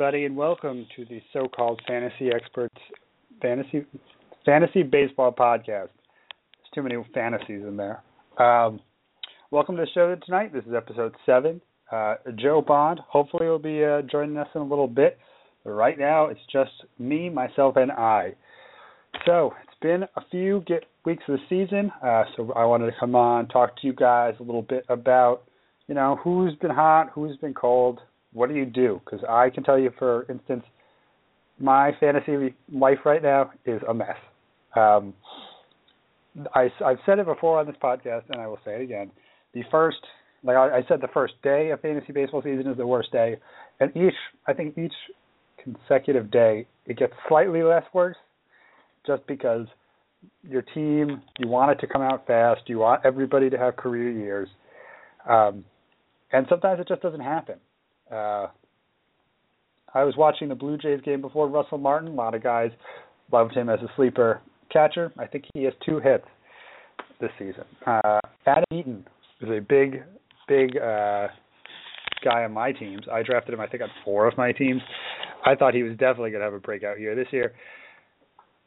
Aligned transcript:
Everybody, 0.00 0.26
and 0.26 0.36
welcome 0.36 0.86
to 0.94 1.04
the 1.06 1.20
so-called 1.32 1.82
Fantasy 1.88 2.30
Experts 2.32 2.76
Fantasy 3.42 3.84
Fantasy 4.46 4.84
Baseball 4.84 5.32
Podcast. 5.32 5.88
There's 5.88 6.70
too 6.72 6.82
many 6.82 6.94
fantasies 7.12 7.64
in 7.66 7.76
there. 7.76 8.00
Um, 8.38 8.78
welcome 9.50 9.74
to 9.74 9.82
the 9.82 9.88
show 9.92 10.14
tonight. 10.24 10.52
This 10.52 10.62
is 10.66 10.72
episode 10.72 11.16
seven. 11.26 11.60
Uh, 11.90 12.14
Joe 12.36 12.62
Bond, 12.64 13.00
hopefully, 13.08 13.48
will 13.48 13.58
be 13.58 13.82
uh, 13.84 14.02
joining 14.02 14.36
us 14.36 14.46
in 14.54 14.60
a 14.60 14.64
little 14.64 14.86
bit. 14.86 15.18
But 15.64 15.72
right 15.72 15.98
now, 15.98 16.26
it's 16.26 16.46
just 16.52 16.70
me, 17.00 17.28
myself, 17.28 17.74
and 17.74 17.90
I. 17.90 18.34
So 19.26 19.52
it's 19.64 19.80
been 19.82 20.04
a 20.14 20.22
few 20.30 20.62
get 20.68 20.84
weeks 21.04 21.24
of 21.26 21.40
the 21.40 21.44
season, 21.48 21.90
uh, 22.04 22.22
so 22.36 22.52
I 22.52 22.64
wanted 22.66 22.86
to 22.86 22.96
come 23.00 23.16
on 23.16 23.48
talk 23.48 23.74
to 23.80 23.86
you 23.88 23.94
guys 23.94 24.34
a 24.38 24.44
little 24.44 24.62
bit 24.62 24.84
about, 24.88 25.42
you 25.88 25.96
know, 25.96 26.20
who's 26.22 26.54
been 26.60 26.70
hot, 26.70 27.10
who's 27.12 27.36
been 27.38 27.52
cold, 27.52 27.98
what 28.38 28.48
do 28.48 28.54
you 28.54 28.64
do? 28.64 29.00
Because 29.04 29.24
I 29.28 29.50
can 29.50 29.64
tell 29.64 29.78
you, 29.78 29.90
for 29.98 30.24
instance, 30.30 30.64
my 31.58 31.90
fantasy 31.98 32.54
life 32.72 32.98
right 33.04 33.22
now 33.22 33.50
is 33.66 33.82
a 33.88 33.92
mess. 33.92 34.16
Um, 34.76 35.12
I, 36.54 36.70
I've 36.84 36.98
said 37.04 37.18
it 37.18 37.26
before 37.26 37.58
on 37.58 37.66
this 37.66 37.74
podcast, 37.82 38.22
and 38.30 38.40
I 38.40 38.46
will 38.46 38.60
say 38.64 38.76
it 38.76 38.82
again. 38.82 39.10
The 39.54 39.62
first, 39.70 39.98
like 40.44 40.56
I, 40.56 40.78
I 40.78 40.82
said, 40.88 41.00
the 41.00 41.08
first 41.08 41.34
day 41.42 41.70
of 41.70 41.80
fantasy 41.80 42.12
baseball 42.12 42.42
season 42.42 42.68
is 42.70 42.76
the 42.76 42.86
worst 42.86 43.10
day, 43.10 43.38
and 43.80 43.90
each, 43.96 44.14
I 44.46 44.52
think 44.52 44.78
each 44.78 44.92
consecutive 45.62 46.30
day, 46.30 46.66
it 46.86 46.96
gets 46.96 47.12
slightly 47.28 47.62
less 47.62 47.84
worse, 47.92 48.16
just 49.04 49.26
because 49.26 49.66
your 50.48 50.62
team, 50.62 51.22
you 51.38 51.48
want 51.48 51.72
it 51.72 51.80
to 51.80 51.92
come 51.92 52.02
out 52.02 52.26
fast, 52.26 52.60
you 52.66 52.78
want 52.78 53.04
everybody 53.04 53.50
to 53.50 53.58
have 53.58 53.76
career 53.76 54.10
years, 54.10 54.48
um, 55.28 55.64
and 56.32 56.46
sometimes 56.48 56.78
it 56.78 56.86
just 56.86 57.02
doesn't 57.02 57.20
happen. 57.20 57.56
Uh, 58.12 58.48
I 59.94 60.04
was 60.04 60.14
watching 60.16 60.48
the 60.48 60.54
Blue 60.54 60.76
Jays 60.76 61.00
game 61.02 61.20
before 61.20 61.48
Russell 61.48 61.78
Martin. 61.78 62.10
A 62.10 62.14
lot 62.14 62.34
of 62.34 62.42
guys 62.42 62.70
loved 63.32 63.54
him 63.54 63.68
as 63.68 63.80
a 63.80 63.90
sleeper 63.96 64.40
catcher. 64.70 65.12
I 65.18 65.26
think 65.26 65.44
he 65.54 65.64
has 65.64 65.74
two 65.84 65.98
hits 65.98 66.24
this 67.20 67.30
season. 67.38 67.64
Uh, 67.86 68.20
Adam 68.46 68.64
Eaton 68.72 69.06
is 69.40 69.48
a 69.48 69.60
big, 69.60 70.02
big 70.46 70.76
uh, 70.76 71.28
guy 72.24 72.44
on 72.44 72.52
my 72.52 72.72
teams. 72.72 73.02
I 73.10 73.22
drafted 73.22 73.54
him, 73.54 73.60
I 73.60 73.66
think, 73.66 73.82
on 73.82 73.88
four 74.04 74.26
of 74.26 74.36
my 74.36 74.52
teams. 74.52 74.82
I 75.44 75.54
thought 75.54 75.74
he 75.74 75.82
was 75.82 75.92
definitely 75.92 76.30
going 76.30 76.40
to 76.40 76.46
have 76.46 76.54
a 76.54 76.60
breakout 76.60 77.00
year 77.00 77.14
this 77.14 77.28
year. 77.30 77.52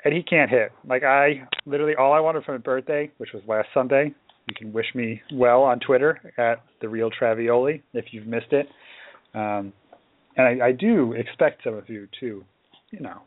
And 0.04 0.14
he 0.14 0.24
can't 0.24 0.50
hit. 0.50 0.72
Like, 0.88 1.04
I 1.04 1.48
literally, 1.66 1.94
all 1.96 2.14
I 2.14 2.20
wanted 2.20 2.44
from 2.44 2.56
his 2.56 2.64
birthday, 2.64 3.12
which 3.18 3.30
was 3.34 3.44
last 3.48 3.68
Sunday, 3.74 4.14
you 4.48 4.56
can 4.58 4.74
wish 4.74 4.88
me 4.96 5.22
well 5.32 5.62
on 5.62 5.80
Twitter 5.80 6.20
at 6.38 6.64
the 6.82 6.90
real 6.90 7.12
Travioli 7.12 7.84
if 7.94 8.06
you've 8.12 8.26
missed 8.26 8.52
it. 8.52 8.68
Um, 9.34 9.74
and 10.38 10.62
I, 10.62 10.68
I 10.68 10.72
do 10.72 11.14
expect 11.14 11.64
some 11.64 11.74
of 11.74 11.90
you 11.90 12.08
to, 12.20 12.44
you 12.92 13.00
know, 13.00 13.22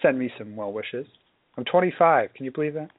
send 0.00 0.18
me 0.18 0.30
some 0.38 0.56
well 0.56 0.72
wishes. 0.72 1.06
I'm 1.56 1.64
25. 1.64 2.34
Can 2.34 2.44
you 2.44 2.52
believe 2.52 2.74
that? 2.74 2.90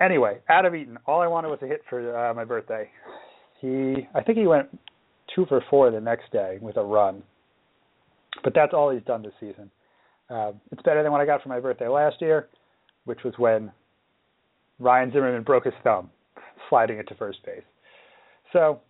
Anyway, 0.00 0.38
Adam 0.48 0.74
Eaton. 0.74 0.98
All 1.06 1.20
I 1.20 1.26
wanted 1.26 1.48
was 1.48 1.58
a 1.62 1.66
hit 1.66 1.82
for 1.88 2.16
uh, 2.16 2.34
my 2.34 2.44
birthday. 2.44 2.90
He, 3.60 4.08
I 4.14 4.22
think 4.22 4.38
he 4.38 4.46
went 4.46 4.68
two 5.34 5.46
for 5.46 5.62
four 5.68 5.90
the 5.90 6.00
next 6.00 6.32
day 6.32 6.58
with 6.60 6.76
a 6.76 6.82
run. 6.82 7.22
But 8.42 8.54
that's 8.54 8.72
all 8.72 8.90
he's 8.90 9.02
done 9.02 9.22
this 9.22 9.32
season. 9.38 9.70
Uh, 10.30 10.52
it's 10.70 10.82
better 10.82 11.02
than 11.02 11.12
what 11.12 11.20
I 11.20 11.26
got 11.26 11.42
for 11.42 11.48
my 11.48 11.60
birthday 11.60 11.88
last 11.88 12.16
year, 12.20 12.48
which 13.04 13.18
was 13.24 13.34
when 13.36 13.70
Ryan 14.78 15.10
Zimmerman 15.12 15.42
broke 15.42 15.64
his 15.64 15.74
thumb 15.84 16.10
sliding 16.68 16.98
it 16.98 17.08
to 17.08 17.14
first 17.16 17.44
base. 17.44 17.62
So 18.52 18.80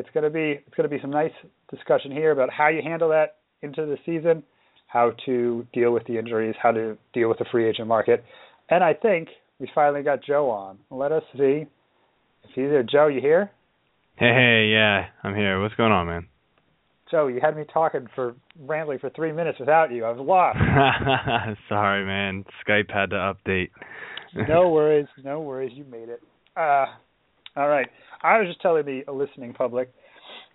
it's 0.00 0.08
going 0.12 0.24
to 0.24 0.30
be 0.30 0.60
it's 0.66 0.74
going 0.76 0.88
to 0.88 0.94
be 0.94 1.00
some 1.00 1.10
nice 1.10 1.32
discussion 1.70 2.10
here 2.10 2.32
about 2.32 2.50
how 2.50 2.68
you 2.68 2.80
handle 2.82 3.10
that 3.10 3.36
into 3.62 3.86
the 3.86 3.96
season, 4.04 4.42
how 4.86 5.12
to 5.26 5.66
deal 5.72 5.92
with 5.92 6.04
the 6.06 6.18
injuries, 6.18 6.54
how 6.60 6.72
to 6.72 6.96
deal 7.12 7.28
with 7.28 7.38
the 7.38 7.44
free 7.52 7.68
agent 7.68 7.86
market, 7.86 8.24
and 8.68 8.82
I 8.82 8.94
think 8.94 9.28
we 9.58 9.70
finally 9.74 10.02
got 10.02 10.24
Joe 10.24 10.50
on. 10.50 10.78
Let 10.90 11.12
us 11.12 11.22
see 11.34 11.66
if 12.44 12.50
he's 12.54 12.70
there. 12.70 12.82
Joe, 12.82 13.08
you 13.08 13.20
here? 13.20 13.50
Hey, 14.16 14.32
hey, 14.34 14.70
yeah, 14.72 15.06
I'm 15.22 15.34
here. 15.34 15.60
What's 15.62 15.74
going 15.74 15.92
on, 15.92 16.06
man? 16.06 16.26
Joe, 17.10 17.26
you 17.26 17.40
had 17.42 17.56
me 17.56 17.64
talking 17.72 18.06
for 18.14 18.34
rambling 18.60 19.00
for 19.00 19.10
three 19.10 19.32
minutes 19.32 19.58
without 19.58 19.90
you. 19.90 20.04
I 20.04 20.12
was 20.12 20.20
lost. 20.20 21.58
Sorry, 21.68 22.04
man. 22.06 22.44
Skype 22.66 22.90
had 22.90 23.10
to 23.10 23.16
update. 23.16 23.70
no 24.48 24.68
worries, 24.68 25.08
no 25.24 25.40
worries. 25.40 25.72
You 25.74 25.84
made 25.84 26.08
it. 26.08 26.20
Uh, 26.56 26.86
all 27.56 27.68
right. 27.68 27.88
I 28.22 28.38
was 28.38 28.48
just 28.48 28.60
telling 28.60 28.84
the 28.84 29.10
listening 29.12 29.54
public 29.54 29.92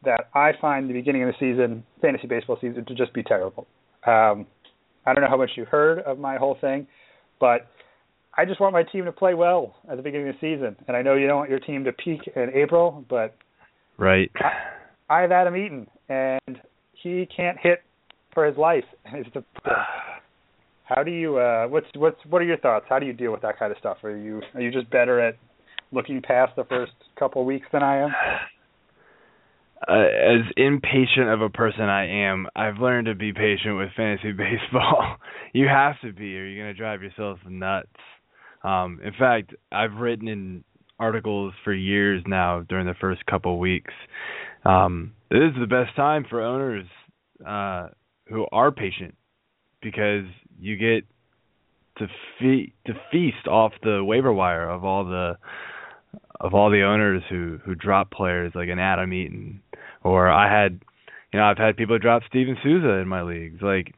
that 0.04 0.30
I 0.34 0.52
find 0.60 0.90
the 0.90 0.94
beginning 0.94 1.24
of 1.24 1.30
the 1.30 1.36
season, 1.40 1.84
fantasy 2.02 2.28
baseball 2.28 2.58
season, 2.62 2.86
to 2.86 2.96
just 2.96 3.14
be 3.14 3.24
terrible. 3.24 3.68
Um, 4.06 4.46
I 5.06 5.14
don't 5.14 5.22
know 5.22 5.30
how 5.30 5.38
much 5.38 5.52
you 5.56 5.66
heard 5.66 6.00
of 6.00 6.20
my 6.20 6.38
whole 6.38 6.58
thing, 6.60 6.88
but 7.40 7.68
I 8.38 8.46
just 8.46 8.60
want 8.60 8.74
my 8.74 8.84
team 8.84 9.06
to 9.06 9.12
play 9.12 9.34
well 9.34 9.76
at 9.90 9.98
the 9.98 10.04
beginning 10.04 10.30
of 10.30 10.36
the 10.40 10.56
season. 10.56 10.76
And 10.88 10.96
I 10.96 11.02
know 11.02 11.16
you 11.16 11.28
don't 11.28 11.38
want 11.38 11.50
your 11.50 11.60
team 11.60 11.84
to 11.86 11.92
peak 11.92 12.22
in 12.36 12.50
April, 12.54 13.04
but 13.10 13.36
right. 13.98 14.32
I, 14.36 15.18
I 15.18 15.22
have 15.22 15.32
Adam 15.32 15.56
Eaton, 15.56 15.88
and 16.10 16.60
he 17.02 17.28
can't 17.36 17.58
hit 17.62 17.84
for 18.34 18.46
his 18.46 18.58
life. 18.58 18.84
How 20.84 21.02
do 21.02 21.12
you? 21.12 21.38
Uh, 21.38 21.68
what's 21.68 21.88
what's 21.96 22.18
what 22.30 22.42
are 22.44 22.46
your 22.46 22.58
thoughts? 22.58 22.86
How 22.88 23.00
do 23.00 23.08
you 23.08 23.14
deal 23.14 23.32
with 23.32 23.42
that 23.42 23.58
kind 23.58 23.72
of 23.72 23.78
stuff? 23.80 23.98
Are 24.04 24.16
you 24.16 24.42
are 24.54 24.62
you 24.62 24.72
just 24.72 24.90
better 24.92 25.20
at 25.20 25.36
looking 25.96 26.22
past 26.22 26.56
the 26.56 26.66
first 26.66 26.92
couple 27.18 27.42
of 27.42 27.48
weeks 27.48 27.68
than 27.72 27.84
I 27.84 28.04
am? 28.04 28.10
Uh, 29.88 29.94
as 29.94 30.42
impatient 30.58 31.28
of 31.30 31.42
a 31.42 31.50
person 31.50 31.82
I 31.82 32.08
am, 32.26 32.48
I've 32.56 32.78
learned 32.78 33.06
to 33.06 33.14
be 33.14 33.34
patient 33.34 33.78
with 33.78 33.90
fantasy 33.96 34.32
baseball. 34.72 35.18
you 35.54 35.68
have 35.68 36.00
to 36.02 36.12
be, 36.12 36.36
or 36.40 36.46
you're 36.46 36.64
going 36.64 36.74
to 36.74 36.78
drive 36.80 37.04
yourself 37.04 37.38
nuts. 37.48 37.90
Um, 38.64 39.00
in 39.04 39.12
fact, 39.20 39.54
I've 39.72 39.94
written 39.94 40.28
in 40.28 40.64
articles 40.98 41.54
for 41.64 41.74
years 41.74 42.24
now 42.26 42.62
during 42.68 42.88
the 42.88 42.96
first 43.00 43.26
couple 43.28 43.54
of 43.54 43.60
weeks. 43.60 43.94
Um, 44.64 45.14
this 45.30 45.52
is 45.54 45.60
the 45.60 45.68
best 45.68 45.96
time 45.96 46.26
for 46.28 46.42
owners 46.42 46.88
uh, 47.46 47.90
who 48.28 48.48
are 48.52 48.72
patient 48.72 49.16
because 49.82 50.26
you 50.60 50.78
get 50.78 51.04
to 51.98 52.08
fe- 52.40 52.74
to 52.88 52.94
feast 53.12 53.48
off 53.48 53.74
the 53.84 54.04
waiver 54.04 54.34
wire 54.34 54.68
of 54.68 54.84
all 54.84 55.06
the 55.06 55.38
of 56.40 56.54
all 56.54 56.70
the 56.70 56.84
owners 56.84 57.24
who 57.30 57.60
who 57.66 57.76
drop 57.76 58.12
players 58.12 58.54
like 58.56 58.70
an 58.70 58.80
Adam 58.80 59.14
Eaton, 59.14 59.62
or 60.04 60.30
I 60.30 60.52
had, 60.52 60.82
you 61.32 61.40
know, 61.40 61.46
I've 61.46 61.58
had 61.58 61.78
people 61.78 61.98
drop 62.00 62.24
Steven 62.28 62.58
Souza 62.64 62.90
in 62.96 63.08
my 63.08 63.22
leagues. 63.22 63.62
Like 63.62 63.94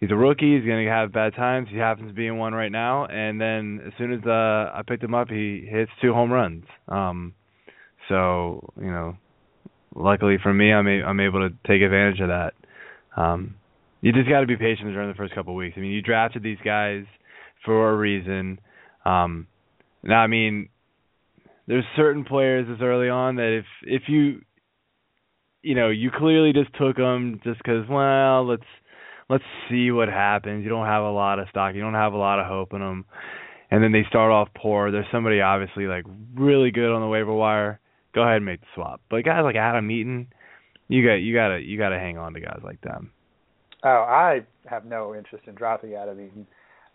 he's 0.00 0.10
a 0.10 0.16
rookie, 0.16 0.56
he's 0.56 0.66
gonna 0.66 0.88
have 0.88 1.12
bad 1.12 1.34
times. 1.34 1.68
He 1.70 1.78
happens 1.78 2.08
to 2.08 2.14
be 2.14 2.26
in 2.26 2.36
one 2.36 2.54
right 2.54 2.72
now, 2.72 3.06
and 3.06 3.40
then 3.40 3.80
as 3.86 3.92
soon 3.98 4.12
as 4.12 4.20
uh, 4.26 4.70
I 4.74 4.82
picked 4.86 5.04
him 5.04 5.14
up, 5.14 5.28
he 5.28 5.66
hits 5.68 5.90
two 6.00 6.12
home 6.12 6.32
runs. 6.32 6.64
Um, 6.88 7.34
so 8.08 8.72
you 8.80 8.90
know, 8.90 9.16
luckily 9.94 10.36
for 10.42 10.52
me, 10.52 10.72
I'm 10.72 10.86
a, 10.86 11.02
I'm 11.02 11.20
able 11.20 11.48
to 11.48 11.54
take 11.66 11.82
advantage 11.82 12.20
of 12.20 12.28
that. 12.28 12.54
Um, 13.16 13.56
you 14.00 14.12
just 14.12 14.28
got 14.28 14.40
to 14.40 14.46
be 14.46 14.56
patient 14.56 14.92
during 14.92 15.08
the 15.08 15.14
first 15.14 15.34
couple 15.34 15.52
of 15.52 15.58
weeks. 15.58 15.74
I 15.76 15.80
mean, 15.80 15.90
you 15.92 16.02
drafted 16.02 16.42
these 16.42 16.58
guys 16.64 17.04
for 17.64 17.90
a 17.90 17.96
reason. 17.96 18.58
Um, 19.04 19.46
now, 20.02 20.20
I 20.20 20.26
mean, 20.26 20.70
there's 21.66 21.84
certain 21.96 22.24
players 22.24 22.66
this 22.68 22.78
early 22.82 23.08
on 23.08 23.36
that 23.36 23.58
if 23.58 23.64
if 23.82 24.02
you 24.08 24.40
you 25.62 25.74
know 25.74 25.88
you 25.88 26.10
clearly 26.10 26.52
just 26.52 26.74
took 26.78 26.96
them 26.96 27.40
just 27.44 27.58
because 27.58 27.88
well 27.88 28.46
let's 28.46 28.64
let's 29.30 29.44
see 29.70 29.90
what 29.92 30.08
happens. 30.08 30.64
You 30.64 30.68
don't 30.68 30.86
have 30.86 31.04
a 31.04 31.10
lot 31.10 31.38
of 31.38 31.48
stock. 31.48 31.74
You 31.74 31.80
don't 31.80 31.94
have 31.94 32.12
a 32.12 32.18
lot 32.18 32.40
of 32.40 32.46
hope 32.46 32.74
in 32.74 32.80
them, 32.80 33.06
and 33.70 33.82
then 33.82 33.92
they 33.92 34.04
start 34.08 34.32
off 34.32 34.48
poor. 34.54 34.90
There's 34.90 35.06
somebody 35.10 35.40
obviously 35.40 35.86
like 35.86 36.04
really 36.34 36.70
good 36.72 36.92
on 36.92 37.00
the 37.00 37.06
waiver 37.06 37.32
wire. 37.32 37.80
Go 38.12 38.22
ahead 38.22 38.36
and 38.36 38.44
make 38.44 38.60
the 38.60 38.66
swap. 38.74 39.00
But 39.08 39.24
guys 39.24 39.42
like 39.44 39.54
Adam 39.54 39.88
Eaton, 39.90 40.26
you 40.88 41.06
got 41.06 41.14
you 41.14 41.32
gotta 41.32 41.60
you 41.60 41.78
gotta 41.78 41.98
hang 41.98 42.18
on 42.18 42.34
to 42.34 42.40
guys 42.40 42.60
like 42.64 42.80
them. 42.82 43.12
Oh, 43.82 43.88
I 43.88 44.40
have 44.66 44.84
no 44.84 45.14
interest 45.14 45.44
in 45.46 45.54
dropping 45.54 45.94
Adam 45.94 46.20
Eaton. 46.20 46.46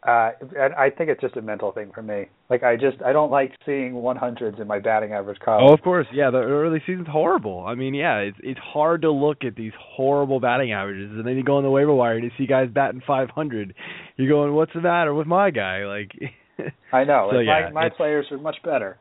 Uh, 0.05 0.29
and 0.55 0.75
I 0.75 0.91
think 0.91 1.09
it's 1.09 1.19
just 1.19 1.35
a 1.35 1.41
mental 1.41 1.71
thing 1.71 1.91
for 1.93 2.03
me. 2.03 2.25
Like 2.47 2.61
I 2.61 2.75
just 2.75 3.01
I 3.03 3.11
don't 3.11 3.31
like 3.31 3.51
seeing 3.65 3.93
100s 3.93 4.61
in 4.61 4.67
my 4.67 4.77
batting 4.77 5.13
average 5.13 5.39
column. 5.39 5.65
Oh, 5.67 5.73
of 5.73 5.81
course, 5.81 6.05
yeah. 6.13 6.29
The 6.29 6.37
early 6.37 6.79
season's 6.85 7.07
horrible. 7.07 7.65
I 7.65 7.73
mean, 7.73 7.95
yeah, 7.95 8.17
it's 8.17 8.37
it's 8.43 8.59
hard 8.59 9.01
to 9.01 9.11
look 9.11 9.43
at 9.43 9.55
these 9.55 9.71
horrible 9.79 10.39
batting 10.39 10.73
averages, 10.73 11.09
and 11.09 11.25
then 11.25 11.35
you 11.35 11.43
go 11.43 11.57
on 11.57 11.63
the 11.63 11.71
waiver 11.71 11.93
wire 11.93 12.17
and 12.17 12.23
you 12.23 12.29
see 12.37 12.45
guys 12.45 12.69
batting 12.71 13.01
500. 13.07 13.73
You're 14.17 14.29
going, 14.29 14.53
what's 14.53 14.73
the 14.73 14.81
matter 14.81 15.11
with 15.11 15.25
my 15.25 15.49
guy? 15.49 15.85
Like, 15.85 16.11
I 16.93 17.03
know. 17.03 17.29
So, 17.31 17.37
like, 17.37 17.47
yeah, 17.47 17.69
my 17.73 17.85
my 17.85 17.89
players 17.89 18.27
are 18.29 18.37
much 18.37 18.57
better. 18.63 18.97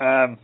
Um, 0.00 0.36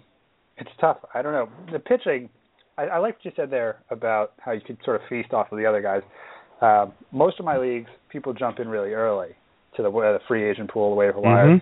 it's 0.56 0.70
tough. 0.81 0.99
I 1.12 1.20
don't 1.20 1.32
know. 1.32 1.50
The 1.70 1.81
pitching. 1.81 2.31
I, 2.78 2.84
I 2.84 2.99
like 2.99 3.16
what 3.16 3.25
you 3.26 3.32
said 3.37 3.50
there 3.50 3.82
about 3.90 4.32
how 4.38 4.52
you 4.52 4.62
could 4.66 4.78
sort 4.87 5.02
of 5.02 5.02
feast 5.10 5.34
off 5.34 5.52
of 5.52 5.58
the 5.58 5.66
other 5.66 5.82
guys. 5.82 6.00
Um, 6.62 6.94
most 7.12 7.38
of 7.38 7.44
my 7.44 7.58
leagues, 7.58 7.90
people 8.08 8.32
jump 8.32 8.58
in 8.58 8.69
really 8.69 8.93
early 8.93 9.37
to 9.79 9.83
the, 9.83 9.91
uh, 9.91 10.13
the 10.13 10.21
free 10.29 10.49
agent 10.49 10.71
pool, 10.71 10.91
the 10.91 10.97
waiver 10.97 11.19
wire. 11.21 11.61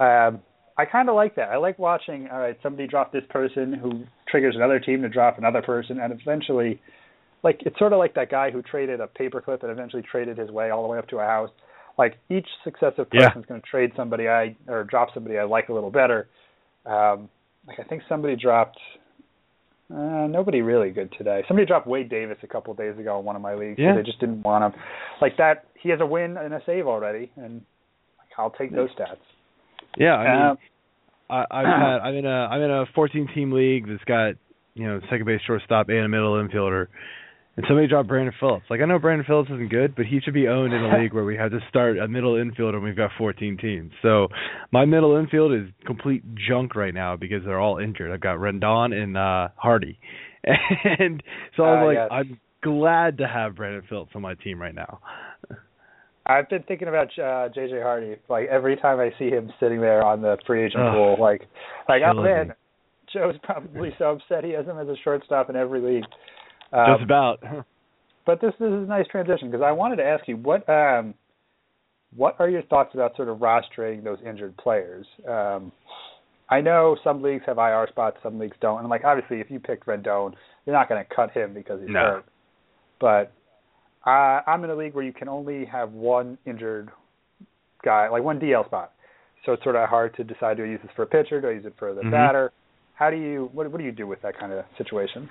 Mhm. 0.00 0.28
Um, 0.28 0.42
I 0.76 0.84
kind 0.86 1.08
of 1.08 1.14
like 1.14 1.34
that. 1.36 1.50
I 1.50 1.56
like 1.56 1.78
watching. 1.78 2.28
All 2.30 2.40
right, 2.40 2.58
somebody 2.62 2.88
drop 2.88 3.12
this 3.12 3.24
person 3.30 3.72
who 3.72 4.04
triggers 4.28 4.56
another 4.56 4.80
team 4.80 5.02
to 5.02 5.08
drop 5.08 5.38
another 5.38 5.62
person, 5.62 6.00
and 6.00 6.12
eventually, 6.12 6.80
like 7.42 7.60
it's 7.66 7.78
sort 7.78 7.92
of 7.92 7.98
like 7.98 8.14
that 8.14 8.30
guy 8.30 8.50
who 8.50 8.62
traded 8.62 9.00
a 9.00 9.06
paperclip 9.06 9.62
and 9.62 9.70
eventually 9.70 10.02
traded 10.02 10.38
his 10.38 10.50
way 10.50 10.70
all 10.70 10.82
the 10.82 10.88
way 10.88 10.98
up 10.98 11.06
to 11.08 11.18
a 11.18 11.24
house. 11.24 11.50
Like 11.98 12.16
each 12.30 12.48
successive 12.64 13.08
Yeah. 13.12 13.28
person's 13.28 13.46
going 13.46 13.60
to 13.60 13.66
trade 13.66 13.92
somebody 13.94 14.28
I 14.28 14.56
or 14.68 14.84
drop 14.84 15.12
somebody 15.12 15.38
I 15.38 15.44
like 15.44 15.68
a 15.68 15.72
little 15.74 15.90
better. 15.90 16.28
Um, 16.86 17.28
like 17.66 17.78
I 17.78 17.82
think 17.84 18.02
somebody 18.08 18.36
dropped. 18.36 18.78
Uh, 19.92 20.28
nobody 20.28 20.62
really 20.62 20.90
good 20.90 21.12
today. 21.18 21.42
Somebody 21.48 21.66
dropped 21.66 21.86
Wade 21.88 22.08
Davis 22.08 22.38
a 22.42 22.46
couple 22.46 22.70
of 22.70 22.78
days 22.78 22.96
ago 22.96 23.18
in 23.18 23.24
one 23.24 23.34
of 23.34 23.42
my 23.42 23.54
leagues. 23.54 23.78
Yeah. 23.78 23.96
They 23.96 24.02
just 24.02 24.20
didn't 24.20 24.42
want 24.42 24.64
him. 24.72 24.80
Like 25.20 25.36
that, 25.38 25.64
he 25.82 25.88
has 25.90 26.00
a 26.00 26.06
win 26.06 26.36
and 26.36 26.52
a 26.54 26.60
save 26.66 26.86
already, 26.86 27.30
and 27.36 27.62
I'll 28.38 28.50
take 28.50 28.72
those 28.72 28.90
stats. 28.90 29.16
Yeah, 29.96 30.14
I 30.14 30.32
mean, 30.32 30.42
Um, 30.52 30.58
I, 31.28 31.44
I've 31.50 31.66
had 31.66 31.98
I'm 32.00 32.14
in 32.16 32.26
a 32.26 32.46
I'm 32.46 32.62
in 32.62 32.70
a 32.70 32.84
14 32.94 33.28
team 33.34 33.52
league 33.52 33.86
that's 33.88 34.04
got 34.04 34.34
you 34.74 34.86
know 34.86 35.00
second 35.10 35.26
base, 35.26 35.40
shortstop, 35.46 35.88
and 35.88 35.98
a 36.04 36.08
middle 36.08 36.34
infielder. 36.34 36.86
And 37.56 37.66
somebody 37.68 37.88
dropped 37.88 38.08
Brandon 38.08 38.32
Phillips. 38.40 38.64
Like 38.70 38.80
I 38.80 38.84
know 38.86 38.98
Brandon 38.98 39.26
Phillips 39.26 39.50
isn't 39.50 39.70
good, 39.70 39.94
but 39.96 40.06
he 40.06 40.20
should 40.20 40.32
be 40.34 40.46
owned 40.48 40.72
in 40.72 40.82
a 40.82 40.98
league 40.98 41.12
where 41.12 41.24
we 41.24 41.36
have 41.36 41.50
to 41.50 41.58
start 41.68 41.98
a 41.98 42.06
middle 42.08 42.34
infielder 42.34 42.74
and 42.74 42.82
we've 42.84 42.96
got 42.96 43.10
14 43.18 43.58
teams. 43.58 43.92
So 44.02 44.28
my 44.72 44.84
middle 44.86 45.16
infield 45.16 45.52
is 45.52 45.66
complete 45.84 46.22
junk 46.48 46.74
right 46.76 46.94
now 46.94 47.16
because 47.16 47.44
they're 47.44 47.58
all 47.60 47.78
injured. 47.78 48.12
I've 48.12 48.20
got 48.20 48.38
Rendon 48.38 48.92
and 48.94 49.16
uh 49.16 49.48
Hardy, 49.56 49.98
and 50.44 51.22
so 51.56 51.64
I 51.64 51.72
was 51.72 51.80
Ah, 51.82 51.86
like, 51.86 51.94
yes. 51.96 52.08
I'm 52.10 52.40
glad 52.62 53.18
to 53.18 53.26
have 53.28 53.56
Brandon 53.56 53.82
Phillips 53.88 54.12
on 54.14 54.22
my 54.22 54.34
team 54.34 54.60
right 54.62 54.74
now. 54.74 55.00
I've 56.26 56.48
been 56.48 56.62
thinking 56.64 56.88
about 56.88 57.08
uh, 57.18 57.48
JJ 57.48 57.82
Hardy. 57.82 58.16
Like 58.28 58.46
every 58.48 58.76
time 58.76 59.00
I 59.00 59.10
see 59.18 59.30
him 59.30 59.50
sitting 59.58 59.80
there 59.80 60.04
on 60.04 60.22
the 60.22 60.36
free 60.46 60.64
agent 60.66 60.82
Ugh. 60.84 60.92
pool, 60.92 61.16
like, 61.20 61.42
like 61.88 62.02
oh 62.04 62.22
man, 62.22 62.48
me. 62.48 62.54
Joe's 63.12 63.34
probably 63.42 63.90
so 63.98 64.12
upset 64.12 64.44
he 64.44 64.50
has 64.52 64.66
him 64.66 64.78
as 64.78 64.88
a 64.88 64.96
shortstop 65.02 65.50
in 65.50 65.56
every 65.56 65.80
league. 65.80 66.04
Um, 66.72 66.94
Just 66.94 67.02
about. 67.02 67.42
but 68.26 68.40
this, 68.40 68.52
this 68.60 68.68
is 68.68 68.84
a 68.84 68.86
nice 68.86 69.06
transition 69.10 69.50
because 69.50 69.64
I 69.64 69.72
wanted 69.72 69.96
to 69.96 70.04
ask 70.04 70.28
you 70.28 70.36
what 70.36 70.68
um, 70.68 71.14
what 72.14 72.36
are 72.38 72.48
your 72.48 72.62
thoughts 72.62 72.90
about 72.94 73.16
sort 73.16 73.28
of 73.28 73.38
rostering 73.38 74.04
those 74.04 74.18
injured 74.26 74.56
players? 74.56 75.06
Um, 75.28 75.72
I 76.48 76.60
know 76.60 76.96
some 77.04 77.22
leagues 77.22 77.44
have 77.46 77.58
IR 77.58 77.86
spots, 77.88 78.18
some 78.22 78.38
leagues 78.38 78.56
don't, 78.60 78.80
and 78.80 78.88
like 78.88 79.04
obviously 79.04 79.40
if 79.40 79.50
you 79.50 79.60
picked 79.60 79.86
Rendon, 79.86 80.34
you're 80.66 80.74
not 80.76 80.88
going 80.88 81.02
to 81.04 81.14
cut 81.14 81.30
him 81.30 81.54
because 81.54 81.80
he's 81.80 81.90
No. 81.90 82.00
hurt. 82.00 82.24
But 83.00 83.32
uh, 84.06 84.40
I'm 84.46 84.64
in 84.64 84.70
a 84.70 84.74
league 84.74 84.94
where 84.94 85.04
you 85.04 85.12
can 85.12 85.28
only 85.28 85.64
have 85.66 85.92
one 85.92 86.38
injured 86.46 86.90
guy, 87.84 88.08
like 88.08 88.22
one 88.22 88.38
DL 88.40 88.64
spot. 88.66 88.92
So 89.44 89.52
it's 89.52 89.62
sort 89.62 89.76
of 89.76 89.88
hard 89.88 90.14
to 90.16 90.24
decide 90.24 90.58
do 90.58 90.64
I 90.64 90.68
use 90.68 90.80
this 90.82 90.92
for 90.94 91.02
a 91.02 91.06
pitcher, 91.06 91.40
do 91.40 91.48
I 91.48 91.52
use 91.52 91.64
it 91.64 91.74
for 91.78 91.94
the 91.94 92.02
Mhm. 92.02 92.10
batter? 92.10 92.52
How 92.94 93.10
do 93.10 93.16
you 93.16 93.48
what 93.52 93.70
what 93.70 93.78
do 93.78 93.84
you 93.84 93.92
do 93.92 94.06
with 94.06 94.20
that 94.22 94.38
kind 94.38 94.52
of 94.52 94.64
situation? 94.76 95.28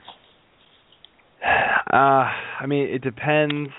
Uh, 1.92 2.30
I 2.60 2.66
mean, 2.68 2.88
it 2.90 3.02
depends. 3.02 3.72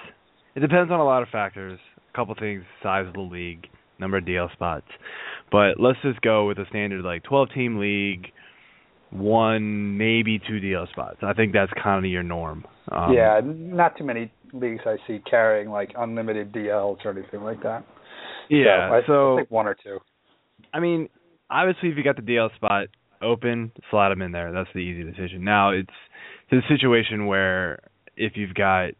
It 0.54 0.60
depends 0.60 0.90
on 0.90 1.00
a 1.00 1.04
lot 1.04 1.22
of 1.22 1.28
factors. 1.28 1.78
A 2.12 2.16
couple 2.16 2.34
things: 2.34 2.64
size 2.82 3.06
of 3.06 3.14
the 3.14 3.20
league, 3.20 3.69
number 3.98 4.16
of 4.16 4.25
DL 4.25 4.50
spots. 4.52 4.87
But 5.50 5.78
let's 5.81 5.98
just 6.02 6.20
go 6.22 6.46
with 6.46 6.58
a 6.58 6.66
standard 6.66 7.04
like 7.04 7.25
12-team 7.25 7.78
league, 7.78 8.32
one 9.10 9.96
maybe 9.98 10.38
two 10.38 10.60
DL 10.60 10.88
spots. 10.90 11.19
I 11.22 11.32
think 11.34 11.52
that's 11.52 11.72
kind 11.82 12.04
of 12.04 12.10
your 12.10 12.22
norm. 12.22 12.64
Um, 12.90 13.12
yeah, 13.12 13.40
not 13.44 13.96
too 13.98 14.04
many 14.04 14.32
leagues 14.52 14.82
I 14.87 14.97
see 15.06 15.20
carrying 15.29 15.70
like 15.70 15.91
unlimited 15.97 16.52
DLs 16.52 17.05
or 17.05 17.11
anything 17.11 17.43
like 17.43 17.62
that. 17.62 17.85
Yeah. 18.49 18.88
so, 18.88 18.94
I, 18.94 19.00
so 19.06 19.38
I 19.38 19.43
one 19.49 19.67
or 19.67 19.76
two. 19.82 19.99
I 20.73 20.81
mean, 20.81 21.08
obviously, 21.50 21.88
if 21.91 21.97
you 21.97 22.05
got 22.05 22.17
the 22.17 22.23
DL 22.23 22.55
spot 22.56 22.88
open, 23.23 23.73
slot 23.91 24.11
them 24.11 24.23
in 24.23 24.32
there. 24.32 24.52
That's 24.52 24.69
the 24.75 24.81
easy 24.81 25.05
decision. 25.05 25.44
Now 25.44 25.70
it's 25.70 25.88
the 26.50 26.61
situation 26.69 27.26
where 27.26 27.81
if 28.17 28.32
you've 28.37 28.55
got 28.55 28.91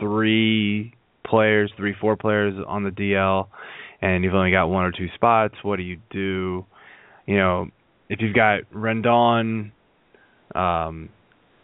three 0.00 0.94
players, 1.26 1.72
three, 1.76 1.94
four 2.00 2.16
players 2.16 2.54
on 2.66 2.84
the 2.84 2.90
DL, 2.90 3.48
and 4.00 4.24
you've 4.24 4.34
only 4.34 4.50
got 4.50 4.66
one 4.66 4.84
or 4.84 4.92
two 4.92 5.08
spots, 5.14 5.54
what 5.62 5.76
do 5.76 5.82
you 5.82 5.98
do? 6.10 6.64
You 7.26 7.36
know, 7.36 7.66
if 8.08 8.20
you've 8.20 8.34
got 8.34 8.60
Rendon, 8.74 9.72
um, 10.54 11.08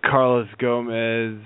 Carlos 0.03 0.49
Gomez, 0.59 1.41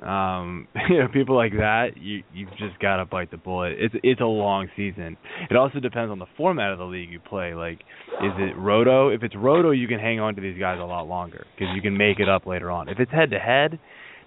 um, 0.00 0.68
you 0.88 0.98
know, 1.00 1.08
people 1.12 1.36
like 1.36 1.52
that, 1.52 1.96
you 1.96 2.22
you've 2.32 2.50
just 2.58 2.78
got 2.80 2.96
to 2.96 3.04
bite 3.04 3.30
the 3.30 3.36
bullet. 3.36 3.72
It's 3.78 3.94
it's 4.02 4.20
a 4.20 4.24
long 4.24 4.68
season. 4.76 5.16
It 5.50 5.56
also 5.56 5.80
depends 5.80 6.10
on 6.10 6.18
the 6.18 6.26
format 6.36 6.72
of 6.72 6.78
the 6.78 6.84
league 6.84 7.10
you 7.10 7.20
play. 7.20 7.54
Like, 7.54 7.80
is 8.22 8.32
it 8.38 8.56
roto? 8.56 9.08
If 9.10 9.22
it's 9.22 9.34
roto, 9.36 9.70
you 9.70 9.88
can 9.88 9.98
hang 9.98 10.20
on 10.20 10.34
to 10.36 10.40
these 10.40 10.58
guys 10.58 10.78
a 10.80 10.84
lot 10.84 11.06
longer 11.08 11.44
because 11.54 11.74
you 11.74 11.82
can 11.82 11.96
make 11.96 12.20
it 12.20 12.28
up 12.28 12.46
later 12.46 12.70
on. 12.70 12.88
If 12.88 12.98
it's 13.00 13.10
head 13.12 13.30
to 13.32 13.38
head, 13.38 13.78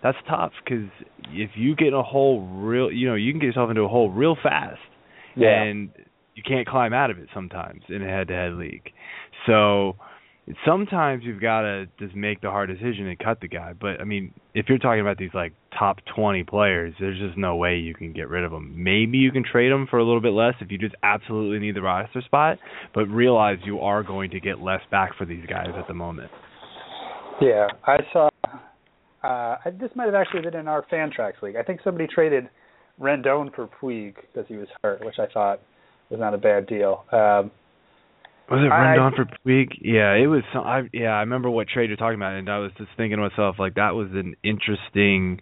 that's 0.03 0.17
tough 0.29 0.51
because 0.63 0.87
if 1.31 1.51
you 1.55 1.75
get 1.75 1.87
in 1.89 1.93
a 1.95 2.03
hole 2.03 2.41
real, 2.47 2.91
you 2.91 3.07
know, 3.07 3.15
you 3.15 3.31
can 3.33 3.39
get 3.39 3.47
yourself 3.47 3.69
into 3.69 3.81
a 3.81 3.87
hole 3.87 4.11
real 4.11 4.35
fast, 4.41 4.79
Yeah. 5.35 5.61
and 5.63 5.89
you 6.35 6.43
can't 6.43 6.67
climb 6.67 6.93
out 6.93 7.09
of 7.09 7.17
it 7.17 7.29
sometimes 7.33 7.81
in 7.89 8.03
a 8.03 8.07
head 8.07 8.27
to 8.27 8.33
head 8.33 8.53
league. 8.53 8.91
So 9.47 9.95
sometimes 10.65 11.23
you've 11.23 11.41
got 11.41 11.61
to 11.61 11.87
just 11.97 12.15
make 12.15 12.41
the 12.41 12.49
hard 12.49 12.69
decision 12.69 13.07
and 13.07 13.17
cut 13.17 13.41
the 13.41 13.47
guy. 13.47 13.73
But 13.73 13.99
I 13.99 14.03
mean, 14.03 14.33
if 14.53 14.67
you're 14.69 14.77
talking 14.77 15.01
about 15.01 15.17
these 15.17 15.31
like 15.33 15.53
top 15.77 15.97
20 16.15 16.43
players, 16.43 16.93
there's 16.99 17.19
just 17.19 17.37
no 17.37 17.55
way 17.55 17.77
you 17.77 17.95
can 17.95 18.13
get 18.13 18.29
rid 18.29 18.43
of 18.43 18.51
them. 18.51 18.71
Maybe 18.75 19.17
you 19.17 19.31
can 19.31 19.43
trade 19.43 19.71
them 19.71 19.87
for 19.89 19.97
a 19.97 20.03
little 20.03 20.21
bit 20.21 20.33
less 20.33 20.53
if 20.61 20.71
you 20.71 20.77
just 20.77 20.95
absolutely 21.03 21.59
need 21.59 21.75
the 21.75 21.81
roster 21.81 22.21
spot, 22.21 22.59
but 22.93 23.05
realize 23.05 23.57
you 23.65 23.79
are 23.79 24.03
going 24.03 24.31
to 24.31 24.39
get 24.39 24.59
less 24.59 24.81
back 24.91 25.17
for 25.17 25.25
these 25.25 25.45
guys 25.47 25.69
at 25.77 25.87
the 25.87 25.93
moment. 25.93 26.29
Yeah, 27.41 27.67
I 27.85 27.97
saw. 28.13 28.29
Uh, 29.23 29.57
this 29.79 29.89
might 29.95 30.05
have 30.05 30.13
actually 30.13 30.41
been 30.41 30.55
in 30.55 30.67
our 30.67 30.85
Fantrax 30.91 31.41
league. 31.41 31.55
I 31.55 31.63
think 31.63 31.81
somebody 31.83 32.07
traded 32.07 32.47
Rendon 33.01 33.53
for 33.55 33.67
Puig 33.81 34.15
because 34.15 34.47
he 34.47 34.55
was 34.55 34.67
hurt, 34.83 35.03
which 35.03 35.15
I 35.19 35.25
thought 35.33 35.59
was 36.09 36.19
not 36.19 36.35
a 36.35 36.37
bad 36.37 36.67
deal. 36.67 37.03
Um, 37.11 37.51
Was 38.49 38.61
it 38.63 38.71
I- 38.71 38.95
Rendon 38.97 39.15
for 39.15 39.25
Puig? 39.45 39.69
Yeah, 39.81 40.13
it 40.13 40.27
was. 40.27 40.43
Some, 40.53 40.63
I 40.63 40.83
yeah, 40.93 41.09
I 41.11 41.21
remember 41.21 41.49
what 41.49 41.67
trade 41.67 41.89
you're 41.89 41.97
talking 41.97 42.15
about, 42.19 42.33
and 42.33 42.49
I 42.49 42.59
was 42.59 42.71
just 42.77 42.89
thinking 42.95 43.17
to 43.17 43.27
myself 43.29 43.55
like 43.57 43.75
that 43.75 43.95
was 43.95 44.09
an 44.11 44.35
interesting. 44.43 45.41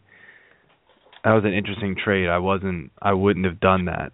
That 1.23 1.33
was 1.33 1.43
an 1.45 1.53
interesting 1.53 1.95
trade. 2.01 2.27
I 2.29 2.37
wasn't. 2.39 2.91
I 3.01 3.13
wouldn't 3.13 3.45
have 3.45 3.59
done 3.59 3.85
that. 3.85 4.11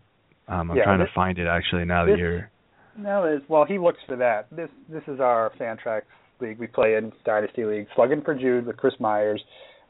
Um, 0.48 0.72
I'm 0.72 0.77
Yeah, 0.77 0.84
trying 0.84 1.00
this- 1.00 1.10
to 1.10 1.13
find 1.13 1.38
it 1.38 1.48
actually 1.48 1.86
now 1.86 2.05
that 2.05 2.17
you're. 2.17 2.50
no, 2.98 3.25
is 3.25 3.41
well, 3.48 3.65
he 3.65 3.77
looks 3.77 4.00
for 4.08 4.15
that. 4.15 4.48
This 4.51 4.69
this 4.89 5.03
is 5.08 5.19
our 5.19 5.51
Fantrax 5.60 6.01
league. 6.39 6.58
We 6.58 6.65
play 6.67 6.96
in 6.96 7.12
Dynasty 7.25 7.65
League. 7.65 7.88
Slugging 7.96 8.22
for 8.22 8.34
Jude 8.34 8.65
with 8.65 8.77
Chris 8.77 9.00
Myers. 9.00 9.43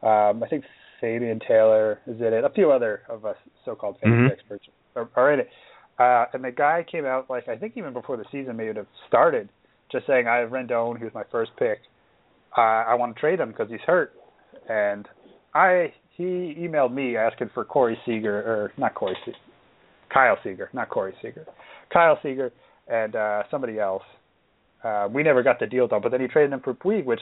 Um, 0.04 0.44
I 0.44 0.48
think 0.50 0.66
Fabian 1.00 1.40
Taylor 1.48 2.00
is 2.06 2.20
in 2.20 2.34
it. 2.34 2.44
A 2.44 2.50
few 2.50 2.72
other 2.72 3.02
of 3.08 3.26
us 3.26 3.38
so-called 3.64 3.98
fantasy 4.02 4.24
Mhm. 4.28 4.32
experts 4.32 4.66
are, 4.98 5.08
are 5.16 5.32
in 5.32 5.40
it. 5.40 5.50
Uh, 6.00 6.26
and 6.34 6.44
the 6.44 6.52
guy 6.52 6.86
came 6.90 7.06
out 7.06 7.30
like 7.30 7.48
I 7.48 7.58
think 7.58 7.74
even 7.76 7.94
before 7.94 8.18
the 8.18 8.26
season 8.32 8.56
may 8.56 8.68
have 8.68 8.78
started, 9.08 9.50
just 9.92 10.08
saying 10.08 10.28
I 10.28 10.38
have 10.38 10.50
Rendon. 10.50 11.02
Was 11.02 11.14
my 11.14 11.24
first 11.32 11.52
pick. 11.60 11.80
Uh, 12.58 12.62
I 12.62 12.96
want 12.96 13.16
to 13.16 13.20
trade 13.20 13.40
him 13.40 13.50
because 13.50 13.70
he's 13.70 13.82
hurt. 13.86 14.14
And 14.70 15.08
I 15.54 15.94
he 16.16 16.56
emailed 16.58 16.94
me 16.94 17.18
asking 17.18 17.50
for 17.54 17.66
Corey 17.66 17.98
Seager 18.06 18.38
or 18.38 18.72
not 18.78 18.96
Corey 18.96 19.18
Seager, 19.26 19.38
Kyle 20.14 20.38
Seager, 20.44 20.70
not 20.74 20.90
Corey 20.90 21.14
Seager, 21.22 21.46
Kyle 21.92 22.18
Seager 22.24 22.52
and 22.90 23.16
uh, 23.16 23.44
somebody 23.52 23.80
else. 23.80 24.04
Uh, 24.84 25.08
we 25.12 25.24
never 25.24 25.44
got 25.44 25.60
the 25.60 25.68
deal 25.68 25.88
done, 25.88 26.02
but 26.02 26.12
then 26.12 26.22
he 26.22 26.28
traded 26.28 26.54
him 26.54 26.62
for 26.62 26.74
Puig, 26.74 27.06
which 27.06 27.20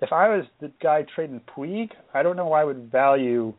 if 0.00 0.12
I 0.12 0.28
was 0.28 0.44
the 0.60 0.70
guy 0.82 1.04
trading 1.14 1.40
Puig, 1.56 1.90
I 2.14 2.22
don't 2.22 2.36
know 2.36 2.46
why 2.46 2.62
I 2.62 2.64
would 2.64 2.90
value 2.90 3.54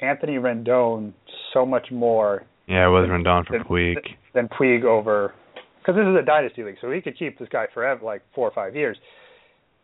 Anthony 0.00 0.34
Rendon 0.34 1.12
so 1.52 1.66
much 1.66 1.88
more. 1.90 2.44
Yeah, 2.66 2.86
it 2.86 2.90
was 2.90 3.08
Rendon 3.08 3.46
for 3.46 3.58
than, 3.58 3.66
Puig. 3.66 3.96
Than 4.34 4.48
Puig 4.48 4.84
over, 4.84 5.34
because 5.78 5.96
this 5.96 6.06
is 6.06 6.16
a 6.20 6.24
dynasty 6.24 6.62
league, 6.62 6.76
so 6.80 6.90
he 6.90 7.00
could 7.00 7.18
keep 7.18 7.38
this 7.38 7.48
guy 7.50 7.66
forever, 7.72 8.04
like 8.04 8.22
four 8.34 8.48
or 8.48 8.54
five 8.54 8.74
years. 8.74 8.96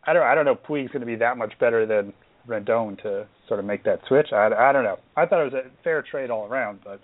I 0.04 0.12
don't, 0.14 0.22
I 0.22 0.34
don't 0.34 0.46
know. 0.46 0.54
Puig's 0.54 0.90
going 0.90 1.00
to 1.00 1.06
be 1.06 1.16
that 1.16 1.36
much 1.36 1.52
better 1.60 1.84
than 1.84 2.14
Rendon 2.48 3.00
to 3.02 3.26
sort 3.48 3.60
of 3.60 3.66
make 3.66 3.84
that 3.84 4.00
switch. 4.08 4.28
I, 4.32 4.46
I 4.46 4.72
don't 4.72 4.84
know. 4.84 4.96
I 5.16 5.26
thought 5.26 5.42
it 5.42 5.52
was 5.52 5.62
a 5.66 5.82
fair 5.84 6.02
trade 6.02 6.30
all 6.30 6.46
around, 6.46 6.80
but 6.84 7.00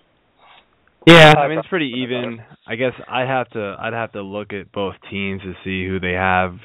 yeah, 1.07 1.33
I 1.37 1.47
mean 1.47 1.59
it's 1.59 1.67
pretty 1.69 1.93
even. 2.03 2.39
I 2.67 2.75
guess 2.75 2.91
I'd 3.07 3.27
have 3.27 3.49
to 3.51 3.77
I'd 3.79 3.93
have 3.93 4.11
to 4.11 4.21
look 4.21 4.51
at 4.51 4.71
both 4.73 4.95
teams 5.09 5.41
to 5.41 5.53
see 5.63 5.87
who 5.87 5.99
they 5.99 6.13
have. 6.13 6.57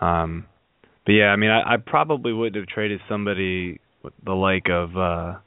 Um 0.00 0.46
but 1.06 1.12
yeah, 1.12 1.26
I 1.26 1.36
mean 1.36 1.50
I, 1.50 1.74
I 1.74 1.76
probably 1.76 2.32
wouldn't 2.32 2.56
have 2.56 2.66
traded 2.66 3.00
somebody 3.08 3.80
the 4.24 4.32
like 4.32 4.68
of 4.68 4.96
uh 4.96 5.38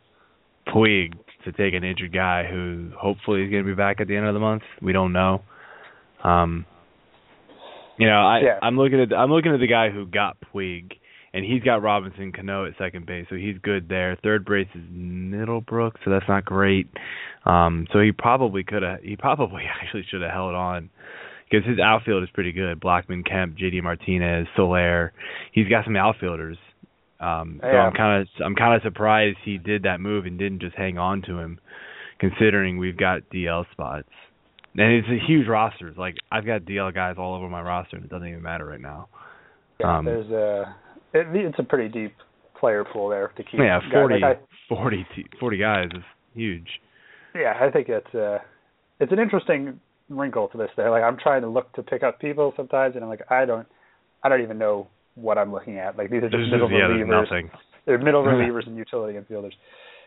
Puig 0.68 1.14
to 1.46 1.52
take 1.52 1.74
an 1.74 1.84
injured 1.84 2.14
guy 2.14 2.44
who 2.50 2.92
hopefully 2.98 3.44
is 3.44 3.52
going 3.52 3.64
to 3.64 3.68
be 3.68 3.76
back 3.76 4.02
at 4.02 4.08
the 4.08 4.16
end 4.16 4.28
of 4.28 4.34
the 4.34 4.40
month. 4.40 4.64
We 4.82 4.94
don't 4.94 5.14
know. 5.14 5.42
Um 6.24 6.66
you 7.98 8.08
know, 8.08 8.26
I 8.26 8.40
yeah. 8.40 8.60
I'm 8.62 8.78
looking 8.78 9.02
at 9.02 9.14
I'm 9.14 9.32
looking 9.32 9.54
at 9.54 9.60
the 9.60 9.68
guy 9.68 9.90
who 9.90 10.06
got 10.06 10.38
Puig 10.54 10.92
and 11.36 11.44
he's 11.44 11.62
got 11.64 11.82
Robinson 11.82 12.32
Cano 12.32 12.66
at 12.66 12.74
second 12.78 13.06
base, 13.06 13.26
so 13.30 13.36
he's 13.36 13.58
good 13.62 13.90
there. 13.90 14.18
Third 14.24 14.46
base 14.46 14.70
is 14.74 14.82
Middlebrook, 14.90 15.96
so 16.06 16.10
that's 16.10 16.28
not 16.30 16.46
great. 16.46 16.88
Um, 17.46 17.88
so 17.92 18.00
he 18.00 18.14
probably 18.14 18.64
could 18.64 18.84
have. 18.84 19.02
He 19.02 19.18
probably 19.18 19.64
actually 19.82 20.06
should 20.10 20.22
have 20.22 20.32
held 20.32 20.56
on 20.56 20.90
because 21.50 21.68
his 21.68 21.78
outfield 21.78 22.24
is 22.24 22.30
pretty 22.34 22.54
good. 22.54 22.80
Blackmon, 22.80 23.28
Kemp, 23.30 23.58
J.D. 23.58 23.82
Martinez, 23.82 24.48
Soler. 24.56 25.12
He's 25.52 25.68
got 25.68 25.84
some 25.84 25.98
outfielders. 25.98 26.58
Um, 27.20 27.60
so 27.62 27.68
Yeah. 27.68 27.88
I'm 27.88 27.94
kind 27.94 28.22
of 28.22 28.28
I'm 28.46 28.56
kind 28.56 28.76
of 28.76 28.82
surprised 28.82 29.38
he 29.44 29.58
did 29.58 29.84
that 29.84 30.00
move 30.00 30.26
and 30.26 30.38
didn't 30.38 30.60
just 30.60 30.76
hang 30.76 30.98
on 30.98 31.22
to 31.24 31.38
him, 31.40 31.60
considering 32.20 32.78
we've 32.78 32.98
got 32.98 33.22
DL 33.34 33.66
spots. 33.72 34.10
And 34.78 34.92
it's 34.92 35.08
a 35.08 35.26
huge 35.26 35.48
roster. 35.48 35.94
Like 35.98 36.16
I've 36.32 36.46
got 36.46 36.62
DL 36.64 36.94
guys 36.94 37.16
all 37.18 37.36
over 37.36 37.48
my 37.50 37.62
roster, 37.62 37.96
and 37.96 38.06
it 38.06 38.12
doesn't 38.12 38.28
even 38.28 38.42
matter 38.42 38.66
right 38.66 38.82
now. 38.82 39.08
yeah, 39.80 39.98
Um, 39.98 40.06
there's 40.06 40.30
a 40.30 40.76
it, 41.14 41.28
it's 41.34 41.60
a 41.60 41.64
pretty 41.64 41.88
deep 41.90 42.14
player 42.60 42.84
pool 42.84 43.10
there 43.10 43.30
to 43.38 43.44
keep. 43.44 43.60
Yeah, 43.60 43.80
guys. 43.80 43.92
40, 43.94 44.20
Like, 44.20 44.42
40, 44.68 45.06
40 45.40 45.58
guys 45.58 45.90
is 45.94 46.04
huge. 46.34 46.68
Yeah, 47.34 47.54
I 47.60 47.70
think 47.72 47.88
it's 47.90 48.14
uh 48.14 48.40
it's 49.00 49.12
an 49.12 49.20
interesting 49.20 49.80
wrinkle 50.10 50.48
to 50.50 50.58
this. 50.58 50.70
There, 50.76 50.90
like 50.92 51.04
I'm 51.04 51.18
trying 51.18 51.42
to 51.42 51.48
look 51.50 51.72
to 51.74 51.84
pick 51.84 52.04
up 52.04 52.20
people 52.20 52.54
sometimes, 52.58 52.96
and 52.96 53.04
I'm 53.04 53.10
like 53.10 53.30
I 53.32 53.46
don't 53.46 53.68
I 54.24 54.30
don't 54.30 54.42
even 54.42 54.58
know 54.58 54.88
what 55.16 55.38
I'm 55.38 55.52
looking 55.52 55.78
at. 55.80 55.98
Like 55.98 56.10
these 56.10 56.24
are 56.24 56.30
just 56.30 56.52
middle 56.52 56.70
yeah, 56.72 56.88
relievers. 56.88 57.24
nothing. 57.30 57.50
They're 57.86 57.98
middle 57.98 58.24
relievers 58.34 58.68
and 58.68 58.76
utility 58.78 59.18
infielders. 59.18 59.54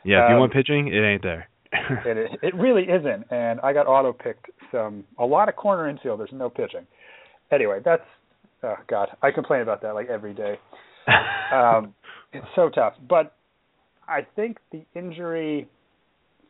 Yeah, 0.04 0.24
if 0.24 0.28
you 0.30 0.34
Um, 0.34 0.40
want 0.40 0.52
pitching, 0.52 0.88
it 0.88 1.00
ain't 1.00 1.22
there. 1.22 1.48
and 1.72 2.18
it, 2.18 2.30
it 2.42 2.54
really 2.54 2.84
isn't. 2.84 3.24
And 3.30 3.60
I 3.60 3.72
got 3.72 3.86
auto 3.86 4.12
picked 4.12 4.46
some 4.72 5.04
a 5.18 5.24
lot 5.24 5.48
of 5.48 5.56
corner 5.56 5.92
infielders, 5.92 6.32
no 6.32 6.48
pitching. 6.50 6.86
Anyway, 7.50 7.80
that's 7.84 8.02
oh 8.62 8.76
god, 8.88 9.08
I 9.22 9.30
complain 9.30 9.62
about 9.62 9.82
that 9.82 9.94
like 9.94 10.08
every 10.08 10.34
day. 10.34 10.58
Um, 11.54 11.94
it's 12.34 12.44
so 12.54 12.68
tough. 12.68 12.92
But 13.08 13.34
I 14.06 14.20
think 14.36 14.58
the 14.70 14.84
injury 14.94 15.66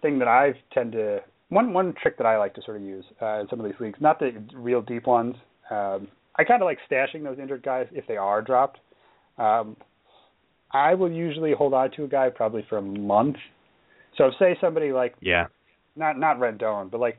thing 0.02 0.18
that 0.18 0.26
I 0.26 0.54
tend 0.74 0.90
to 0.92 1.20
one 1.50 1.72
one 1.72 1.94
trick 2.02 2.16
that 2.18 2.26
I 2.26 2.36
like 2.38 2.54
to 2.54 2.62
sort 2.62 2.78
of 2.78 2.82
use 2.82 3.04
uh, 3.22 3.40
in 3.40 3.46
some 3.48 3.60
of 3.60 3.66
these 3.66 3.78
leagues, 3.78 4.00
not 4.00 4.18
the 4.18 4.32
real 4.54 4.82
deep 4.82 5.06
ones. 5.06 5.36
Um, 5.70 6.08
I 6.38 6.45
kind 6.45 6.62
of 6.62 6.66
like 6.66 6.78
stashing 6.90 7.25
those 7.25 7.38
injured 7.38 7.62
guys 7.62 7.87
if 7.92 8.07
they 8.07 8.16
are 8.16 8.40
dropped. 8.42 8.78
Um, 9.38 9.76
I 10.73 10.95
will 10.95 11.11
usually 11.11 11.52
hold 11.52 11.75
on 11.75 11.90
to 11.92 12.04
a 12.04 12.09
guy 12.09 12.28
probably 12.30 12.64
for 12.68 12.78
a 12.78 12.83
month. 12.83 13.37
So 14.16 14.26
if 14.26 14.35
say 14.38 14.57
somebody 14.61 14.92
like 14.92 15.14
yeah. 15.21 15.47
not 15.97 16.18
not 16.18 16.38
Rendon, 16.38 16.90
but 16.90 17.00
like 17.00 17.16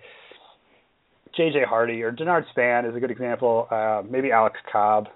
J.J. 1.36 1.64
Hardy 1.68 2.02
or 2.02 2.12
Denard 2.12 2.50
Span 2.52 2.86
is 2.86 2.96
a 2.96 3.00
good 3.00 3.12
example. 3.12 3.68
Uh, 3.70 4.04
maybe 4.10 4.32
Alex 4.32 4.58
Cobb. 4.72 5.08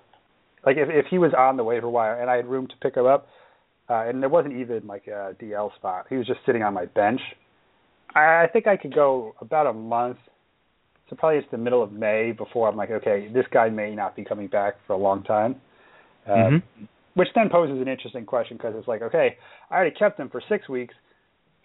Like 0.66 0.78
if 0.78 0.90
if 0.90 1.06
he 1.10 1.18
was 1.18 1.34
on 1.38 1.58
the 1.58 1.64
waiver 1.64 1.90
wire 1.90 2.20
and 2.20 2.30
I 2.30 2.38
had 2.38 2.48
room 2.48 2.68
to 2.68 2.74
pick 2.82 2.96
him 2.96 3.06
up, 3.06 3.28
uh, 3.90 4.06
and 4.08 4.22
there 4.22 4.30
wasn't 4.30 4.56
even 4.56 4.88
like 4.88 5.08
a 5.08 5.36
DL 5.42 5.74
spot, 5.76 6.06
he 6.10 6.16
was 6.16 6.26
just 6.26 6.40
sitting 6.46 6.64
on 6.64 6.74
my 6.74 6.86
bench. 6.86 7.22
I, 8.16 8.44
I 8.44 8.48
think 8.52 8.68
I 8.68 8.78
could 8.78 8.96
go 8.96 9.36
about 9.42 9.68
a 9.68 9.74
month. 9.74 10.18
So 11.10 11.16
probably 11.16 11.40
it's 11.40 11.48
the 11.52 11.58
middle 11.58 11.84
of 11.84 11.92
May 11.92 12.32
before 12.32 12.70
I'm 12.70 12.78
like, 12.78 12.92
okay, 12.92 13.30
this 13.34 13.46
guy 13.52 13.70
may 13.70 13.94
not 13.94 14.16
be 14.16 14.24
coming 14.24 14.48
back 14.48 14.76
for 14.88 14.94
a 14.94 14.98
long 14.98 15.24
time. 15.24 15.56
Uh, 16.28 16.32
Mhm. 16.32 16.64
Which 17.16 17.28
then 17.36 17.50
poses 17.50 17.80
an 17.80 17.88
interesting 17.88 18.26
question 18.26 18.58
because 18.58 18.74
it's 18.76 18.88
like, 18.88 19.04
okay, 19.04 19.38
I 19.70 19.76
already 19.76 19.92
kept 19.96 20.20
him 20.20 20.30
for 20.30 20.42
six 20.50 20.68
weeks. 20.68 20.96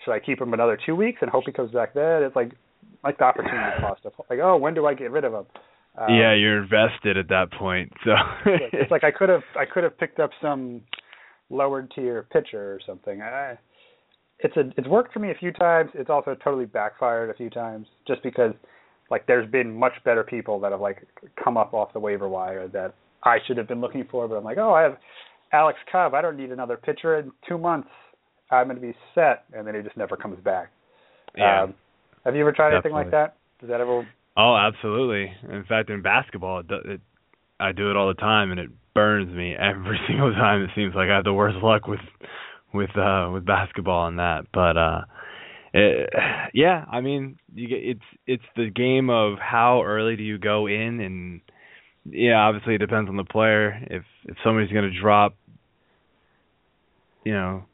Should 0.04 0.12
I 0.12 0.18
keep 0.20 0.40
him 0.40 0.52
another 0.52 0.76
two 0.84 0.94
weeks 0.94 1.22
and 1.22 1.30
hope 1.30 1.44
he 1.46 1.52
comes 1.52 1.70
back 1.70 1.94
then? 1.94 2.22
It's 2.22 2.36
like 2.36 2.52
like 3.02 3.16
the 3.16 3.24
opportunity 3.24 3.80
cost 3.80 4.04
of 4.04 4.12
like, 4.28 4.40
oh, 4.42 4.56
when 4.56 4.74
do 4.74 4.86
I 4.86 4.92
get 4.94 5.10
rid 5.10 5.24
of 5.24 5.32
him? 5.32 5.46
Um, 5.96 6.14
yeah, 6.14 6.34
you're 6.34 6.62
invested 6.62 7.16
at 7.16 7.28
that 7.28 7.50
point. 7.52 7.92
So 8.04 8.12
it's 8.44 8.90
like 8.90 9.04
I 9.04 9.10
could 9.10 9.30
have 9.30 9.42
I 9.56 9.64
could 9.64 9.84
have 9.84 9.96
picked 9.98 10.20
up 10.20 10.30
some 10.42 10.82
lower 11.48 11.82
tier 11.82 12.26
pitcher 12.30 12.74
or 12.74 12.80
something. 12.86 13.22
I, 13.22 13.56
it's 14.40 14.56
a 14.56 14.70
it's 14.76 14.86
worked 14.86 15.12
for 15.14 15.20
me 15.20 15.30
a 15.30 15.34
few 15.34 15.52
times. 15.52 15.90
It's 15.94 16.10
also 16.10 16.34
totally 16.34 16.66
backfired 16.66 17.30
a 17.30 17.34
few 17.34 17.48
times 17.48 17.86
just 18.06 18.22
because 18.22 18.52
like 19.10 19.26
there's 19.26 19.50
been 19.50 19.74
much 19.74 19.92
better 20.04 20.22
people 20.22 20.60
that 20.60 20.72
have 20.72 20.80
like 20.80 21.06
come 21.42 21.56
up 21.56 21.74
off 21.74 21.92
the 21.92 22.00
waiver 22.00 22.28
wire 22.28 22.68
that 22.68 22.94
I 23.22 23.38
should 23.46 23.56
have 23.56 23.68
been 23.68 23.80
looking 23.80 24.06
for, 24.10 24.28
but 24.28 24.36
I'm 24.36 24.44
like, 24.44 24.58
oh, 24.58 24.72
I 24.74 24.82
have 24.82 24.96
Alex 25.52 25.78
Cobb. 25.90 26.14
I 26.14 26.20
don't 26.20 26.36
need 26.36 26.52
another 26.52 26.76
pitcher 26.76 27.18
in 27.18 27.32
two 27.48 27.58
months. 27.58 27.88
I'm 28.50 28.66
going 28.68 28.80
to 28.80 28.82
be 28.82 28.94
set, 29.14 29.44
and 29.52 29.66
then 29.66 29.74
he 29.74 29.82
just 29.82 29.96
never 29.96 30.16
comes 30.16 30.38
back. 30.42 30.70
yeah. 31.36 31.64
Um, 31.64 31.74
have 32.24 32.34
you 32.34 32.42
ever 32.42 32.52
tried 32.52 32.72
anything 32.74 32.92
like 32.92 33.10
that? 33.10 33.36
Does 33.60 33.70
that 33.70 33.80
ever? 33.80 34.06
oh, 34.36 34.56
absolutely. 34.56 35.32
In 35.50 35.64
fact, 35.64 35.90
in 35.90 36.02
basketball, 36.02 36.60
it, 36.60 36.66
it, 36.84 37.00
I 37.58 37.72
do 37.72 37.90
it 37.90 37.96
all 37.96 38.08
the 38.08 38.14
time, 38.14 38.50
and 38.50 38.60
it 38.60 38.70
burns 38.94 39.34
me 39.34 39.54
every 39.54 39.98
single 40.08 40.32
time. 40.32 40.62
It 40.62 40.70
seems 40.74 40.94
like 40.94 41.08
I 41.10 41.16
have 41.16 41.24
the 41.24 41.32
worst 41.32 41.56
luck 41.62 41.86
with 41.86 42.00
with 42.74 42.90
uh 42.96 43.30
with 43.32 43.46
basketball 43.46 44.00
on 44.00 44.16
that. 44.16 44.46
But 44.52 44.76
uh 44.76 45.00
it, 45.72 46.10
yeah, 46.54 46.84
I 46.90 47.00
mean, 47.00 47.38
you 47.54 47.68
get 47.68 47.78
it's 47.82 48.00
it's 48.26 48.42
the 48.56 48.70
game 48.70 49.10
of 49.10 49.38
how 49.38 49.82
early 49.84 50.16
do 50.16 50.22
you 50.22 50.38
go 50.38 50.66
in 50.66 51.00
and 51.00 51.40
yeah, 52.10 52.36
obviously 52.36 52.74
it 52.74 52.78
depends 52.78 53.08
on 53.10 53.16
the 53.16 53.24
player. 53.24 53.78
If 53.90 54.02
if 54.24 54.36
somebody's 54.44 54.72
going 54.72 54.90
to 54.90 55.00
drop 55.00 55.34
you 57.24 57.32
know, 57.32 57.64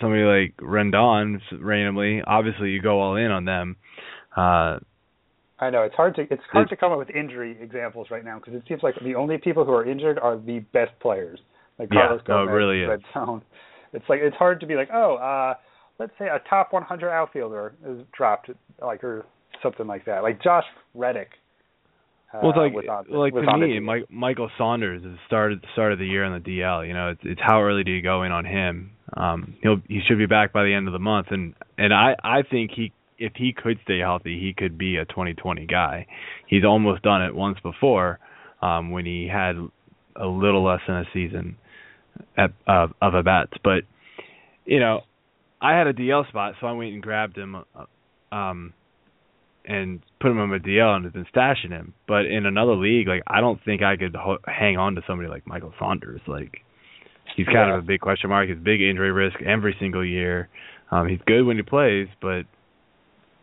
somebody 0.00 0.22
like 0.22 0.56
Rendon 0.56 1.40
randomly, 1.60 2.22
obviously 2.26 2.70
you 2.70 2.80
go 2.80 3.00
all 3.00 3.16
in 3.16 3.30
on 3.30 3.44
them. 3.44 3.76
Uh 4.36 4.78
I 5.60 5.70
know 5.70 5.82
it's 5.82 5.94
hard 5.94 6.14
to 6.16 6.22
it's 6.22 6.42
hard 6.50 6.66
It's- 6.66 6.70
to 6.70 6.76
come 6.76 6.92
up 6.92 6.98
with 6.98 7.10
injury 7.10 7.56
examples 7.60 8.08
right 8.10 8.24
now 8.24 8.38
because 8.38 8.54
it 8.54 8.62
seems 8.68 8.82
like 8.82 8.94
the 9.02 9.14
only 9.14 9.38
people 9.38 9.64
who 9.64 9.72
are 9.72 9.84
injured 9.88 10.18
are 10.18 10.36
the 10.36 10.60
best 10.72 10.92
players, 11.00 11.38
like 11.78 11.88
Yeah, 11.92 12.06
Carlos 12.08 12.22
no, 12.28 12.42
it 12.42 12.46
Gomez, 12.46 12.54
really 12.54 12.82
is. 12.82 12.88
Red 12.88 13.00
Zone. 13.12 13.42
It's 13.92 14.04
like 14.08 14.20
it's 14.22 14.36
hard 14.36 14.60
to 14.60 14.66
be 14.66 14.74
like, 14.74 14.88
oh, 14.92 15.14
uh, 15.16 15.54
let's 15.98 16.12
say 16.18 16.26
a 16.26 16.40
top 16.48 16.72
100 16.72 17.10
outfielder 17.10 17.74
is 17.86 18.00
dropped, 18.16 18.50
like 18.80 19.04
or 19.04 19.24
something 19.62 19.86
like 19.86 20.04
that, 20.06 20.22
like 20.22 20.42
Josh 20.42 20.64
Reddick. 20.94 21.30
Uh, 22.32 22.40
Well, 22.42 22.50
it's 22.50 22.58
like 22.58 22.88
on, 22.88 23.04
like 23.10 23.34
to 23.34 23.58
me. 23.58 23.78
Mike, 23.80 24.10
Michael 24.10 24.50
Saunders 24.58 25.04
is 25.04 25.18
started 25.26 25.60
the 25.62 25.68
start 25.72 25.92
of 25.92 25.98
the 25.98 26.06
year 26.06 26.24
on 26.24 26.32
the 26.32 26.44
DL. 26.44 26.86
You 26.86 26.92
know, 26.92 27.10
it's 27.10 27.20
it's 27.22 27.40
how 27.40 27.62
early 27.62 27.84
do 27.84 27.92
you 27.92 28.02
go 28.02 28.22
in 28.24 28.32
on 28.32 28.44
him? 28.44 28.90
Um, 29.16 29.56
he'll 29.62 29.80
he 29.88 30.00
should 30.06 30.18
be 30.18 30.26
back 30.26 30.52
by 30.52 30.64
the 30.64 30.74
end 30.74 30.88
of 30.88 30.92
the 30.92 30.98
month, 30.98 31.28
and 31.30 31.54
and 31.78 31.94
I 31.94 32.16
I 32.22 32.42
think 32.42 32.72
he 32.74 32.92
if 33.18 33.32
he 33.36 33.52
could 33.52 33.78
stay 33.84 34.00
healthy, 34.00 34.40
he 34.40 34.52
could 34.52 34.76
be 34.76 34.96
a 34.96 35.04
2020 35.04 35.66
guy. 35.66 36.06
He's 36.48 36.64
almost 36.64 37.02
done 37.02 37.22
it 37.22 37.34
once 37.34 37.58
before, 37.62 38.18
um, 38.60 38.90
when 38.90 39.06
he 39.06 39.28
had 39.32 39.56
a 40.16 40.26
little 40.26 40.64
less 40.64 40.80
than 40.86 40.96
a 40.96 41.04
season 41.12 41.56
at, 42.36 42.50
of 42.66 42.92
of 43.00 43.14
at 43.14 43.24
bats. 43.24 43.52
But 43.62 43.84
you 44.64 44.80
know, 44.80 45.02
I 45.64 45.72
had 45.78 45.86
a 45.86 45.92
DL 45.94 46.28
spot, 46.28 46.54
so 46.60 46.66
I 46.66 46.72
went 46.72 46.92
and 46.92 47.02
grabbed 47.02 47.36
him. 47.38 47.56
uh, 47.56 47.86
Um, 48.34 48.72
and 49.66 50.02
put 50.20 50.30
him 50.30 50.38
on 50.40 50.50
my 50.50 50.58
DL 50.58 50.94
and 50.94 51.04
have 51.06 51.14
been 51.14 51.24
stashing 51.34 51.70
him. 51.70 51.94
But 52.06 52.26
in 52.26 52.44
another 52.44 52.74
league, 52.74 53.08
like 53.08 53.22
I 53.26 53.40
don't 53.40 53.58
think 53.64 53.82
I 53.82 53.96
could 53.96 54.14
ho- 54.14 54.38
hang 54.46 54.76
on 54.76 54.94
to 54.96 55.02
somebody 55.06 55.28
like 55.30 55.46
Michael 55.46 55.72
Saunders. 55.78 56.20
Like 56.26 56.60
he's 57.34 57.46
kind 57.46 57.68
Yeah. 57.70 57.74
of 57.78 57.84
a 57.84 57.86
big 57.86 58.00
question 58.00 58.28
mark. 58.28 58.46
He's 58.48 58.58
big 58.58 58.82
injury 58.82 59.10
risk 59.10 59.40
every 59.40 59.74
single 59.80 60.04
year. 60.04 60.48
Um, 60.90 61.08
he's 61.08 61.20
good 61.26 61.44
when 61.46 61.56
he 61.56 61.62
plays, 61.62 62.08
but 62.20 62.44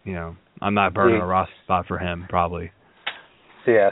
you 0.03 0.13
know 0.13 0.35
I'm 0.61 0.75
not 0.75 0.93
burning 0.93 1.17
Yeah. 1.17 1.23
a 1.23 1.27
roster 1.27 1.55
spot 1.63 1.87
for 1.87 1.97
him 1.97 2.27
probably. 2.29 2.69
Yeah, 3.65 3.89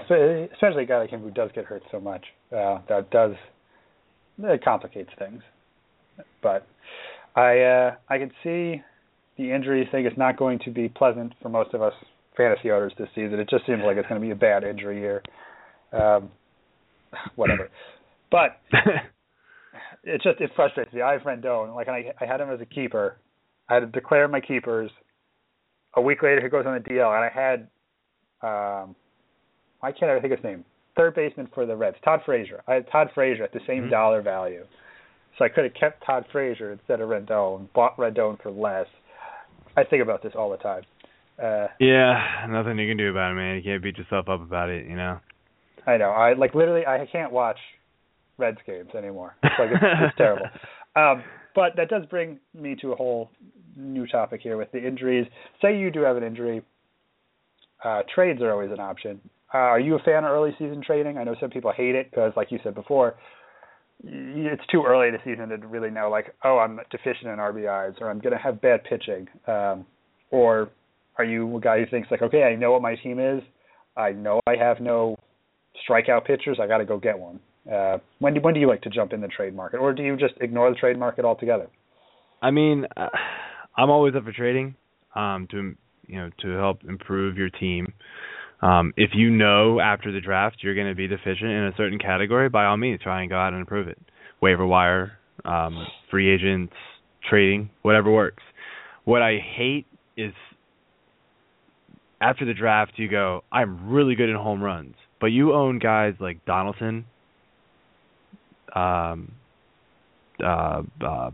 especially 0.53 0.83
a 0.83 0.86
guy 0.86 0.98
like 1.00 1.09
him 1.09 1.21
who 1.21 1.31
does 1.31 1.51
get 1.53 1.65
hurt 1.65 1.81
so 1.91 2.00
much. 2.00 2.25
Uh, 2.51 2.79
that 2.89 3.09
does 3.09 3.36
it 4.43 4.63
complicates 4.63 5.12
things. 5.17 5.41
But 6.43 6.67
I 7.36 7.59
uh, 7.59 7.95
I 8.09 8.17
can 8.17 8.31
see 8.43 8.81
the 9.38 9.51
injury 9.51 9.88
thing 9.91 10.05
is 10.05 10.13
not 10.17 10.38
going 10.38 10.59
to 10.65 10.71
be 10.71 10.89
pleasant 10.89 11.33
for 11.41 11.50
most 11.50 11.74
of 11.74 11.81
us 11.81 11.93
fantasy 12.36 12.71
owners 12.71 12.93
this 12.98 13.09
season. 13.15 13.39
It 13.39 13.50
just 13.50 13.65
seems 13.65 13.81
like 13.86 13.98
it's 13.98 14.07
going 14.07 14.19
to 14.19 14.25
be 14.25 14.31
a 14.31 14.36
bad 14.36 14.63
injury 14.63 15.00
year. 15.00 15.21
Um, 15.91 16.29
whatever, 17.36 17.69
but 18.31 18.59
it 20.03 20.21
just 20.21 20.39
it 20.39 20.51
frustrates 20.55 20.93
me. 20.93 21.01
I 21.01 21.13
have 21.13 21.21
Rendon, 21.21 21.75
like 21.75 21.88
I 21.88 22.13
I 22.19 22.25
had 22.25 22.41
him 22.41 22.50
as 22.50 22.62
a 22.62 22.65
keeper. 22.65 23.17
I 23.69 23.75
had 23.75 23.79
to 23.81 23.88
declare 23.88 24.27
my 24.27 24.41
keepers. 24.41 24.91
A 25.95 26.01
week 26.01 26.21
later, 26.21 26.41
he 26.41 26.50
goes 26.50 26.65
on 26.67 26.74
the 26.74 26.88
DL, 26.88 27.15
and 27.15 27.25
I 27.25 27.29
had 27.29 27.67
um, 28.41 28.95
I 29.81 29.91
can't 29.91 30.09
ever 30.09 30.19
think 30.21 30.33
of 30.33 30.39
his 30.39 30.43
name. 30.43 30.65
Third 30.95 31.15
baseman 31.15 31.48
for 31.53 31.65
the 31.65 31.75
Reds, 31.75 31.98
Todd 32.03 32.21
Frazier. 32.25 32.62
I 32.67 32.75
had 32.75 32.91
Todd 32.91 33.09
Frazier 33.13 33.43
at 33.43 33.53
the 33.53 33.62
same 33.67 33.83
mm-hmm. 33.83 33.91
dollar 33.91 34.21
value, 34.21 34.65
so 35.38 35.45
I 35.45 35.50
could 35.50 35.63
have 35.63 35.74
kept 35.74 36.05
Todd 36.05 36.25
Frazier 36.31 36.71
instead 36.71 37.01
of 37.01 37.09
Rendon, 37.09 37.71
bought 37.74 37.98
Rendon 37.98 38.41
for 38.41 38.51
less. 38.51 38.88
I 39.77 39.83
think 39.83 40.01
about 40.01 40.24
this 40.24 40.33
all 40.36 40.50
the 40.50 40.57
time. 40.57 40.83
Uh, 41.41 41.67
yeah, 41.79 42.45
nothing 42.50 42.77
you 42.77 42.89
can 42.89 42.98
do 42.98 43.09
about 43.09 43.31
it, 43.31 43.36
man. 43.36 43.55
You 43.55 43.63
can't 43.63 43.81
beat 43.81 43.98
yourself 43.98 44.27
up 44.27 44.41
about 44.41 44.69
it, 44.69 44.86
you 44.88 44.95
know. 44.95 45.19
I 45.88 45.98
know. 45.98 46.09
I 46.09 46.33
like 46.33 46.53
literally. 46.53 46.86
I 46.86 47.07
can't 47.12 47.31
watch 47.31 47.57
Reds 48.38 48.57
games 48.67 48.89
anymore. 48.98 49.36
It's 49.43 49.53
like 49.57 49.69
it's, 49.71 49.81
it's 49.81 50.15
terrible. 50.17 50.45
Um, 50.95 51.24
but 51.55 51.74
that 51.77 51.89
does 51.89 52.05
bring 52.07 52.39
me 52.53 52.75
to 52.81 52.91
a 52.91 52.95
whole 52.95 53.31
new 53.77 54.05
topic 54.07 54.41
here 54.41 54.57
with 54.57 54.71
the 54.71 54.86
injuries. 54.86 55.25
Say 55.62 55.77
you 55.77 55.91
do 55.91 56.01
have 56.01 56.17
an 56.17 56.24
injury. 56.24 56.62
Uh, 57.83 58.01
trades 58.13 58.41
are 58.41 58.51
always 58.51 58.71
an 58.71 58.79
option. 58.79 59.21
Uh, 59.53 59.57
are 59.57 59.79
you 59.79 59.95
a 59.95 60.00
fan 60.00 60.25
of 60.25 60.31
early 60.31 60.51
season 60.59 60.83
trading? 60.86 61.17
I 61.17 61.24
know 61.24 61.36
some 61.39 61.50
people 61.50 61.71
hate 61.75 61.95
it 61.95 62.12
because, 62.12 62.33
like 62.36 62.51
you 62.51 62.59
said 62.63 62.75
before, 62.75 63.15
it's 64.03 64.65
too 64.72 64.84
early 64.88 65.12
the 65.12 65.18
season 65.25 65.50
to 65.50 65.58
really 65.68 65.89
know, 65.89 66.10
like, 66.10 66.34
oh, 66.44 66.58
I'm 66.58 66.79
deficient 66.89 67.27
in 67.27 67.38
RBIs 67.38 68.00
or 68.01 68.10
I'm 68.10 68.20
going 68.20 68.34
to 68.34 68.41
have 68.41 68.62
bad 68.62 68.84
pitching. 68.84 69.27
Um, 69.48 69.86
or 70.32 70.70
are 71.18 71.25
you 71.25 71.58
a 71.58 71.60
guy 71.60 71.79
who 71.79 71.86
thinks, 71.86 72.10
like, 72.10 72.22
okay, 72.22 72.44
I 72.44 72.56
know 72.56 72.72
what 72.72 72.82
my 72.82 72.96
team 72.96 73.20
is. 73.20 73.41
I 73.98 74.12
know 74.12 74.39
I 74.48 74.56
have 74.56 74.79
no 74.79 75.18
strikeout 75.88 76.25
pitchers. 76.25 76.60
I 76.62 76.68
got 76.68 76.77
to 76.77 76.86
go 76.86 77.00
get 77.00 77.20
one. 77.20 77.39
Uh, 77.72 77.98
when 78.20 78.34
do 78.34 78.41
when 78.41 78.53
do 78.53 78.60
you 78.60 78.68
like 78.68 78.82
to 78.82 78.89
jump 78.89 79.13
in 79.13 79.22
the 79.22 79.27
trade 79.27 79.56
market, 79.56 79.77
or 79.77 79.94
do 79.94 80.01
you 80.01 80.15
just 80.15 80.34
ignore 80.41 80.70
the 80.70 80.75
trade 80.75 80.98
market 80.98 81.25
altogether? 81.25 81.68
I 82.41 82.51
mean, 82.51 82.86
uh, 82.98 83.10
I'm 83.77 83.89
always 83.89 84.15
up 84.15 84.24
for 84.24 84.32
trading 84.32 84.75
um, 85.15 85.48
to 85.51 85.75
you 86.08 86.18
know 86.18 86.29
to 86.41 86.50
help 86.53 86.84
improve 86.88 87.38
your 87.38 87.50
team. 87.50 87.94
Um, 88.61 88.93
if 88.97 89.11
you 89.13 89.29
know 89.29 89.79
after 89.79 90.11
the 90.11 90.19
draft 90.19 90.57
you're 90.61 90.75
going 90.75 90.89
to 90.89 90.95
be 90.95 91.07
deficient 91.07 91.49
in 91.49 91.65
a 91.65 91.71
certain 91.77 91.99
category, 91.99 92.49
by 92.49 92.65
all 92.65 92.77
means 92.77 92.99
try 93.01 93.21
and 93.21 93.29
go 93.29 93.37
out 93.37 93.53
and 93.53 93.61
improve 93.61 93.87
it. 93.87 93.97
Waiver 94.41 94.65
wire, 94.65 95.13
um, 95.45 95.87
free 96.11 96.29
agents, 96.33 96.73
trading, 97.29 97.69
whatever 97.81 98.11
works. 98.11 98.43
What 99.05 99.21
I 99.21 99.37
hate 99.37 99.85
is 100.17 100.33
after 102.21 102.45
the 102.45 102.53
draft 102.53 102.93
you 102.97 103.09
go, 103.09 103.43
I'm 103.51 103.89
really 103.89 104.15
good 104.15 104.29
in 104.29 104.35
home 104.35 104.61
runs, 104.61 104.95
but 105.21 105.27
you 105.27 105.53
own 105.53 105.79
guys 105.79 106.15
like 106.19 106.43
Donaldson, 106.45 107.05
um, 108.75 109.31
uh, 110.43 110.81
uh, 111.05 111.31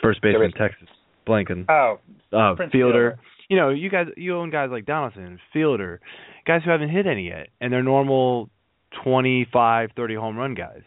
first 0.00 0.22
baseman 0.22 0.52
Texas, 0.52 0.88
Blanken, 1.26 1.66
oh, 1.68 1.98
uh, 2.32 2.54
fielder. 2.56 2.70
Fielder 2.70 3.18
you 3.48 3.56
know, 3.56 3.70
you 3.70 3.90
guys 3.90 4.06
you 4.16 4.36
own 4.36 4.50
guys 4.50 4.70
like 4.70 4.86
Donaldson, 4.86 5.38
Fielder, 5.52 6.00
guys 6.46 6.62
who 6.64 6.70
haven't 6.70 6.90
hit 6.90 7.06
any 7.06 7.28
yet, 7.28 7.48
and 7.60 7.72
they're 7.72 7.82
normal 7.82 8.50
25, 9.04 9.90
30 9.96 10.14
home 10.14 10.36
run 10.36 10.54
guys. 10.54 10.82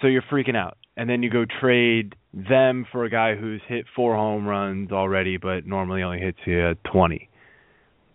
So 0.00 0.06
you're 0.06 0.22
freaking 0.22 0.56
out. 0.56 0.76
And 0.96 1.10
then 1.10 1.22
you 1.22 1.30
go 1.30 1.44
trade 1.60 2.14
them 2.32 2.86
for 2.92 3.04
a 3.04 3.10
guy 3.10 3.34
who's 3.34 3.60
hit 3.68 3.86
four 3.96 4.14
home 4.14 4.46
runs 4.46 4.92
already, 4.92 5.38
but 5.38 5.66
normally 5.66 6.02
only 6.02 6.20
hits 6.20 6.38
you 6.46 6.74
20. 6.92 7.28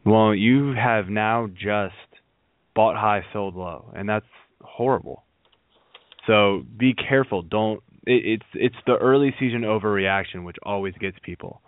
Well, 0.06 0.34
you 0.34 0.74
have 0.74 1.10
now 1.10 1.48
just 1.48 1.94
bought 2.74 2.96
high, 2.96 3.26
sold 3.34 3.56
low, 3.56 3.92
and 3.96 4.08
that's 4.08 4.26
horrible. 4.62 5.24
So 6.26 6.64
be 6.78 6.94
careful. 6.94 7.42
Don't. 7.42 7.84
It, 8.06 8.24
it's 8.26 8.46
it's 8.54 8.76
the 8.86 8.96
early 8.96 9.36
season 9.40 9.62
overreaction 9.62 10.46
which 10.46 10.56
always 10.64 10.94
gets 11.00 11.18
people, 11.22 11.62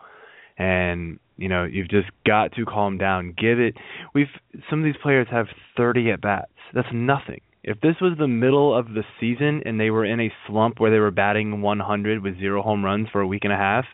and 0.62 1.20
you 1.38 1.50
know, 1.50 1.64
you've 1.64 1.90
just 1.90 2.10
got 2.24 2.52
to 2.54 2.66
calm 2.66 3.00
down. 3.00 3.34
Give 3.36 3.60
it. 3.60 3.76
We've 4.14 4.28
some 4.70 4.80
of 4.80 4.86
these 4.86 5.02
players 5.02 5.28
have 5.32 5.48
30 5.76 6.12
at 6.12 6.22
bats. 6.22 6.52
That's 6.74 6.88
nothing. 6.94 7.42
If 7.64 7.82
this 7.82 7.96
was 8.00 8.16
the 8.18 8.28
middle 8.28 8.78
of 8.78 8.88
the 8.88 9.04
season 9.20 9.62
and 9.66 9.80
they 9.80 9.90
were 9.90 10.06
in 10.06 10.20
a 10.20 10.32
slump 10.48 10.80
where 10.80 10.92
they 10.92 11.00
were 11.00 11.12
batting 11.12 11.62
100 11.62 12.24
with 12.24 12.40
zero 12.40 12.62
home 12.62 12.84
runs 12.86 13.08
for 13.12 13.22
a 13.22 13.28
week 13.28 13.44
and 13.44 13.54
a 13.54 13.58
half, 13.58 13.86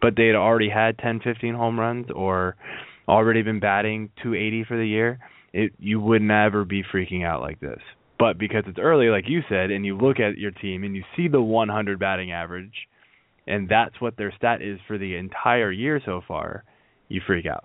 but 0.00 0.14
they 0.16 0.26
had 0.26 0.36
already 0.36 0.68
had 0.68 0.98
10, 0.98 1.20
15 1.22 1.54
home 1.54 1.78
runs 1.78 2.06
or 2.14 2.56
already 3.08 3.42
been 3.42 3.60
batting 3.60 4.10
280 4.22 4.64
for 4.64 4.76
the 4.76 4.86
year, 4.86 5.18
it 5.52 5.72
you 5.78 6.00
would 6.00 6.22
never 6.22 6.64
be 6.64 6.82
freaking 6.82 7.24
out 7.24 7.40
like 7.40 7.60
this. 7.60 7.80
But 8.18 8.38
because 8.38 8.64
it's 8.66 8.78
early, 8.78 9.06
like 9.06 9.24
you 9.28 9.40
said, 9.48 9.70
and 9.70 9.84
you 9.84 9.96
look 9.96 10.20
at 10.20 10.38
your 10.38 10.52
team 10.52 10.84
and 10.84 10.94
you 10.94 11.04
see 11.16 11.28
the 11.28 11.42
100 11.42 11.98
batting 11.98 12.32
average, 12.32 12.86
and 13.46 13.68
that's 13.68 14.00
what 14.00 14.16
their 14.16 14.32
stat 14.36 14.62
is 14.62 14.78
for 14.86 14.98
the 14.98 15.16
entire 15.16 15.72
year 15.72 16.00
so 16.04 16.20
far, 16.26 16.64
you 17.08 17.20
freak 17.26 17.46
out. 17.46 17.64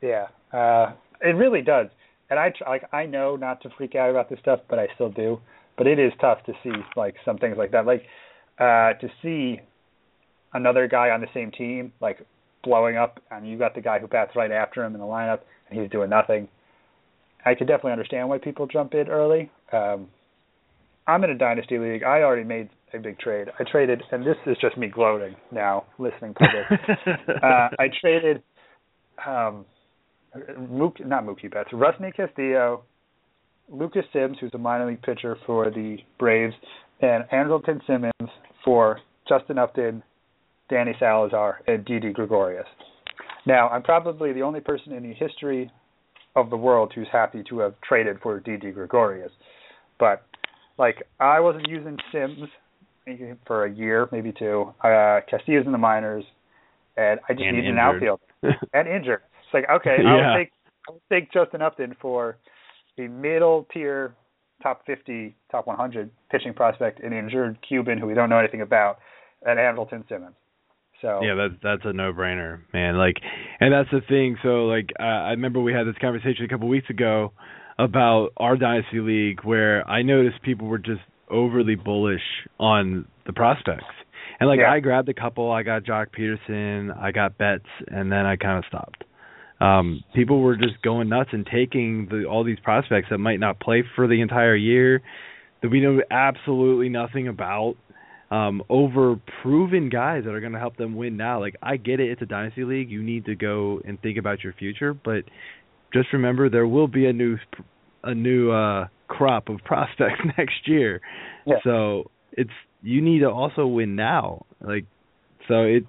Yeah, 0.00 0.26
uh, 0.52 0.92
it 1.20 1.36
really 1.36 1.62
does. 1.62 1.88
And 2.30 2.38
I 2.38 2.52
like 2.68 2.84
I 2.92 3.06
know 3.06 3.36
not 3.36 3.60
to 3.62 3.70
freak 3.76 3.94
out 3.94 4.10
about 4.10 4.30
this 4.30 4.38
stuff, 4.40 4.60
but 4.68 4.78
I 4.78 4.88
still 4.94 5.10
do. 5.10 5.38
But 5.76 5.86
it 5.86 5.98
is 5.98 6.12
tough 6.20 6.38
to 6.46 6.52
see 6.62 6.72
like 6.96 7.14
some 7.24 7.38
things 7.38 7.56
like 7.56 7.72
that, 7.72 7.86
like 7.86 8.02
uh, 8.58 8.94
to 8.94 9.08
see 9.22 9.60
another 10.52 10.88
guy 10.88 11.10
on 11.10 11.20
the 11.20 11.26
same 11.34 11.50
team 11.50 11.92
like 12.00 12.26
blowing 12.64 12.96
up, 12.96 13.20
and 13.30 13.48
you 13.48 13.58
got 13.58 13.74
the 13.74 13.80
guy 13.80 13.98
who 13.98 14.06
bats 14.06 14.32
right 14.34 14.50
after 14.50 14.84
him 14.84 14.94
in 14.94 15.00
the 15.00 15.06
lineup, 15.06 15.40
and 15.68 15.80
he's 15.80 15.90
doing 15.90 16.10
nothing. 16.10 16.48
I 17.44 17.54
could 17.54 17.66
definitely 17.66 17.92
understand 17.92 18.28
why 18.28 18.38
people 18.38 18.66
jump 18.66 18.94
in 18.94 19.08
early. 19.08 19.50
Um, 19.72 20.08
I'm 21.06 21.24
in 21.24 21.30
a 21.30 21.38
dynasty 21.38 21.78
league. 21.78 22.04
I 22.04 22.22
already 22.22 22.44
made 22.44 22.68
a 22.94 22.98
big 22.98 23.18
trade. 23.18 23.48
I 23.58 23.64
traded, 23.70 24.02
and 24.10 24.24
this 24.24 24.36
is 24.46 24.56
just 24.60 24.76
me 24.76 24.88
gloating 24.88 25.34
now, 25.50 25.84
listening 25.98 26.34
to 26.34 26.46
this. 26.46 26.98
uh, 27.42 27.68
I 27.78 27.88
traded 28.00 28.42
um, 29.26 29.64
Mook, 30.68 31.04
not 31.04 31.24
Mookie 31.24 31.50
Betts, 31.50 31.70
Rusney 31.72 32.14
Castillo, 32.14 32.84
Lucas 33.68 34.04
Sims, 34.12 34.36
who's 34.40 34.52
a 34.54 34.58
minor 34.58 34.86
league 34.86 35.02
pitcher 35.02 35.36
for 35.46 35.70
the 35.70 35.98
Braves, 36.18 36.54
and 37.00 37.24
Andrelton 37.32 37.80
Simmons 37.86 38.30
for 38.64 39.00
Justin 39.28 39.58
Upton, 39.58 40.02
Danny 40.68 40.92
Salazar, 40.98 41.60
and 41.66 41.84
Didi 41.84 42.12
Gregorius. 42.12 42.66
Now, 43.46 43.68
I'm 43.68 43.82
probably 43.82 44.32
the 44.32 44.42
only 44.42 44.60
person 44.60 44.92
in 44.92 45.02
the 45.02 45.14
history 45.14 45.70
of 46.36 46.50
the 46.50 46.56
world 46.56 46.92
who's 46.94 47.08
happy 47.12 47.42
to 47.48 47.58
have 47.58 47.74
traded 47.86 48.18
for 48.22 48.40
Didi 48.40 48.70
Gregorius, 48.70 49.32
but 49.98 50.22
like 50.78 51.06
I 51.20 51.40
wasn't 51.40 51.68
using 51.68 51.98
Sims 52.10 52.48
for 53.46 53.66
a 53.66 53.72
year, 53.72 54.08
maybe 54.12 54.32
two. 54.36 54.72
Uh, 54.82 55.20
Castillo's 55.28 55.66
in 55.66 55.72
the 55.72 55.78
minors, 55.78 56.24
and 56.96 57.20
I 57.28 57.32
just 57.32 57.44
and 57.44 57.56
need 57.56 57.64
injured. 57.66 57.74
an 57.74 57.78
outfield 57.78 58.20
and 58.74 58.88
injured. 58.88 59.20
It's 59.44 59.54
like 59.54 59.64
okay, 59.70 59.96
yeah. 60.02 60.10
I'll 60.10 60.38
take 60.38 60.52
I'll 60.88 61.00
take 61.10 61.32
Justin 61.32 61.62
Upton 61.62 61.96
for 62.00 62.36
the 62.96 63.08
middle 63.08 63.66
tier, 63.72 64.14
top 64.62 64.84
50, 64.86 65.34
top 65.50 65.66
100 65.66 66.10
pitching 66.30 66.54
prospect, 66.54 67.02
an 67.02 67.12
injured 67.12 67.58
Cuban 67.66 67.98
who 67.98 68.06
we 68.06 68.14
don't 68.14 68.28
know 68.28 68.38
anything 68.38 68.60
about, 68.60 68.98
and 69.42 69.58
Andrelton 69.58 70.06
Simmons. 70.08 70.34
So 71.00 71.20
yeah, 71.22 71.34
that's 71.34 71.54
that's 71.62 71.82
a 71.84 71.92
no 71.92 72.12
brainer, 72.12 72.60
man. 72.72 72.96
Like, 72.96 73.16
and 73.60 73.72
that's 73.72 73.90
the 73.90 74.00
thing. 74.08 74.36
So 74.42 74.66
like, 74.66 74.90
uh, 75.00 75.02
I 75.02 75.30
remember 75.30 75.60
we 75.60 75.72
had 75.72 75.86
this 75.86 75.96
conversation 76.00 76.44
a 76.44 76.48
couple 76.48 76.68
weeks 76.68 76.88
ago 76.90 77.32
about 77.78 78.30
our 78.36 78.56
dynasty 78.56 79.00
league 79.00 79.40
where 79.42 79.88
I 79.88 80.02
noticed 80.02 80.42
people 80.42 80.68
were 80.68 80.78
just 80.78 81.00
overly 81.32 81.74
bullish 81.74 82.22
on 82.60 83.06
the 83.26 83.32
prospects. 83.32 83.84
And 84.40 84.48
like 84.48 84.60
yeah. 84.60 84.72
I 84.72 84.80
grabbed 84.80 85.08
a 85.08 85.14
couple, 85.14 85.50
I 85.50 85.62
got 85.62 85.84
Joc 85.84 86.06
Pederson, 86.16 86.96
I 86.96 87.12
got 87.12 87.38
Betts, 87.38 87.66
and 87.88 88.10
then 88.10 88.26
I 88.26 88.36
kind 88.36 88.58
of 88.58 88.64
stopped. 88.66 89.04
Um, 89.60 90.02
people 90.14 90.40
were 90.40 90.56
just 90.56 90.82
going 90.82 91.08
nuts 91.08 91.30
and 91.32 91.46
taking 91.46 92.08
the, 92.10 92.24
all 92.24 92.42
these 92.42 92.58
prospects 92.58 93.08
that 93.10 93.18
might 93.18 93.38
not 93.38 93.60
play 93.60 93.84
for 93.94 94.08
the 94.08 94.20
entire 94.20 94.56
year, 94.56 95.02
that 95.62 95.70
we 95.70 95.80
know 95.80 96.00
absolutely 96.10 96.88
nothing 96.88 97.28
about, 97.28 97.76
um, 98.32 98.62
over 98.68 99.20
proven 99.42 99.88
guys 99.88 100.24
that 100.24 100.30
are 100.30 100.40
going 100.40 100.54
to 100.54 100.58
help 100.58 100.76
them 100.76 100.96
win 100.96 101.16
now. 101.16 101.38
Like 101.38 101.54
I 101.62 101.76
get 101.76 102.00
it, 102.00 102.10
it's 102.10 102.22
a 102.22 102.26
dynasty 102.26 102.64
league. 102.64 102.90
You 102.90 103.02
need 103.02 103.26
to 103.26 103.36
go 103.36 103.80
and 103.84 104.00
think 104.00 104.18
about 104.18 104.42
your 104.42 104.54
future, 104.54 104.94
but 104.94 105.24
just 105.92 106.12
remember 106.12 106.48
there 106.48 106.66
will 106.66 106.88
be 106.88 107.06
a 107.06 107.12
new 107.12 107.36
a 108.02 108.14
new 108.14 108.50
uh 108.50 108.86
crop 109.08 109.48
of 109.48 109.58
prospects 109.64 110.20
next 110.38 110.66
year. 110.66 111.00
Yeah. 111.46 111.56
So 111.64 112.10
it's 112.32 112.50
you 112.82 113.00
need 113.00 113.20
to 113.20 113.30
also 113.30 113.66
win 113.66 113.96
now. 113.96 114.46
Like 114.60 114.86
so 115.48 115.62
it 115.62 115.84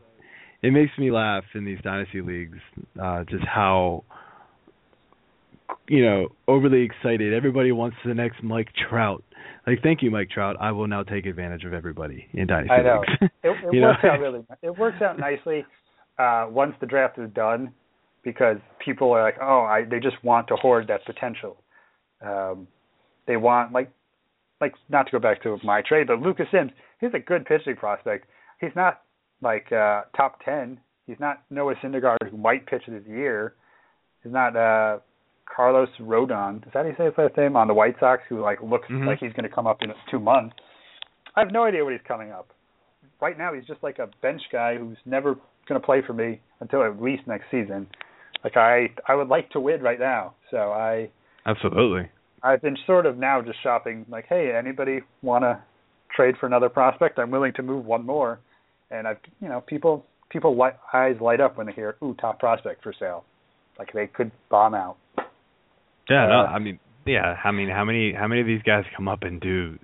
it 0.62 0.72
makes 0.72 0.92
me 0.98 1.12
laugh 1.12 1.44
in 1.56 1.66
these 1.66 1.80
dynasty 1.84 2.22
leagues 2.22 2.60
uh 3.02 3.24
just 3.30 3.46
how 3.46 4.04
you 5.88 6.04
know 6.06 6.30
overly 6.48 6.84
excited 6.84 7.34
everybody 7.34 7.72
wants 7.72 7.98
the 8.06 8.14
next 8.14 8.44
Mike 8.44 8.70
Trout. 8.90 9.24
Like 9.66 9.82
thank 9.82 10.02
you 10.02 10.12
Mike 10.12 10.30
Trout. 10.30 10.58
I 10.60 10.72
will 10.72 10.88
now 10.88 11.04
take 11.04 11.26
advantage 11.26 11.64
of 11.64 11.74
everybody 11.74 12.28
in 12.34 12.48
dynasty 12.48 12.74
I 12.74 12.82
know. 12.82 13.04
leagues. 13.22 13.34
It, 13.44 13.76
it 13.76 13.82
works 13.82 14.04
know? 14.04 14.10
out 14.10 14.20
really. 14.20 14.46
It 14.62 14.78
works 14.78 15.02
out 15.02 15.18
nicely 15.20 15.66
uh 16.20 16.48
once 16.50 16.76
the 16.80 16.86
draft 16.88 17.18
is 17.18 17.32
done 17.34 17.74
because 18.24 18.58
people 18.84 19.12
are 19.12 19.24
like, 19.24 19.38
oh, 19.42 19.62
I 19.62 19.84
they 19.90 20.00
just 20.00 20.24
want 20.24 20.48
to 20.48 20.56
hoard 20.56 20.88
that 20.88 21.06
potential. 21.06 21.58
Um, 22.24 22.68
they 23.28 23.38
want 23.38 23.72
like 23.74 23.92
like 24.62 24.74
not 24.90 25.06
to 25.08 25.12
go 25.12 25.20
back 25.20 25.42
to 25.44 25.58
my 25.64 25.82
trade, 25.82 26.08
but 26.08 26.20
Lucas 26.22 26.48
Sims, 26.52 26.72
he's 27.02 27.12
a 27.14 27.20
good 27.20 27.46
pitching 27.46 27.76
prospect. 27.76 28.28
He's 28.62 28.76
not 28.76 29.02
like 29.42 29.72
uh 29.72 30.04
top 30.16 30.40
ten. 30.44 30.80
He's 31.06 31.20
not 31.20 31.44
Noah 31.50 31.76
Syndergaard 31.84 32.30
who 32.32 32.38
might 32.38 32.66
pitch 32.66 32.84
this 32.88 33.04
year. 33.08 33.54
He's 34.24 34.32
not 34.32 34.56
uh 34.56 35.00
Carlos 35.54 35.90
Rodon. 36.00 36.58
Is 36.66 36.72
that 36.74 36.84
how 36.84 36.90
you 36.90 36.96
say 36.98 37.06
his 37.06 37.14
last 37.18 37.36
name 37.38 37.56
on 37.58 37.68
the 37.68 37.74
White 37.74 37.96
Sox 38.00 38.24
who 38.30 38.42
like 38.42 38.62
looks 38.62 38.88
Mhm. 38.90 39.06
like 39.06 39.20
he's 39.20 39.34
gonna 39.34 39.50
come 39.50 39.68
up 39.68 39.82
in 39.82 39.92
two 40.10 40.20
months. 40.20 40.56
I 41.36 41.42
have 41.42 41.52
no 41.52 41.64
idea 41.64 41.84
what 41.84 41.94
he's 41.94 42.02
coming 42.08 42.32
up. 42.32 42.50
Right 43.22 43.38
now 43.38 43.54
he's 43.54 43.66
just 43.66 43.84
like 43.84 44.00
a 44.00 44.08
bench 44.22 44.42
guy 44.52 44.78
who's 44.78 44.98
never 45.06 45.36
gonna 45.68 45.80
play 45.82 46.02
for 46.02 46.14
me 46.14 46.40
until 46.62 46.84
at 46.84 47.02
least 47.02 47.28
next 47.28 47.46
season. 47.52 47.88
Like 48.44 48.56
I 48.56 48.92
I 49.08 49.16
would 49.16 49.28
like 49.28 49.50
to 49.52 49.60
win 49.60 49.82
right 49.82 50.00
now. 50.00 50.34
So 50.52 50.72
I 50.72 51.10
Absolutely. 51.46 52.10
I've 52.42 52.62
been 52.62 52.78
sort 52.86 53.06
of 53.06 53.18
now 53.18 53.42
just 53.42 53.62
shopping 53.64 54.06
like, 54.10 54.26
hey, 54.28 54.52
anybody 54.58 55.00
want 55.22 55.44
to 55.44 55.62
trade 56.16 56.36
for 56.40 56.46
another 56.46 56.70
prospect? 56.70 57.20
I'm 57.20 57.32
willing 57.32 57.54
to 57.54 57.64
move 57.64 57.86
one 57.86 58.06
more, 58.06 58.40
and 58.92 59.08
I've 59.08 59.18
you 59.42 59.50
know 59.50 59.62
people 59.62 60.06
people 60.30 60.56
light, 60.56 60.74
eyes 60.94 61.16
light 61.22 61.40
up 61.40 61.58
when 61.58 61.68
they 61.68 61.74
hear 61.74 61.96
ooh 62.04 62.16
top 62.20 62.40
prospect 62.40 62.84
for 62.84 62.94
sale, 62.98 63.24
like 63.80 63.94
they 63.94 64.08
could 64.08 64.32
bomb 64.50 64.74
out. 64.74 64.98
Yeah, 66.10 66.28
no, 66.28 66.40
Uh, 66.42 66.46
I 66.48 66.60
mean, 66.60 66.80
yeah, 67.06 67.38
I 67.44 67.52
mean, 67.52 67.70
how 67.70 67.86
many 67.86 68.14
how 68.14 68.28
many 68.28 68.42
of 68.42 68.48
these 68.48 68.62
guys 68.64 68.84
come 68.96 69.08
up 69.08 69.24
and 69.24 69.40
do 69.40 69.78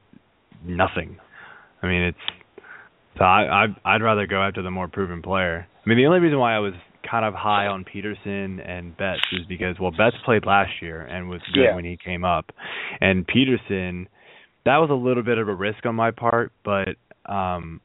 nothing? 0.66 1.18
I 1.82 1.88
mean, 1.88 2.02
it's 2.02 2.64
so 3.18 3.24
I 3.24 3.66
I 3.86 3.96
I'd 3.96 4.02
rather 4.02 4.28
go 4.28 4.42
after 4.42 4.62
the 4.62 4.72
more 4.72 4.88
proven 4.88 5.22
player. 5.22 5.66
I 5.86 5.90
mean, 5.90 5.98
the 5.98 6.06
only 6.08 6.20
reason 6.20 6.40
why 6.40 6.56
I 6.56 6.60
was 6.60 6.74
kind 7.10 7.26
of 7.26 7.34
high 7.34 7.68
on 7.68 7.86
Pederson 7.86 8.60
and 8.68 8.96
Betts 8.98 9.22
is 9.32 9.46
because 9.48 9.76
well, 9.80 9.92
Betts 9.92 10.16
played 10.26 10.46
last 10.46 10.72
year 10.82 11.02
and 11.02 11.30
was 11.30 11.42
good 11.54 11.64
Yeah. 11.64 11.76
when 11.76 11.86
he 11.86 11.98
came 11.98 12.24
up, 12.24 12.52
and 13.02 13.26
Pederson, 13.28 14.08
that 14.66 14.78
was 14.78 14.90
a 14.90 14.94
little 14.94 15.24
bit 15.24 15.38
of 15.38 15.48
a 15.48 15.54
risk 15.56 15.86
on 15.86 15.96
my 15.96 16.12
part, 16.12 16.52
but 16.64 16.90
um, 17.26 17.82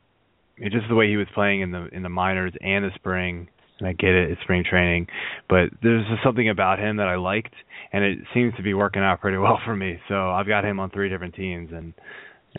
it's 0.56 0.74
just 0.74 0.88
the 0.88 0.94
way 0.94 1.08
he 1.08 1.16
was 1.16 1.26
playing 1.34 1.60
in 1.62 1.70
the 1.72 1.88
in 1.92 2.02
the 2.02 2.08
minors 2.08 2.52
and 2.60 2.84
the 2.84 2.90
spring. 2.94 3.48
And 3.80 3.88
I 3.88 3.92
get 3.92 4.10
it, 4.10 4.30
it's 4.30 4.40
spring 4.42 4.62
training, 4.68 5.08
but 5.48 5.68
there's 5.82 6.06
just 6.06 6.22
something 6.22 6.48
about 6.48 6.78
him 6.78 6.98
that 6.98 7.08
I 7.08 7.16
liked, 7.16 7.52
and 7.92 8.04
it 8.04 8.18
seems 8.32 8.54
to 8.54 8.62
be 8.62 8.72
working 8.72 9.02
out 9.02 9.20
pretty 9.20 9.36
well 9.44 9.58
for 9.64 9.74
me. 9.74 9.98
So 10.08 10.30
I've 10.30 10.46
got 10.46 10.64
him 10.64 10.78
on 10.78 10.90
three 10.90 11.08
different 11.08 11.34
teams, 11.34 11.70
and 11.72 11.92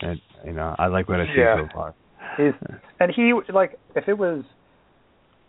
and 0.02 0.20
you 0.44 0.52
know 0.52 0.74
I 0.78 0.88
like 0.88 1.08
what 1.08 1.20
I 1.20 1.26
see 1.26 1.38
Yeah. 1.40 1.56
so 1.56 1.68
far. 1.72 1.94
He's 2.36 2.52
and 3.00 3.10
he 3.14 3.32
like 3.52 3.78
if 3.94 4.08
it 4.08 4.18
was, 4.18 4.44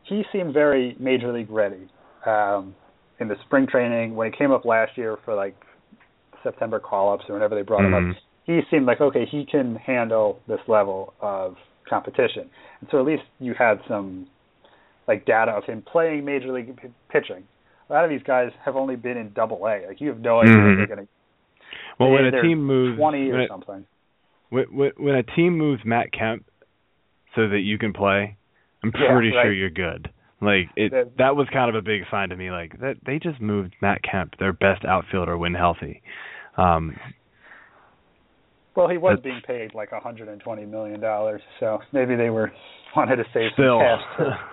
he 0.08 0.24
seemed 0.32 0.54
very 0.54 0.96
major 1.00 1.32
league 1.34 1.50
ready 1.52 1.88
um, 2.26 2.76
in 3.20 3.28
the 3.28 3.36
spring 3.46 3.68
training 3.68 4.16
when 4.16 4.32
he 4.32 4.38
came 4.38 4.52
up 4.52 4.66
last 4.66 4.98
year 4.98 5.18
for 5.26 5.36
like 5.36 5.56
September 6.44 6.80
call 6.80 7.14
ups 7.14 7.26
or 7.30 7.34
whenever 7.36 7.56
they 7.56 7.62
brought 7.62 7.84
him 7.86 7.92
Mhm. 7.92 8.12
up. 8.12 8.18
He 8.46 8.62
seemed 8.72 8.86
like 8.86 9.02
okay, 9.02 9.26
he 9.26 9.46
can 9.46 9.76
handle 9.76 10.40
this 10.48 10.62
level 10.68 11.14
of 11.20 11.58
competition, 11.90 12.50
and 12.82 12.90
so 12.90 13.00
at 13.00 13.06
least 13.06 13.24
you 13.40 13.54
had 13.54 13.80
some 13.88 14.28
like 15.08 15.26
data 15.26 15.52
of 15.52 15.64
him 15.66 15.82
playing 15.82 16.26
major 16.26 16.52
league 16.52 16.76
p- 16.82 16.90
pitching. 17.10 17.44
A 17.90 17.94
lot 17.94 18.04
of 18.04 18.10
these 18.10 18.24
guys 18.24 18.52
have 18.66 18.76
only 18.76 18.96
been 18.98 19.18
in 19.18 19.32
Double 19.34 19.66
A. 19.68 19.88
Like 19.88 20.00
you 20.02 20.10
have 20.10 20.20
no 20.20 20.40
idea 20.42 20.56
Mhm. 20.56 20.72
if 20.72 20.78
they're 20.88 20.96
going 20.96 21.08
to 21.08 21.14
Well, 22.00 22.12
when 22.12 22.26
a 22.26 22.42
team 22.42 22.62
moves 22.64 22.98
twenty 22.98 23.32
or 23.32 23.40
a- 23.42 23.48
something. 23.48 23.86
when 24.50 24.66
when 24.98 25.16
a 25.16 25.24
team 25.24 25.58
moves 25.58 25.84
Matt 25.84 26.12
Kemp 26.14 26.46
so 27.36 27.48
that 27.50 27.60
you 27.62 27.78
can 27.78 27.92
play, 27.94 28.37
I'm 28.84 28.92
Yeah, 28.96 29.12
pretty 29.14 29.32
sure 29.32 29.52
you're 29.52 29.70
good. 29.70 30.10
Like 30.42 30.70
it 30.76 30.92
That- 30.92 31.18
that 31.18 31.36
was 31.36 31.48
kind 31.50 31.70
of 31.70 31.76
a 31.76 31.82
big 31.82 32.04
sign 32.12 32.30
to 32.30 32.36
me 32.36 32.52
like 32.52 32.80
that 32.80 32.98
they 33.06 33.20
just 33.20 33.42
moved 33.42 33.76
Matt 33.82 34.04
Kemp, 34.04 34.38
their 34.38 34.54
best 34.54 34.86
outfielder 34.86 35.38
when 35.38 35.54
healthy. 35.54 36.02
Um 36.58 36.96
Well, 38.76 38.88
he 38.88 38.98
was 38.98 39.20
being 39.22 39.42
paid 39.42 39.74
like 39.74 39.92
120 39.92 40.66
million 40.66 41.00
dollars, 41.00 41.42
so 41.60 41.80
maybe 41.92 42.16
they 42.16 42.30
were 42.30 42.52
wanted 42.96 43.16
to 43.18 43.26
save 43.34 43.52
still 43.54 43.80
some 43.80 44.00
cash. 44.18 44.40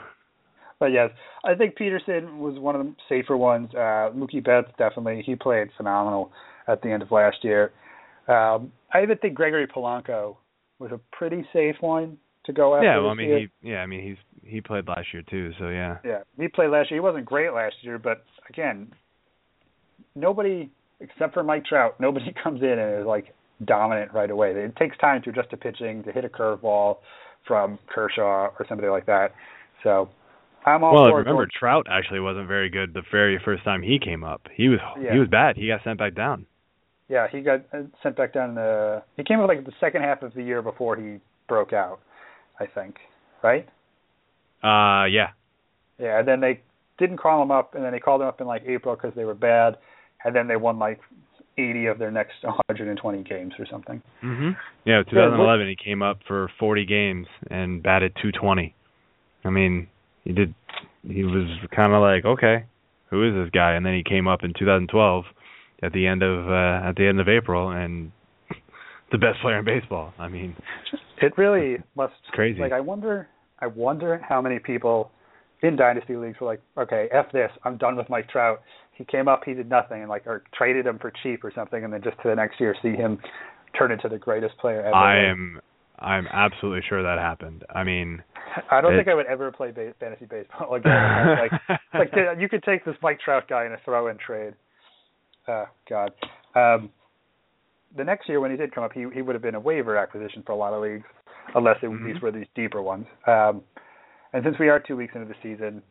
But 0.80 0.87
yes, 0.87 1.10
I 1.44 1.54
think 1.54 1.78
Pederson 1.78 2.38
was 2.38 2.58
one 2.58 2.74
of 2.74 2.84
the 2.84 2.94
safer 3.08 3.37
ones. 3.37 3.70
Uh, 3.72 4.10
Mookie 4.10 4.44
Betts 4.44 4.68
definitely 4.76 5.22
he 5.24 5.34
played 5.37 5.68
phenomenal 5.76 6.32
at 6.66 6.82
the 6.82 6.90
end 6.90 7.02
of 7.02 7.12
last 7.12 7.38
year. 7.42 7.72
Um, 8.26 8.72
I 8.92 9.02
even 9.02 9.16
think 9.18 9.34
Gregory 9.34 9.66
Polanco 9.66 10.37
was 10.80 10.90
a 10.90 10.98
pretty 11.12 11.46
safe 11.52 11.76
one 11.80 12.18
to 12.44 12.52
go 12.52 12.74
after. 12.74 12.87
Yeah, 12.87 12.98
well 12.98 13.11
I 13.11 13.14
mean 13.14 13.28
year. 13.28 13.38
he 13.62 13.70
yeah, 13.70 13.78
I 13.78 13.87
mean 13.87 14.02
he's 14.02 14.16
he 14.50 14.61
played 14.61 14.87
last 14.88 15.07
year 15.12 15.22
too, 15.28 15.52
so 15.59 15.68
yeah. 15.68 15.98
Yeah, 16.04 16.20
he 16.38 16.48
played 16.48 16.68
last 16.70 16.90
year. 16.90 16.96
He 17.00 17.04
wasn't 17.04 17.24
great 17.24 17.52
last 17.52 17.76
year, 17.83 17.98
but 17.98 18.24
again, 18.48 18.92
nobody 20.14 20.70
except 21.00 21.35
for 21.35 21.42
Mike 21.42 21.64
Trout, 21.66 21.96
nobody 22.00 22.33
comes 22.42 22.62
in 22.62 22.78
and 22.78 23.00
is 23.00 23.07
like 23.07 23.35
dominant 23.64 24.12
right 24.12 24.30
away. 24.30 24.50
It 24.52 24.76
takes 24.76 24.96
time 24.98 25.22
to 25.22 25.30
adjust 25.30 25.50
to 25.50 25.57
pitching, 25.57 26.02
to 26.04 26.12
hit 26.12 26.24
a 26.24 26.28
curveball 26.28 26.98
from 27.46 27.78
Kershaw 27.92 28.48
or 28.59 28.66
somebody 28.68 28.88
like 28.88 29.07
that. 29.07 29.33
So 29.83 30.09
I'm 30.66 30.83
all 30.83 30.94
Well, 30.94 31.04
for 31.11 31.18
remember 31.18 31.42
going- 31.42 31.50
Trout 31.59 31.87
actually 31.90 32.20
wasn't 32.20 32.48
very 32.48 32.70
good 32.70 32.94
the 32.94 33.02
very 33.12 33.38
first 33.44 33.64
time 33.64 33.83
he 33.83 33.98
came 33.98 34.24
up. 34.24 34.42
He 34.54 34.68
was 34.68 34.80
Yeah. 35.00 35.12
he 35.12 35.18
was 35.18 35.28
bad. 35.28 35.57
He 35.57 35.66
got 35.68 35.83
sent 35.85 35.98
back 35.98 36.14
down. 36.14 36.46
Yeah, 37.09 37.28
he 37.30 37.42
got 37.42 37.61
uh, 37.72 37.83
sent 38.02 38.16
back 38.16 38.33
down. 38.33 38.50
In 38.50 38.54
the 38.57 39.02
he 39.16 39.24
came 39.24 39.40
up 39.40 39.48
like 39.48 39.64
the 39.64 39.72
second 39.78 40.02
half 40.02 40.22
of 40.22 40.33
the 40.35 40.42
year 40.42 40.62
before 40.62 40.96
he 40.96 41.18
broke 41.48 41.74
out, 41.74 42.00
I 42.60 42.66
think. 42.66 42.96
Right? 43.42 43.66
Uh 44.62 45.06
yeah. 45.06 45.30
Yeah, 45.98 46.18
and 46.18 46.26
then 46.28 46.40
they 46.40 46.60
didn't 46.98 47.18
call 47.18 47.42
him 47.42 47.50
up, 47.50 47.74
and 47.74 47.84
then 47.84 47.92
they 47.92 48.00
called 48.00 48.20
him 48.20 48.26
up 48.26 48.40
in 48.40 48.46
like 48.46 48.62
April 48.66 48.96
because 48.96 49.12
they 49.14 49.24
were 49.24 49.34
bad, 49.34 49.76
and 50.24 50.34
then 50.34 50.48
they 50.48 50.56
won 50.56 50.78
like 50.78 51.00
80 51.58 51.86
of 51.86 51.98
their 51.98 52.10
next 52.10 52.34
120 52.42 53.22
games 53.22 53.52
or 53.58 53.66
something. 53.70 54.02
Mhm. 54.22 54.56
Yeah, 54.84 55.02
2011 55.02 55.68
he 55.68 55.76
came 55.76 56.02
up 56.02 56.18
for 56.26 56.50
40 56.58 56.84
games 56.84 57.26
and 57.50 57.82
batted 57.82 58.14
220. 58.16 58.74
I 59.44 59.50
mean, 59.50 59.88
he 60.24 60.32
did 60.32 60.54
he 61.06 61.24
was 61.24 61.48
kind 61.74 61.92
of 61.92 62.00
like, 62.00 62.24
okay, 62.24 62.64
who 63.10 63.28
is 63.28 63.34
this 63.34 63.50
guy? 63.52 63.74
And 63.74 63.84
then 63.84 63.94
he 63.94 64.02
came 64.02 64.26
up 64.26 64.42
in 64.42 64.52
2012 64.58 65.24
at 65.82 65.92
the 65.92 66.06
end 66.06 66.22
of 66.22 66.48
uh 66.48 66.88
at 66.88 66.96
the 66.96 67.06
end 67.06 67.20
of 67.20 67.28
April 67.28 67.70
and 67.70 68.10
the 69.12 69.18
best 69.18 69.40
player 69.42 69.58
in 69.58 69.64
baseball. 69.64 70.12
I 70.18 70.28
mean, 70.28 70.56
It 71.22 71.37
really 71.38 71.77
must. 71.96 72.12
it's 72.22 72.31
crazy. 72.35 72.61
Like 72.61 72.72
I 72.72 72.81
wonder, 72.81 73.29
I 73.61 73.66
wonder 73.66 74.20
how 74.29 74.40
many 74.42 74.59
people 74.59 75.11
in 75.62 75.77
dynasty 75.77 76.16
leagues 76.16 76.38
were 76.40 76.46
like, 76.46 76.61
okay, 76.77 77.09
f 77.12 77.27
this, 77.33 77.50
I'm 77.64 77.77
done 77.77 77.96
with 77.96 78.09
Mike 78.11 78.29
Trout. 78.29 78.61
He 78.92 79.05
came 79.05 79.29
up, 79.29 79.42
he 79.44 79.55
did 79.55 79.68
nothing, 79.68 80.00
and 80.03 80.09
like 80.11 80.27
or 80.27 80.42
traded 80.57 80.87
him 80.87 80.98
for 80.98 81.12
cheap 81.22 81.44
or 81.44 81.53
something, 81.55 81.83
and 81.85 81.92
then 81.92 82.03
just 82.03 82.16
to 82.22 82.29
the 82.29 82.35
next 82.35 82.61
year 82.61 82.77
see 82.83 82.92
him 82.92 83.18
turn 83.79 83.90
into 83.92 84.09
the 84.09 84.18
greatest 84.18 84.57
player 84.59 84.81
ever. 84.83 84.94
I 84.94 85.18
am 85.31 85.61
I'm 85.98 86.27
absolutely 86.33 86.83
sure 86.88 87.03
that 87.03 87.18
happened. 87.18 87.64
I 87.74 87.85
mean, 87.85 88.22
I 88.70 88.81
don't 88.81 88.92
it- 88.94 88.98
think 88.98 89.09
I 89.09 89.14
would 89.14 89.27
ever 89.27 89.50
play 89.53 89.70
ba- 89.70 89.94
fantasy 89.98 90.27
baseball 90.27 90.74
again. 90.77 91.38
like, 91.38 91.53
like 91.94 92.11
you 92.38 92.48
could 92.48 92.62
take 92.64 92.85
this 92.85 92.96
Mike 93.03 93.20
Trout 93.24 93.44
guy 93.48 93.64
in 93.66 93.72
a 93.72 93.79
throw-in 93.85 94.18
trade. 94.18 94.55
Oh 95.48 95.64
God. 95.88 96.12
Um, 96.55 96.90
the 97.96 98.04
next 98.04 98.28
year 98.28 98.40
when 98.40 98.50
he 98.50 98.57
did 98.57 98.74
come 98.74 98.85
up, 98.85 98.92
he 98.92 99.07
he 99.14 99.22
would 99.22 99.35
have 99.35 99.42
been 99.42 99.54
a 99.54 99.61
waiver 99.61 99.96
acquisition 99.96 100.42
for 100.44 100.52
a 100.52 100.57
lot 100.57 100.72
of 100.72 100.83
leagues, 100.83 101.04
unless 101.54 101.76
it, 101.83 101.87
Mhm. 101.87 102.04
these 102.04 102.20
were 102.22 102.30
these 102.30 102.46
deeper 102.54 102.83
ones. 102.83 103.07
Um, 103.26 103.62
and 104.33 104.42
since 104.44 104.59
we 104.59 104.68
are 104.68 104.80
two 104.80 104.96
weeks 104.96 105.14
into 105.14 105.26
the 105.26 105.37
season, 105.42 105.83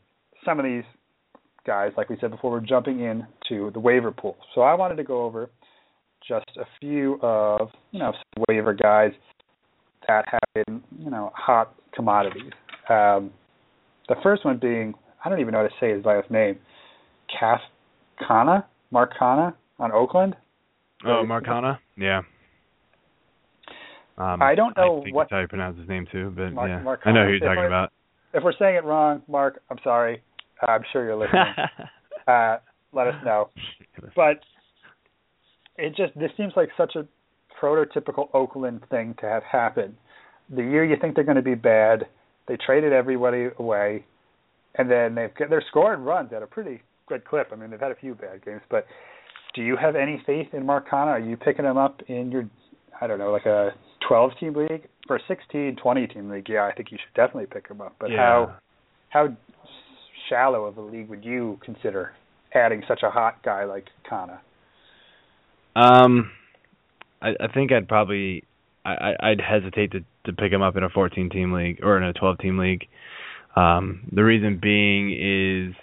some 0.44 0.60
of 0.60 0.66
these 0.66 0.84
guys, 1.66 1.94
like 1.96 2.10
we 2.10 2.18
said 2.18 2.32
before, 2.32 2.52
we're 2.52 2.60
jumping 2.60 3.00
in 3.00 3.26
to 3.48 3.72
the 3.72 3.80
waiver 3.80 4.12
pool. 4.12 4.38
So 4.54 4.62
I 4.62 4.74
wanted 4.74 4.96
to 4.98 5.04
go 5.04 5.24
over 5.24 5.50
just 6.28 6.46
a 6.58 6.66
few 6.80 7.20
of 7.22 7.70
you 7.92 8.00
know 8.00 8.12
some 8.12 8.44
waiver 8.50 8.74
guys 8.74 9.14
that 10.08 10.26
have 10.28 10.66
been 10.66 10.84
you 11.00 11.10
know 11.10 11.32
hot 11.36 11.74
commodities. 11.94 12.52
Um, 12.90 13.32
the 14.10 14.16
first 14.22 14.44
one 14.44 14.58
being 14.58 14.94
I 15.24 15.30
don't 15.30 15.40
even 15.40 15.54
know 15.54 15.60
how 15.62 15.68
to 15.68 15.74
say 15.80 15.92
his 15.92 16.04
last 16.04 16.30
name, 16.30 16.60
Caf 17.40 17.62
Kana, 18.28 18.66
Mark 18.92 19.14
Canha 19.18 19.54
on 19.80 19.92
Oakland. 19.94 20.36
Oh, 21.06 21.26
Marcana? 21.26 21.80
Yeah. 21.98 22.22
Um, 24.18 24.42
I 24.42 24.54
don't 24.56 24.76
know 24.78 25.04
I 25.06 25.10
what- 25.10 25.24
that's 25.24 25.32
how 25.32 25.40
you 25.40 25.48
pronounce 25.48 25.78
his 25.80 25.88
name 25.90 26.06
too, 26.12 26.32
but 26.36 26.54
Mar- 26.54 26.68
yeah, 26.68 26.80
Marcana. 26.82 27.20
I 27.20 27.24
know 27.24 27.26
who 27.26 27.34
you're 27.34 27.38
If 27.38 27.50
talking 27.50 27.64
I- 27.64 27.68
about. 27.68 27.92
If 28.34 28.44
we're 28.44 28.54
saying 28.58 28.76
it 28.76 28.84
wrong, 28.84 29.22
Mark, 29.28 29.62
I'm 29.70 29.78
sorry. 29.84 30.22
Uh, 30.62 30.72
I'm 30.72 30.84
sure 30.92 31.04
you're 31.04 31.16
listening. 31.16 31.44
uh, 32.28 32.58
let 32.94 33.08
us 33.08 33.16
know. 33.26 33.50
But 34.16 34.40
it 35.78 35.96
just 35.96 36.18
this 36.18 36.32
seems 36.38 36.54
like 36.56 36.70
such 36.78 36.96
a 36.96 37.08
prototypical 37.62 38.30
Oakland 38.34 38.82
thing 38.90 39.16
to 39.20 39.26
have 39.28 39.44
happen. 39.44 39.96
The 40.50 40.62
year 40.64 40.84
you 40.84 40.96
think 41.00 41.16
they're 41.16 41.24
going 41.24 41.38
to 41.38 41.42
be 41.42 41.56
bad, 41.56 42.08
they 42.48 42.58
traded 42.58 42.92
everybody 42.92 43.48
away, 43.60 44.04
and 44.76 44.90
then 44.92 45.16
they've 45.16 45.34
got- 45.36 45.50
they're 45.50 45.62
scoring 45.70 46.04
runs 46.04 46.34
at 46.34 46.44
a 46.44 46.48
pretty 46.48 46.82
good 47.08 47.24
clip. 47.26 47.50
I 47.52 47.56
mean, 47.56 47.70
they've 47.72 47.80
had 47.80 47.92
a 47.92 47.96
few 47.96 48.14
bad 48.16 48.44
games, 48.44 48.62
but 48.70 48.86
do 49.54 49.62
you 49.62 49.78
have 49.78 49.96
any 49.96 50.22
faith 50.26 50.48
in 50.54 50.66
Mark 50.66 50.90
Canha? 50.90 51.08
Are 51.08 51.20
you 51.20 51.38
picking 51.38 51.66
him 51.66 51.78
up 51.78 52.02
in 52.08 52.32
your, 52.32 52.50
I 53.00 53.08
don't 53.08 53.20
know, 53.20 53.32
like 53.32 53.46
a 53.46 53.72
12 54.08 54.32
team 54.40 54.54
league 54.56 54.88
for 55.08 55.18
a 55.18 55.20
16, 55.28 55.78
20 55.82 56.08
team 56.08 56.30
league? 56.30 56.48
Yeah, 56.50 56.66
I 56.66 56.74
think 56.74 56.92
you 56.92 56.98
should 56.98 57.14
definitely 57.16 57.48
pick 57.52 57.70
him 57.70 57.82
up. 57.82 57.96
But 58.00 58.12
yeah. 58.12 58.18
how 58.18 58.56
how 59.10 59.38
shallow 60.30 60.66
of 60.66 60.78
a 60.78 60.82
league 60.82 61.10
would 61.10 61.24
you 61.24 61.60
consider 61.64 62.12
adding 62.54 62.84
such 62.88 63.02
a 63.04 63.10
hot 63.10 63.44
guy 63.44 63.66
like 63.66 63.86
Canha? 64.10 64.40
Um, 65.76 66.32
I, 67.22 67.30
I 67.40 67.48
think 67.54 67.72
I'd 67.72 67.88
probably 67.88 68.44
I, 68.86 69.14
I'd 69.20 69.42
hesitate 69.42 69.92
to 69.92 70.00
to 70.26 70.34
pick 70.34 70.52
him 70.52 70.62
up 70.62 70.76
in 70.78 70.84
a 70.84 70.90
14 70.90 71.30
team 71.30 71.52
league 71.52 71.80
or 71.84 71.98
in 71.98 72.04
a 72.04 72.14
12 72.14 72.38
team 72.40 72.58
league. 72.58 72.88
Um, 73.56 74.10
the 74.12 74.24
reason 74.24 74.60
being 74.62 75.12
is 75.12 75.76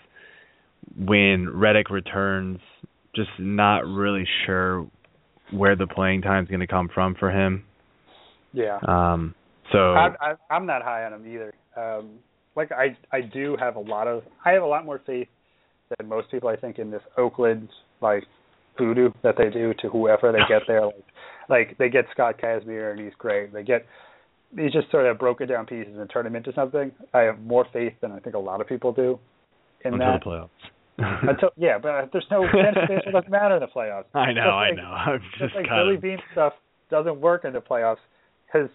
when 0.96 1.48
Reddick 1.50 1.90
returns, 1.90 2.58
just 3.14 3.30
not 3.38 3.86
really 3.86 4.24
sure 4.46 4.86
where 5.50 5.76
the 5.76 5.86
playing 5.86 6.22
time 6.22 6.44
is 6.44 6.48
going 6.48 6.60
to 6.60 6.66
come 6.66 6.88
from 6.92 7.14
for 7.14 7.30
him. 7.30 7.64
Yeah. 8.52 8.78
Um. 8.86 9.34
So 9.72 9.92
I, 9.94 10.08
I, 10.20 10.34
I'm 10.50 10.66
not 10.66 10.82
high 10.82 11.04
on 11.04 11.12
him 11.12 11.26
either. 11.26 11.54
Um, 11.76 12.18
like 12.56 12.72
I 12.72 12.96
I 13.12 13.20
do 13.20 13.56
have 13.58 13.76
a 13.76 13.80
lot 13.80 14.08
of 14.08 14.22
I 14.44 14.50
have 14.50 14.62
a 14.62 14.66
lot 14.66 14.84
more 14.84 15.00
faith 15.06 15.28
than 15.96 16.08
most 16.08 16.30
people 16.30 16.48
I 16.48 16.56
think 16.56 16.78
in 16.78 16.90
this 16.90 17.02
Oakland 17.16 17.68
like 18.00 18.24
voodoo 18.78 19.10
that 19.22 19.36
they 19.38 19.50
do 19.50 19.74
to 19.82 19.88
whoever 19.88 20.32
they 20.32 20.38
get 20.48 20.62
there. 20.66 20.82
Like 21.50 21.68
like 21.68 21.78
they 21.78 21.88
get 21.88 22.04
Scott 22.12 22.36
Kazmir 22.42 22.92
and 22.92 23.00
he's 23.00 23.12
great. 23.18 23.52
They 23.52 23.64
get 23.64 23.84
he's 24.56 24.72
just 24.72 24.90
sort 24.90 25.06
of 25.06 25.18
broken 25.18 25.48
down 25.48 25.66
pieces 25.66 25.94
and 25.96 26.08
turn 26.08 26.26
him 26.26 26.36
into 26.36 26.52
something. 26.54 26.92
I 27.12 27.20
have 27.20 27.40
more 27.40 27.66
faith 27.72 27.94
than 28.00 28.12
I 28.12 28.20
think 28.20 28.36
a 28.36 28.38
lot 28.38 28.60
of 28.60 28.68
people 28.68 28.92
do 28.92 29.18
in 29.84 29.94
until 29.94 30.06
that. 30.06 30.20
the 30.24 30.30
playoffs. 30.30 30.48
Until 31.00 31.50
yeah, 31.56 31.78
but 31.78 32.10
there's 32.12 32.26
no 32.30 32.42
baseball 32.42 33.12
doesn't 33.12 33.30
matter 33.30 33.54
in 33.56 33.60
the 33.60 33.66
playoffs. 33.66 34.04
I 34.14 34.32
know, 34.32 34.42
Just 34.42 34.52
I 34.52 34.70
know. 34.72 34.82
I'm 34.90 35.20
Just 35.38 35.54
like 35.54 35.68
kind 35.68 35.84
Billy 35.84 35.96
of 35.96 36.02
Beane 36.02 36.18
stuff 36.32 36.52
doesn't 36.90 37.20
work 37.20 37.44
in 37.44 37.52
the 37.52 37.60
playoffs 37.60 37.96
because 38.46 38.68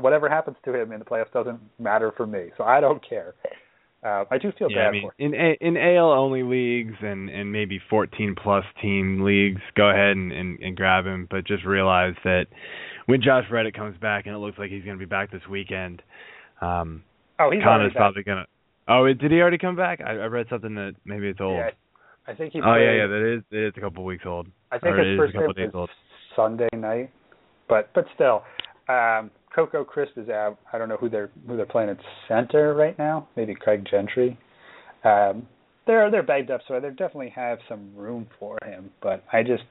whatever 0.00 0.28
happens 0.28 0.56
to 0.64 0.74
him 0.74 0.92
in 0.92 0.98
the 0.98 1.04
playoffs 1.04 1.32
doesn't 1.32 1.60
matter 1.78 2.12
for 2.16 2.26
me. 2.26 2.50
So 2.56 2.64
I 2.64 2.80
don't 2.80 3.06
care. 3.06 3.34
Uh, 4.04 4.24
I 4.30 4.38
do 4.38 4.52
feel 4.56 4.70
yeah, 4.70 4.84
bad 4.84 4.88
I 4.88 4.90
mean, 4.92 5.02
for 5.02 5.14
him. 5.18 5.34
in 5.34 5.40
A, 5.40 5.56
in 5.60 5.76
AL 5.76 6.12
only 6.12 6.44
leagues 6.44 6.94
and 7.02 7.28
and 7.28 7.50
maybe 7.50 7.80
14 7.90 8.36
plus 8.40 8.64
team 8.80 9.22
leagues, 9.22 9.60
go 9.76 9.90
ahead 9.90 10.16
and, 10.16 10.30
and 10.30 10.60
and 10.60 10.76
grab 10.76 11.04
him, 11.04 11.26
but 11.28 11.44
just 11.46 11.64
realize 11.64 12.14
that 12.22 12.46
when 13.06 13.20
Josh 13.20 13.44
Reddick 13.50 13.74
comes 13.74 13.98
back 13.98 14.26
and 14.26 14.34
it 14.36 14.38
looks 14.38 14.56
like 14.58 14.70
he's 14.70 14.84
going 14.84 14.96
to 14.96 15.04
be 15.04 15.08
back 15.08 15.32
this 15.32 15.42
weekend, 15.50 16.02
um 16.60 17.02
Oh, 17.40 17.50
he's 17.50 17.62
probably 17.62 18.22
going 18.24 18.38
to 18.38 18.46
Oh, 18.88 19.06
did 19.06 19.30
he 19.30 19.40
already 19.40 19.58
come 19.58 19.76
back? 19.76 20.00
I, 20.00 20.12
I 20.12 20.26
read 20.26 20.46
something 20.48 20.74
that 20.74 20.94
maybe 21.04 21.28
it's 21.28 21.40
old. 21.40 21.56
Yeah, 21.58 21.70
I 22.26 22.34
think 22.34 22.52
he. 22.52 22.60
oh 22.64 22.74
yeah, 22.74 22.92
yeah, 22.92 23.06
that 23.06 23.34
is 23.36 23.42
it 23.50 23.68
is 23.68 23.72
a 23.76 23.80
couple 23.80 24.04
weeks 24.04 24.24
old. 24.26 24.46
I 24.72 24.78
think 24.78 24.96
his 24.96 25.18
first 25.18 25.34
game 25.34 25.52
days 25.54 25.70
old. 25.74 25.90
Sunday 26.34 26.68
night, 26.74 27.10
but 27.68 27.90
but 27.94 28.06
still, 28.14 28.42
um, 28.88 29.30
Coco 29.54 29.84
Crisp 29.84 30.16
is 30.16 30.28
out. 30.28 30.58
I 30.72 30.78
don't 30.78 30.88
know 30.88 30.96
who 30.96 31.08
they're 31.08 31.30
who 31.46 31.56
they're 31.56 31.66
playing 31.66 31.90
at 31.90 31.98
center 32.28 32.74
right 32.74 32.98
now. 32.98 33.28
Maybe 33.36 33.54
Craig 33.54 33.86
Gentry. 33.90 34.38
Um, 35.04 35.46
they're 35.86 36.10
they're 36.10 36.22
bagged 36.22 36.50
up, 36.50 36.60
so 36.68 36.78
they 36.80 36.88
definitely 36.90 37.32
have 37.34 37.58
some 37.68 37.94
room 37.96 38.26
for 38.38 38.58
him. 38.64 38.90
But 39.02 39.24
I 39.32 39.42
just 39.42 39.64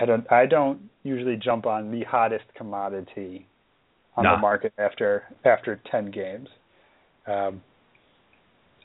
I 0.00 0.04
don't 0.04 0.30
I 0.32 0.46
don't 0.46 0.80
usually 1.02 1.36
jump 1.36 1.66
on 1.66 1.90
the 1.90 2.04
hottest 2.04 2.44
commodity 2.56 3.46
on 4.16 4.24
Nah. 4.24 4.36
the 4.36 4.40
market 4.40 4.72
after 4.78 5.24
after 5.44 5.80
ten 5.90 6.10
games. 6.10 6.48
Um, 7.26 7.62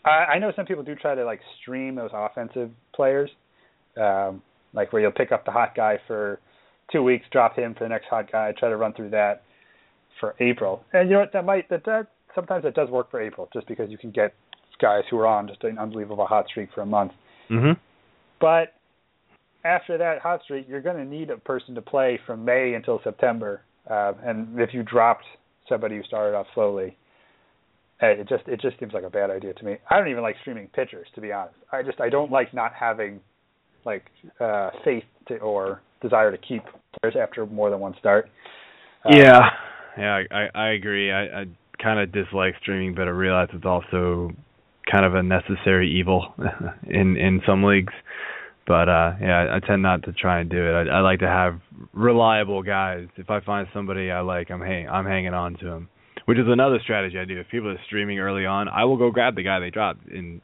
I, 0.06 0.10
I 0.10 0.40
know 0.40 0.52
some 0.56 0.66
people 0.66 0.84
do 0.84 0.96
try 0.96 1.16
to 1.16 1.26
like 1.26 1.42
stream 1.62 1.96
those 1.96 2.12
offensive 2.14 2.72
players, 2.94 3.30
um, 3.98 4.42
like 4.74 4.94
where 4.94 5.02
you'll 5.02 5.12
pick 5.12 5.32
up 5.32 5.46
the 5.46 5.52
hot 5.52 5.76
guy 5.76 6.00
for 6.08 6.40
two 6.92 7.04
weeks, 7.04 7.26
drop 7.32 7.56
him 7.56 7.74
for 7.74 7.84
the 7.86 7.90
next 7.90 8.08
hot 8.10 8.32
guy, 8.32 8.54
try 8.58 8.70
to 8.70 8.78
run 8.78 8.94
through 8.94 9.10
that 9.12 9.44
for 10.20 10.36
April. 10.40 10.84
And 10.94 11.10
you 11.10 11.16
know 11.16 11.22
what? 11.22 11.34
That 11.34 11.46
might 11.46 11.70
that 11.70 11.86
that 11.86 12.08
sometimes 12.36 12.64
that 12.64 12.76
does 12.76 12.90
work 12.90 13.12
for 13.12 13.22
April, 13.22 13.50
just 13.54 13.68
because 13.68 13.90
you 13.90 13.98
can 13.98 14.12
get 14.12 14.34
guys 14.82 15.04
who 15.10 15.18
are 15.18 15.28
on 15.28 15.48
just 15.48 15.64
an 15.64 15.78
unbelievable 15.78 16.26
hot 16.26 16.48
streak 16.48 16.70
for 16.74 16.82
a 16.82 16.86
month. 16.86 17.12
Mhm. 17.50 17.78
But 18.40 18.74
after 19.66 19.98
that 19.98 20.20
hot 20.20 20.42
streak, 20.44 20.68
you're 20.70 20.82
going 20.82 20.98
to 20.98 21.06
need 21.06 21.30
a 21.30 21.38
person 21.38 21.76
to 21.76 21.82
play 21.82 22.18
from 22.26 22.46
May 22.46 22.74
until 22.74 23.02
September. 23.04 23.62
Uh, 23.90 24.14
and 24.24 24.60
if 24.60 24.74
you 24.74 24.84
dropped 24.84 25.26
somebody 25.68 25.98
who 25.98 26.04
started 26.04 26.36
off 26.36 26.48
slowly, 26.54 26.96
it 28.02 28.28
just 28.30 28.48
it 28.48 28.62
just 28.62 28.80
seems 28.80 28.94
like 28.94 29.04
a 29.04 29.10
bad 29.10 29.30
idea 29.30 29.54
to 29.54 29.66
me. 29.66 29.78
I 29.90 29.98
don't 29.98 30.10
even 30.10 30.24
like 30.24 30.36
streaming 30.42 30.68
pitchers, 30.68 31.08
to 31.16 31.22
be 31.22 31.32
honest. 31.32 31.58
I 31.72 31.84
just 31.84 32.00
I 32.00 32.10
don't 32.10 32.32
like 32.32 32.54
not 32.54 32.74
having 32.74 33.20
like 33.86 34.06
uh, 34.40 34.70
faith 34.84 35.04
to, 35.28 35.38
or 35.38 35.82
desire 36.02 36.32
to 36.32 36.38
keep 36.38 36.64
players 37.02 37.16
after 37.22 37.46
more 37.46 37.70
than 37.70 37.80
one 37.80 37.96
start. 38.00 38.30
Uh, 39.06 39.16
Yeah, 39.16 39.40
yeah, 39.98 40.24
I 40.32 40.48
I, 40.56 40.70
agree. 40.72 41.12
I, 41.12 41.42
I 41.42 41.46
kind 41.82 42.00
of 42.00 42.12
dislike 42.12 42.56
streaming, 42.62 42.96
but 42.96 43.08
I 43.08 43.12
realize 43.12 43.50
it's 43.54 43.66
also 43.66 44.32
kind 44.90 45.06
of 45.06 45.16
a 45.16 45.24
necessary 45.24 45.92
evil 46.00 46.34
in 46.88 47.18
in 47.18 47.42
some 47.46 47.64
leagues. 47.64 47.94
But 48.68 48.88
uh 48.88 49.14
yeah, 49.22 49.48
I 49.52 49.66
tend 49.66 49.82
not 49.82 50.04
to 50.04 50.14
try 50.14 50.40
and 50.40 50.50
do 50.50 50.58
it. 50.58 50.88
I, 50.90 50.98
I 50.98 51.02
like 51.02 51.20
to 51.20 51.28
have 51.28 51.60
reliable 51.94 52.62
guys. 52.64 53.08
If 53.18 53.30
I 53.30 53.40
find 53.42 53.68
somebody 53.74 54.12
I 54.12 54.22
like, 54.22 54.52
I'm 54.52 54.62
hang 54.62 54.88
I'm 54.88 55.06
hanging 55.06 55.34
on 55.34 55.56
to 55.58 55.66
them, 55.66 55.90
which 56.30 56.38
is 56.38 56.46
another 56.48 56.78
strategy 56.84 57.18
I 57.18 57.26
do. 57.26 57.40
If 57.40 57.48
people 57.50 57.70
are 57.70 57.80
streaming 57.88 58.20
early 58.20 58.46
on, 58.46 58.68
I 58.70 58.86
will 58.86 58.98
go 58.98 59.10
grab 59.10 59.36
the 59.36 59.42
guy 59.42 59.60
they 59.60 59.72
dropped. 59.72 60.06
And 60.10 60.42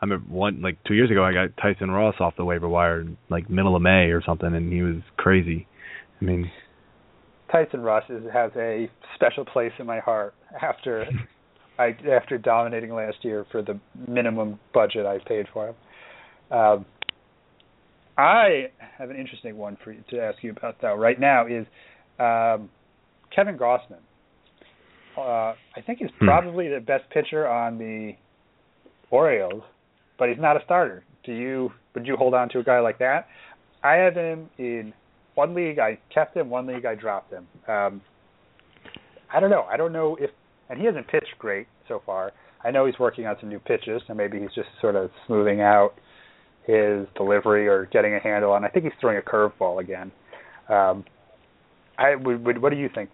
I 0.00 0.04
remember 0.04 0.32
one 0.32 0.62
like 0.62 0.78
two 0.84 0.94
years 0.94 1.10
ago, 1.10 1.24
I 1.24 1.32
got 1.32 1.48
Tyson 1.60 1.90
Ross 1.90 2.14
off 2.20 2.34
the 2.36 2.44
waiver 2.44 2.68
wire 2.68 3.04
like 3.30 3.50
middle 3.50 3.74
of 3.74 3.82
May 3.82 4.12
or 4.12 4.22
something, 4.24 4.54
and 4.54 4.72
he 4.72 4.82
was 4.82 5.02
crazy. 5.16 5.66
I 6.20 6.24
mean, 6.24 6.52
Tyson 7.50 7.80
Ross 7.80 8.04
is, 8.08 8.22
has 8.32 8.52
a 8.54 8.88
special 9.16 9.44
place 9.44 9.72
in 9.80 9.86
my 9.86 9.98
heart 9.98 10.34
after 10.62 11.04
I 11.80 11.96
after 12.08 12.38
dominating 12.38 12.94
last 12.94 13.16
year 13.22 13.44
for 13.50 13.60
the 13.60 13.80
minimum 14.06 14.60
budget 14.72 15.04
I 15.04 15.18
paid 15.26 15.46
for 15.52 15.70
him. 15.70 15.74
Um, 16.56 16.86
I 18.16 18.66
have 18.78 19.10
an 19.10 19.16
interesting 19.16 19.56
one 19.56 19.78
for 19.82 19.90
you 19.90 20.04
to 20.10 20.20
ask 20.20 20.44
you 20.44 20.52
about 20.52 20.76
though. 20.80 20.94
Right 20.94 21.18
now 21.18 21.48
is 21.48 21.66
um, 22.20 22.70
Kevin 23.34 23.58
Gausman. 23.58 23.98
Uh, 25.16 25.54
I 25.76 25.80
think 25.86 25.98
he's 26.00 26.10
Hmm. 26.18 26.26
probably 26.26 26.68
the 26.68 26.80
best 26.80 27.08
pitcher 27.10 27.46
on 27.46 27.78
the 27.78 28.14
Orioles, 29.10 29.62
but 30.18 30.28
he's 30.28 30.38
not 30.38 30.56
a 30.60 30.64
starter. 30.64 31.04
Do 31.24 31.32
you 31.32 31.72
would 31.94 32.06
you 32.06 32.16
hold 32.16 32.34
on 32.34 32.48
to 32.50 32.58
a 32.58 32.64
guy 32.64 32.80
like 32.80 32.98
that? 32.98 33.28
I 33.84 33.94
have 33.94 34.14
him 34.16 34.50
in 34.58 34.92
one 35.36 35.54
league. 35.54 35.78
I 35.78 35.98
kept 36.12 36.36
him. 36.36 36.50
One 36.50 36.66
league 36.66 36.84
I 36.84 36.94
dropped 36.96 37.32
him. 37.32 37.46
Um, 37.68 38.00
I 39.32 39.38
don't 39.40 39.50
know. 39.50 39.62
I 39.70 39.76
don't 39.76 39.92
know 39.92 40.16
if 40.20 40.30
and 40.68 40.78
he 40.80 40.86
hasn't 40.86 41.06
pitched 41.08 41.38
great 41.38 41.66
so 41.86 42.00
far. 42.04 42.32
I 42.64 42.70
know 42.70 42.86
he's 42.86 42.98
working 42.98 43.26
on 43.26 43.36
some 43.38 43.50
new 43.50 43.58
pitches, 43.58 44.02
and 44.08 44.16
maybe 44.16 44.40
he's 44.40 44.52
just 44.54 44.68
sort 44.80 44.96
of 44.96 45.10
smoothing 45.26 45.60
out 45.60 45.94
his 46.66 47.06
delivery 47.14 47.68
or 47.68 47.84
getting 47.92 48.14
a 48.14 48.18
handle 48.18 48.52
on. 48.52 48.64
I 48.64 48.68
think 48.68 48.84
he's 48.86 48.94
throwing 49.00 49.18
a 49.18 49.20
curveball 49.22 49.80
again. 49.80 50.10
Um, 50.68 51.04
I 51.98 52.16
would, 52.16 52.44
would. 52.44 52.62
What 52.62 52.70
do 52.70 52.76
you 52.76 52.88
think 52.92 53.10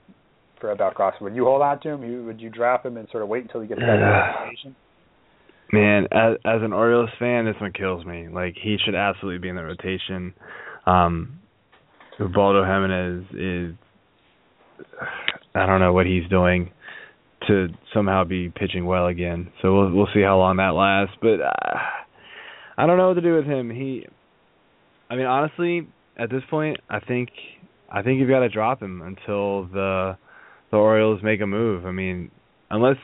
for 0.60 0.70
about 0.70 0.94
Gausman? 0.94 1.22
Would 1.22 1.36
you 1.36 1.44
hold 1.44 1.62
on 1.62 1.80
to 1.80 1.88
him? 1.90 2.02
You, 2.02 2.24
would 2.24 2.40
you 2.40 2.50
drop 2.50 2.84
him 2.84 2.96
and 2.96 3.08
sort 3.10 3.22
of 3.22 3.28
wait 3.28 3.42
until 3.42 3.60
he 3.60 3.68
gets 3.68 3.80
the 3.80 3.86
rotation? 3.86 4.76
Man, 5.72 6.04
as 6.10 6.36
as 6.44 6.62
an 6.62 6.72
Orioles 6.72 7.10
fan, 7.18 7.44
this 7.44 7.54
one 7.60 7.72
kills 7.72 8.04
me. 8.04 8.28
Like 8.28 8.56
he 8.60 8.76
should 8.84 8.94
absolutely 8.94 9.38
be 9.38 9.48
in 9.48 9.56
the 9.56 9.62
rotation. 9.62 10.34
Um 10.86 11.38
Ubaldo 12.18 12.64
Jimenez 12.64 13.24
is 13.32 13.74
I 15.54 15.66
don't 15.66 15.80
know 15.80 15.92
what 15.92 16.06
he's 16.06 16.28
doing 16.28 16.70
to 17.46 17.68
somehow 17.94 18.24
be 18.24 18.50
pitching 18.50 18.84
well 18.84 19.06
again. 19.06 19.52
So 19.62 19.74
we'll 19.74 19.94
we'll 19.94 20.08
see 20.12 20.22
how 20.22 20.38
long 20.38 20.56
that 20.56 20.74
lasts, 20.74 21.16
but 21.22 21.40
uh, 21.40 21.78
I 22.76 22.86
don't 22.86 22.98
know 22.98 23.08
what 23.08 23.14
to 23.14 23.20
do 23.20 23.36
with 23.36 23.46
him. 23.46 23.70
He 23.70 24.06
I 25.08 25.16
mean 25.16 25.26
honestly, 25.26 25.86
at 26.18 26.30
this 26.30 26.42
point, 26.50 26.78
I 26.88 26.98
think 27.00 27.30
I 27.90 28.02
think 28.02 28.20
you've 28.20 28.28
got 28.28 28.40
to 28.40 28.48
drop 28.48 28.82
him 28.82 29.02
until 29.02 29.66
the 29.68 30.16
the 30.70 30.76
Orioles 30.76 31.20
make 31.22 31.40
a 31.40 31.46
move. 31.46 31.86
I 31.86 31.92
mean, 31.92 32.30
unless 32.70 32.96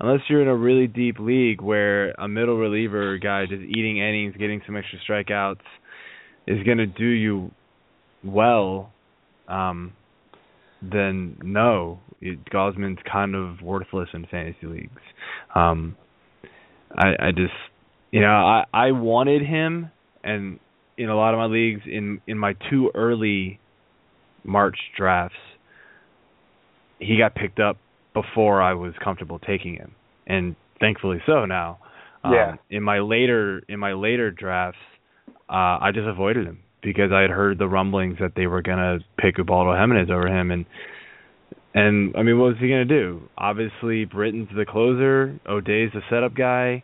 unless 0.00 0.20
you're 0.28 0.42
in 0.42 0.48
a 0.48 0.56
really 0.56 0.86
deep 0.86 1.18
league 1.18 1.60
where 1.60 2.10
a 2.12 2.28
middle 2.28 2.56
reliever 2.56 3.18
guy 3.18 3.46
just 3.46 3.62
eating 3.62 3.98
innings, 3.98 4.34
getting 4.38 4.60
some 4.66 4.76
extra 4.76 4.98
strikeouts 5.08 5.60
is 6.46 6.62
going 6.64 6.78
to 6.78 6.86
do 6.86 7.06
you 7.06 7.50
well, 8.22 8.92
um, 9.48 9.92
then 10.82 11.36
no, 11.42 12.00
it, 12.20 12.38
Gausman's 12.50 12.98
kind 13.10 13.34
of 13.34 13.60
worthless 13.62 14.08
in 14.12 14.26
fantasy 14.30 14.66
leagues. 14.66 15.00
Um, 15.54 15.96
I 16.96 17.28
I 17.28 17.30
just 17.30 17.52
you 18.10 18.20
know 18.20 18.28
I 18.28 18.64
I 18.72 18.92
wanted 18.92 19.42
him 19.42 19.90
and 20.22 20.58
in 20.96 21.08
a 21.08 21.16
lot 21.16 21.34
of 21.34 21.38
my 21.38 21.46
leagues 21.46 21.82
in 21.86 22.20
in 22.26 22.38
my 22.38 22.54
two 22.70 22.90
early 22.94 23.58
March 24.44 24.76
drafts 24.96 25.36
he 27.04 27.18
got 27.18 27.34
picked 27.34 27.60
up 27.60 27.76
before 28.14 28.62
I 28.62 28.74
was 28.74 28.94
comfortable 29.02 29.38
taking 29.38 29.74
him, 29.74 29.92
and 30.26 30.56
thankfully 30.80 31.20
so 31.26 31.44
now. 31.44 31.78
Um, 32.22 32.32
Yeah. 32.32 32.56
In 32.70 32.82
my 32.82 33.00
later 33.00 33.62
in 33.68 33.78
my 33.78 33.92
later 33.92 34.30
drafts, 34.30 34.78
uh, 35.48 35.78
I 35.80 35.90
just 35.92 36.06
avoided 36.06 36.46
him 36.46 36.60
because 36.82 37.12
I 37.12 37.20
had 37.22 37.30
heard 37.30 37.58
the 37.58 37.68
rumblings 37.68 38.18
that 38.20 38.32
they 38.34 38.46
were 38.46 38.62
gonna 38.62 39.00
pick 39.18 39.38
Ubaldo 39.38 39.74
Jimenez 39.78 40.10
over 40.10 40.28
him, 40.28 40.50
and 40.50 40.64
and 41.74 42.14
I 42.16 42.22
mean, 42.22 42.38
what 42.38 42.48
was 42.50 42.58
he 42.60 42.68
gonna 42.68 42.84
do? 42.84 43.28
Obviously, 43.36 44.04
Britton's 44.04 44.48
the 44.54 44.64
closer, 44.64 45.38
O'Day's 45.46 45.90
the 45.92 46.02
setup 46.08 46.34
guy. 46.34 46.82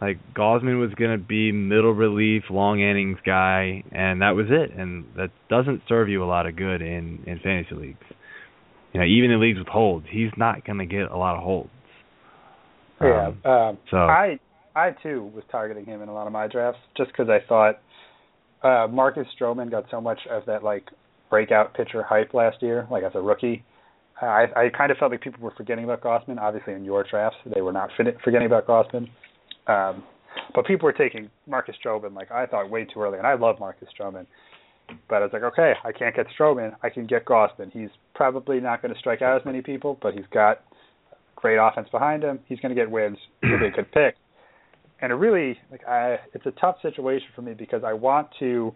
Like 0.00 0.18
Gausman 0.32 0.78
was 0.78 0.94
going 0.94 1.10
to 1.10 1.18
be 1.18 1.50
middle 1.50 1.90
relief, 1.92 2.44
long 2.50 2.78
innings 2.78 3.18
guy, 3.26 3.82
and 3.90 4.22
that 4.22 4.36
was 4.36 4.46
it. 4.48 4.70
And 4.70 5.06
that 5.16 5.30
doesn't 5.48 5.82
serve 5.88 6.08
you 6.08 6.22
a 6.22 6.28
lot 6.34 6.46
of 6.46 6.54
good 6.54 6.82
in 6.82 7.24
in 7.26 7.40
fantasy 7.42 7.74
leagues. 7.74 8.06
You 8.92 9.00
know, 9.00 9.06
even 9.06 9.30
in 9.30 9.40
leagues 9.40 9.58
with 9.58 9.68
holds, 9.68 10.06
he's 10.10 10.30
not 10.36 10.64
going 10.64 10.78
to 10.78 10.86
get 10.86 11.10
a 11.10 11.16
lot 11.16 11.36
of 11.36 11.42
holds. 11.42 11.70
Yeah. 13.00 13.32
Um, 13.44 13.50
Um, 13.50 13.78
so 13.90 13.96
I 13.98 14.38
I 14.74 14.90
too 15.02 15.30
was 15.34 15.44
targeting 15.50 15.84
him 15.84 16.02
in 16.02 16.08
a 16.08 16.14
lot 16.14 16.26
of 16.26 16.32
my 16.32 16.46
drafts 16.46 16.80
just 16.96 17.10
because 17.10 17.28
I 17.28 17.38
thought 17.48 17.80
uh, 18.62 18.88
Marcus 18.88 19.26
Stroman 19.38 19.70
got 19.70 19.84
so 19.90 20.00
much 20.00 20.20
of 20.30 20.44
that 20.46 20.62
like 20.64 20.84
breakout 21.30 21.74
pitcher 21.74 22.02
hype 22.02 22.34
last 22.34 22.62
year, 22.62 22.86
like 22.90 23.04
as 23.04 23.12
a 23.14 23.20
rookie. 23.20 23.64
I 24.20 24.46
I 24.56 24.68
kind 24.76 24.90
of 24.90 24.98
felt 24.98 25.12
like 25.12 25.20
people 25.20 25.42
were 25.42 25.54
forgetting 25.56 25.84
about 25.84 26.00
Gausman. 26.00 26.38
Obviously, 26.38 26.72
in 26.72 26.84
your 26.84 27.04
drafts, 27.08 27.38
they 27.54 27.60
were 27.60 27.72
not 27.72 27.90
forgetting 28.24 28.46
about 28.46 28.66
Gausman. 28.66 29.08
Um, 29.66 30.02
but 30.54 30.66
people 30.66 30.86
were 30.86 30.92
taking 30.92 31.30
Marcus 31.46 31.76
Stroman 31.84 32.14
like 32.14 32.30
I 32.30 32.46
thought 32.46 32.70
way 32.70 32.84
too 32.84 33.00
early, 33.00 33.18
and 33.18 33.26
I 33.26 33.34
love 33.34 33.60
Marcus 33.60 33.88
Stroman. 33.98 34.26
But 35.08 35.16
I 35.16 35.20
was 35.20 35.30
like, 35.32 35.42
okay, 35.42 35.74
I 35.84 35.92
can't 35.92 36.16
get 36.16 36.26
Stroman. 36.38 36.74
I 36.82 36.88
can 36.88 37.06
get 37.06 37.26
Gausman. 37.26 37.70
He's 37.70 37.90
probably 38.18 38.60
not 38.60 38.82
going 38.82 38.92
to 38.92 38.98
strike 38.98 39.22
out 39.22 39.40
as 39.40 39.46
many 39.46 39.62
people, 39.62 39.96
but 40.02 40.12
he's 40.12 40.26
got 40.34 40.60
great 41.36 41.56
offense 41.56 41.88
behind 41.90 42.24
him. 42.24 42.40
He's 42.46 42.58
going 42.58 42.74
to 42.74 42.78
get 42.78 42.90
wins. 42.90 43.16
He'll 43.42 43.60
be 43.60 43.66
a 43.66 43.70
good 43.70 43.90
pick. 43.92 44.16
And 45.00 45.12
it 45.12 45.14
really, 45.14 45.56
like, 45.70 45.86
I, 45.86 46.16
it's 46.34 46.44
a 46.44 46.50
tough 46.60 46.76
situation 46.82 47.28
for 47.34 47.42
me 47.42 47.54
because 47.54 47.82
I 47.86 47.92
want 47.94 48.28
to. 48.40 48.74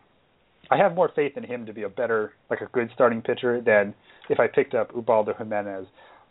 I 0.71 0.77
have 0.77 0.95
more 0.95 1.11
faith 1.17 1.33
in 1.37 1.43
him 1.43 1.67
to 1.67 1.73
be 1.73 1.83
a 1.83 1.89
better, 1.89 2.35
like 2.49 2.61
a 2.61 2.67
good 2.67 2.89
starting 2.95 3.21
pitcher 3.21 3.61
than 3.61 3.95
if 4.31 4.39
I 4.39 4.47
picked 4.47 4.75
up 4.75 4.93
Ubaldo 4.95 5.35
Jimenez 5.37 5.87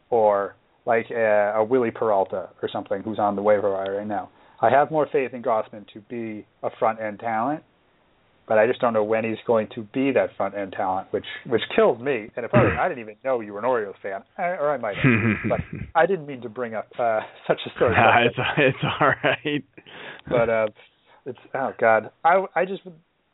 or 0.09 0.55
like 0.85 1.07
uh, 1.11 1.15
a, 1.17 1.59
a 1.59 1.63
Wily 1.65 1.91
Peralta 1.91 2.49
or 2.61 2.69
something 2.71 3.03
who's 3.03 3.19
on 3.19 3.35
the 3.35 3.41
waiver 3.41 3.73
wire 3.73 3.97
right 3.97 4.07
now. 4.07 4.29
I 4.61 4.69
have 4.69 4.89
more 4.89 5.05
faith 5.11 5.33
in 5.33 5.43
Gausman 5.43 5.85
to 5.93 5.99
be 6.09 6.45
a 6.63 6.69
front 6.79 7.01
end 7.01 7.19
talent, 7.19 7.61
but 8.51 8.57
I 8.57 8.67
just 8.67 8.81
don't 8.81 8.91
know 8.91 9.05
when 9.05 9.23
he's 9.23 9.37
going 9.47 9.69
to 9.75 9.83
be 9.93 10.11
that 10.11 10.35
front 10.35 10.55
end 10.55 10.73
talent, 10.73 11.07
which 11.11 11.23
which 11.47 11.61
kills 11.73 12.01
me. 12.01 12.29
And 12.35 12.45
if 12.45 12.53
I, 12.53 12.75
I 12.81 12.89
didn't 12.89 12.99
even 12.99 13.15
know 13.23 13.39
you 13.39 13.53
were 13.53 13.59
an 13.59 13.63
Orioles 13.63 13.95
fan, 14.03 14.23
I, 14.37 14.43
or 14.43 14.73
I 14.73 14.77
might 14.77 14.97
have, 14.97 15.35
but 15.49 15.59
I 15.95 16.05
didn't 16.05 16.25
mean 16.25 16.41
to 16.41 16.49
bring 16.49 16.73
up 16.73 16.89
uh, 16.99 17.21
such 17.47 17.61
a 17.65 17.69
story. 17.77 17.95
Nah, 17.95 18.25
it's 18.25 18.35
it's 18.57 18.77
all 18.83 19.13
right. 19.23 19.63
but 20.27 20.49
uh, 20.49 20.67
it's 21.25 21.39
oh 21.55 21.71
god, 21.79 22.11
I 22.25 22.43
I 22.53 22.65
just 22.65 22.81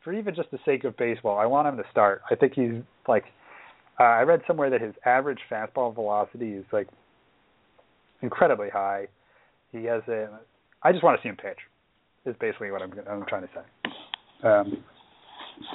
for 0.03 0.13
even 0.13 0.35
just 0.35 0.51
the 0.51 0.59
sake 0.63 0.83
of 0.83 0.95
baseball, 0.97 1.39
I 1.39 1.47
want 1.47 1.67
him 1.67 1.77
to 1.77 1.83
start. 1.89 2.21
I 2.29 2.35
think 2.35 2.53
he's 2.53 2.83
like 3.07 3.23
uh, 3.99 4.03
I 4.03 4.21
read 4.21 4.41
somewhere 4.45 4.69
that 4.69 4.81
his 4.81 4.93
average 5.03 5.39
fastball 5.51 5.95
velocity 5.95 6.51
is 6.51 6.65
like 6.71 6.89
incredibly 8.21 8.69
high. 8.69 9.07
He 9.71 9.85
has 9.85 10.03
a. 10.07 10.29
I 10.83 10.91
just 10.91 11.03
want 11.03 11.19
to 11.19 11.23
see 11.23 11.29
him 11.29 11.37
pitch. 11.37 11.57
Is 12.27 12.35
basically 12.39 12.69
what 12.69 12.83
I'm 12.83 12.93
I'm 13.09 13.25
trying 13.27 13.47
to 13.47 13.49
say. 13.55 14.47
Um, 14.47 14.83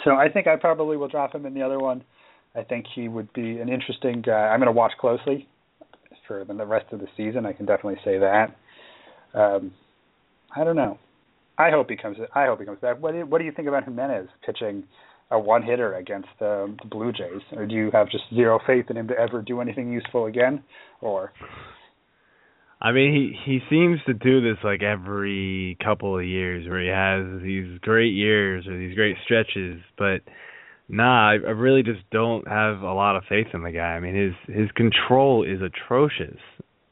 so 0.05 0.16
I 0.16 0.29
think 0.29 0.47
I 0.47 0.57
probably 0.57 0.97
will 0.97 1.09
drop 1.09 1.35
him 1.35 1.47
in 1.47 1.55
the 1.55 1.62
other 1.62 1.79
one. 1.79 2.03
I 2.55 2.62
think 2.62 2.87
he 2.95 3.09
would 3.09 3.33
be 3.33 3.59
an 3.59 3.68
interesting 3.68 4.23
guy. 4.23 4.49
I'm 4.49 4.61
going 4.61 4.66
to 4.66 4.73
watch 4.73 4.92
closely 5.01 5.49
for 6.27 6.45
the 6.45 6.66
rest 6.66 6.92
of 6.92 7.01
the 7.01 7.09
season. 7.16 7.47
I 7.47 7.53
can 7.53 7.66
definitely 7.66 8.01
say 8.05 8.18
that. 8.18 8.57
Um, 9.35 9.73
I 10.55 10.64
don't 10.64 10.77
know. 10.77 10.99
I 11.59 11.71
hope 11.71 11.88
he 11.90 11.97
comes. 11.97 12.16
I 12.35 12.47
hope 12.47 12.61
he 12.61 12.66
comes 12.66 12.81
back. 12.81 13.01
What 13.01 13.12
do 13.12 13.18
you, 13.18 13.27
What 13.27 13.38
do 13.38 13.45
you 13.45 13.53
think 13.53 13.68
about 13.68 13.85
Jimenez 13.85 14.29
pitching 14.45 14.85
a 15.31 15.38
one 15.38 15.62
hitter 15.62 15.95
against 15.95 16.29
um, 16.40 16.77
the 16.83 16.88
Blue 16.90 17.12
Jays, 17.12 17.40
or 17.53 17.66
do 17.66 17.75
you 17.75 17.90
have 17.92 18.11
just 18.11 18.25
zero 18.35 18.61
faith 18.66 18.87
in 18.90 18.97
him 18.97 19.09
to 19.09 19.18
ever 19.18 19.40
do 19.40 19.61
anything 19.61 19.90
useful 19.90 20.27
again? 20.27 20.62
Or 21.01 21.33
I 22.83 22.90
mean, 22.90 23.14
he 23.14 23.53
he 23.53 23.61
seems 23.71 24.01
to 24.07 24.12
do 24.12 24.40
this 24.40 24.59
like 24.64 24.83
every 24.83 25.79
couple 25.85 26.18
of 26.18 26.25
years, 26.25 26.68
where 26.68 26.83
he 26.83 26.88
has 26.88 27.40
these 27.40 27.79
great 27.81 28.12
years 28.12 28.66
or 28.66 28.77
these 28.77 28.97
great 28.97 29.16
stretches. 29.25 29.81
But 29.97 30.23
nah, 30.88 31.31
I, 31.31 31.35
I 31.35 31.53
really 31.53 31.85
just 31.85 32.01
don't 32.11 32.47
have 32.49 32.81
a 32.81 32.92
lot 32.92 33.14
of 33.14 33.23
faith 33.29 33.47
in 33.55 33.62
the 33.62 33.71
guy. 33.71 33.95
I 33.95 34.01
mean, 34.01 34.16
his 34.16 34.57
his 34.57 34.68
control 34.73 35.45
is 35.45 35.61
atrocious. 35.62 36.40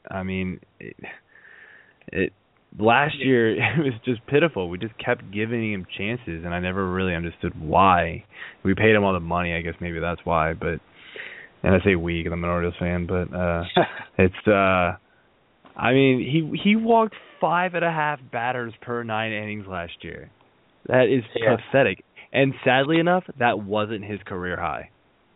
I 0.09 0.23
mean, 0.23 0.61
it, 0.79 0.95
it 2.13 2.33
last 2.79 3.15
year 3.19 3.51
it 3.79 3.83
was 3.83 3.93
just 4.05 4.25
pitiful. 4.27 4.69
We 4.69 4.77
just 4.77 4.97
kept 4.97 5.29
giving 5.33 5.73
him 5.73 5.85
chances, 5.97 6.45
and 6.45 6.53
I 6.53 6.61
never 6.61 6.89
really 6.89 7.15
understood 7.15 7.51
why. 7.59 8.23
We 8.63 8.75
paid 8.75 8.95
him 8.95 9.03
all 9.03 9.11
the 9.11 9.19
money. 9.19 9.53
I 9.53 9.61
guess 9.61 9.75
maybe 9.81 9.99
that's 9.99 10.21
why. 10.23 10.53
But 10.53 10.79
and 11.63 11.75
I 11.75 11.83
say 11.83 11.95
we 11.95 12.23
because 12.23 12.31
I'm 12.31 12.45
an 12.45 12.49
Orioles 12.49 12.75
fan, 12.79 13.07
but 13.07 13.35
uh 13.35 13.63
it's 14.17 14.47
uh 14.47 14.95
I 15.75 15.93
mean, 15.93 16.19
he 16.19 16.59
he 16.63 16.75
walked 16.75 17.15
five 17.39 17.73
and 17.73 17.83
a 17.85 17.91
half 17.91 18.19
batters 18.31 18.73
per 18.81 19.03
nine 19.03 19.31
innings 19.31 19.65
last 19.67 20.03
year. 20.03 20.29
That 20.87 21.07
is 21.07 21.23
Yeah. 21.35 21.55
pathetic. 21.57 22.03
And 22.33 22.53
sadly 22.63 22.99
enough, 22.99 23.23
that 23.39 23.59
wasn't 23.59 24.05
his 24.05 24.19
career 24.23 24.57
high. 24.59 24.89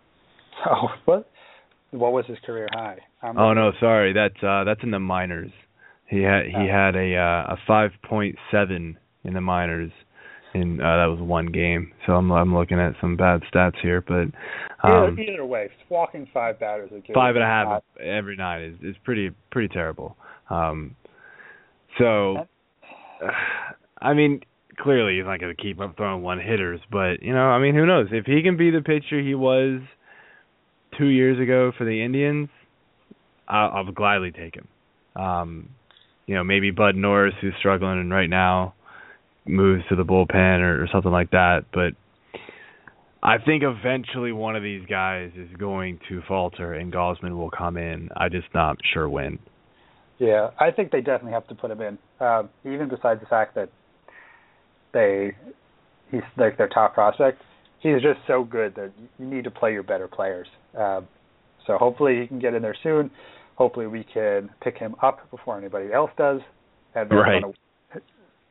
oh, 0.70 0.88
what? 1.06 1.30
What 1.92 2.14
was 2.14 2.26
his 2.26 2.38
career 2.46 2.68
high? 2.74 3.00
Um, 3.22 3.38
Oh 3.38 3.54
no, 3.54 3.72
sorry. 3.80 4.14
That's 4.14 4.42
uh 4.44 4.64
that's 4.66 4.84
in 4.84 4.92
the 4.92 5.00
minors. 5.00 5.52
He 6.08 6.22
had 6.22 6.46
he 6.46 6.56
Oh. 6.56 6.68
had 6.72 6.96
a 6.96 7.16
uh, 7.16 7.56
a 7.56 7.58
5.7 7.68 8.96
in 9.24 9.34
the 9.34 9.42
minors 9.42 9.92
and 10.54 10.80
uh 10.82 10.84
that 10.98 11.06
was 11.08 11.20
one 11.22 11.48
game. 11.48 11.92
So 12.06 12.14
I'm 12.14 12.32
I'm 12.32 12.54
looking 12.54 12.80
at 12.80 12.94
some 13.02 13.16
bad 13.18 13.42
stats 13.52 13.80
here, 13.82 14.02
but 14.02 14.28
um 14.88 15.16
either, 15.18 15.22
either 15.22 15.46
way, 15.46 15.70
walking 15.90 16.28
five 16.34 16.60
batters 16.60 16.92
a 16.92 17.00
game. 17.00 17.14
five 17.14 17.36
and 17.36 17.44
a 17.44 17.48
half 17.48 17.84
every 18.02 18.36
night 18.36 18.62
is 18.64 18.76
is 18.84 18.96
pretty 19.04 19.32
pretty 19.52 19.70
terrible. 19.74 20.16
Um, 20.50 20.96
so, 21.98 22.48
I 24.02 24.14
mean, 24.14 24.42
clearly 24.78 25.18
he's 25.18 25.26
not 25.26 25.40
going 25.40 25.56
to 25.56 25.62
keep 25.62 25.80
up 25.80 25.96
throwing 25.98 26.22
one 26.22 26.40
hitters, 26.40 26.80
but 26.92 27.22
you 27.22 27.34
know, 27.34 27.48
I 27.48 27.60
mean, 27.60 27.76
who 27.76 27.86
knows 27.86 28.08
if 28.12 28.26
he 28.26 28.42
can 28.44 28.58
be 28.58 28.72
the 28.72 28.82
pitcher 28.82 29.20
he 29.20 29.36
was 29.36 29.82
two 30.98 31.08
years 31.08 31.40
ago 31.40 31.72
for 31.78 31.86
the 31.86 32.04
Indians, 32.04 32.50
I'll, 33.48 33.72
I'll 33.72 33.92
gladly 33.92 34.32
take 34.32 34.56
him. 34.56 34.68
Um, 35.16 35.70
you 36.26 36.36
know, 36.36 36.44
maybe 36.44 36.72
Bud 36.72 36.96
Norris, 36.96 37.36
who's 37.42 37.54
struggling 37.60 38.10
right 38.10 38.30
now, 38.30 38.74
moves 39.46 39.84
to 39.90 39.96
the 39.96 40.04
bullpen 40.04 40.60
or, 40.60 40.84
or 40.84 40.88
something 40.92 41.12
like 41.12 41.32
that, 41.32 41.66
but. 41.74 41.94
I 43.24 43.40
think 43.44 43.64
eventually 43.64 44.32
one 44.32 44.56
of 44.56 44.62
these 44.62 44.86
guys 44.86 45.32
is 45.36 45.50
going 45.58 46.00
to 46.10 46.22
falter 46.28 46.74
and 46.74 46.94
Gausman 46.94 47.36
will 47.36 47.50
come 47.50 47.76
in. 47.76 48.10
I'm 48.16 48.30
just 48.30 48.46
not 48.54 48.78
sure 48.94 49.10
when. 49.10 49.40
Yeah, 50.20 50.52
I 50.60 50.72
think 50.72 50.92
they 50.92 51.02
definitely 51.02 51.34
have 51.34 51.48
to 51.48 51.56
put 51.56 51.72
him 51.72 51.82
in. 51.82 51.98
Um, 52.20 52.50
even 52.64 52.88
besides 52.90 53.20
the 53.20 53.26
fact 53.28 53.56
that 53.56 53.70
they 54.94 55.36
he's 56.12 56.22
like 56.38 56.58
their 56.58 56.70
top 56.70 56.94
prospect, 56.94 57.42
he's 57.80 58.02
just 58.02 58.20
so 58.28 58.44
good 58.44 58.76
that 58.76 58.92
you 59.20 59.26
need 59.26 59.44
to 59.44 59.52
play 59.52 59.74
your 59.74 59.84
better 59.84 60.08
players. 60.08 60.48
Um, 60.78 61.08
so 61.68 61.78
hopefully 61.78 62.22
he 62.22 62.28
can 62.28 62.40
get 62.40 62.54
in 62.54 62.62
there 62.62 62.76
soon. 62.82 63.12
Hopefully 63.56 63.88
we 63.88 64.04
can 64.14 64.50
pick 64.62 64.78
him 64.78 64.96
up 65.02 65.30
before 65.32 65.58
anybody 65.58 65.92
else 65.92 66.12
does. 66.18 66.42
And 66.94 67.12
Right. 67.12 67.42
wanna- 67.44 67.54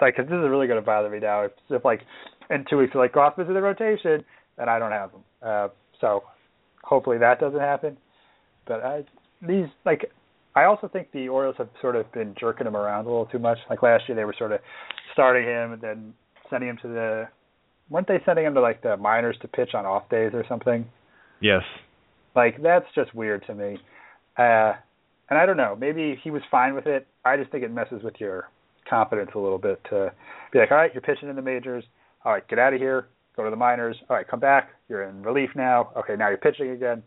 like, 0.00 0.16
cause 0.16 0.26
this 0.26 0.34
is 0.34 0.48
really 0.48 0.66
going 0.66 0.80
to 0.80 0.84
bother 0.84 1.08
me 1.08 1.20
now. 1.20 1.42
If, 1.42 1.52
if 1.70 1.84
like 1.84 2.02
in 2.50 2.64
two 2.68 2.78
weeks, 2.78 2.94
like 2.94 3.12
Gausman's 3.12 3.48
in 3.48 3.54
the 3.54 3.62
rotation, 3.62 4.24
and 4.58 4.68
I 4.68 4.78
don't 4.78 4.92
have 4.92 5.10
him. 5.12 5.20
Uh, 5.42 5.68
so 6.00 6.24
hopefully 6.82 7.18
that 7.18 7.40
doesn't 7.40 7.60
happen. 7.60 7.96
But 8.66 8.82
I, 8.84 9.04
these 9.46 9.66
like 9.86 10.10
I 10.56 10.64
also 10.64 10.88
think 10.88 11.10
the 11.12 11.28
Orioles 11.28 11.56
have 11.58 11.68
sort 11.80 11.96
of 11.96 12.10
been 12.12 12.34
jerking 12.38 12.66
him 12.66 12.76
around 12.76 13.06
a 13.06 13.08
little 13.08 13.26
too 13.26 13.38
much. 13.38 13.58
Like 13.68 13.82
last 13.82 14.04
year, 14.08 14.16
they 14.16 14.24
were 14.24 14.34
sort 14.38 14.52
of 14.52 14.60
starting 15.12 15.44
him 15.44 15.72
and 15.72 15.82
then 15.82 16.14
sending 16.48 16.68
him 16.68 16.78
to 16.82 16.88
the. 16.88 17.28
weren't 17.90 18.06
they 18.06 18.20
sending 18.24 18.44
him 18.44 18.54
to 18.54 18.60
like 18.60 18.82
the 18.82 18.96
minors 18.96 19.36
to 19.42 19.48
pitch 19.48 19.70
on 19.74 19.84
off 19.84 20.08
days 20.10 20.30
or 20.32 20.44
something? 20.48 20.86
Yes. 21.40 21.62
Like 22.36 22.62
that's 22.62 22.86
just 22.94 23.14
weird 23.14 23.44
to 23.46 23.54
me. 23.54 23.78
Uh, 24.38 24.74
and 25.30 25.38
I 25.38 25.46
don't 25.46 25.56
know. 25.56 25.76
Maybe 25.78 26.18
he 26.22 26.30
was 26.30 26.42
fine 26.50 26.74
with 26.74 26.86
it. 26.86 27.06
I 27.24 27.36
just 27.36 27.50
think 27.50 27.64
it 27.64 27.72
messes 27.72 28.02
with 28.02 28.14
your 28.18 28.48
confidence 28.88 29.30
a 29.34 29.38
little 29.38 29.58
bit 29.58 29.80
to 29.90 30.12
be 30.52 30.58
like, 30.58 30.70
all 30.70 30.76
right, 30.76 30.92
you're 30.92 31.02
pitching 31.02 31.28
in 31.28 31.36
the 31.36 31.42
majors. 31.42 31.84
All 32.24 32.32
right, 32.32 32.46
get 32.48 32.58
out 32.58 32.74
of 32.74 32.80
here. 32.80 33.08
Go 33.36 33.44
to 33.44 33.50
the 33.50 33.56
minors. 33.56 33.96
All 34.08 34.16
right, 34.16 34.28
come 34.28 34.40
back. 34.40 34.70
You're 34.88 35.04
in 35.04 35.22
relief 35.22 35.50
now. 35.56 35.90
Okay, 35.96 36.14
now 36.16 36.28
you're 36.28 36.38
pitching 36.38 36.70
again. 36.70 37.02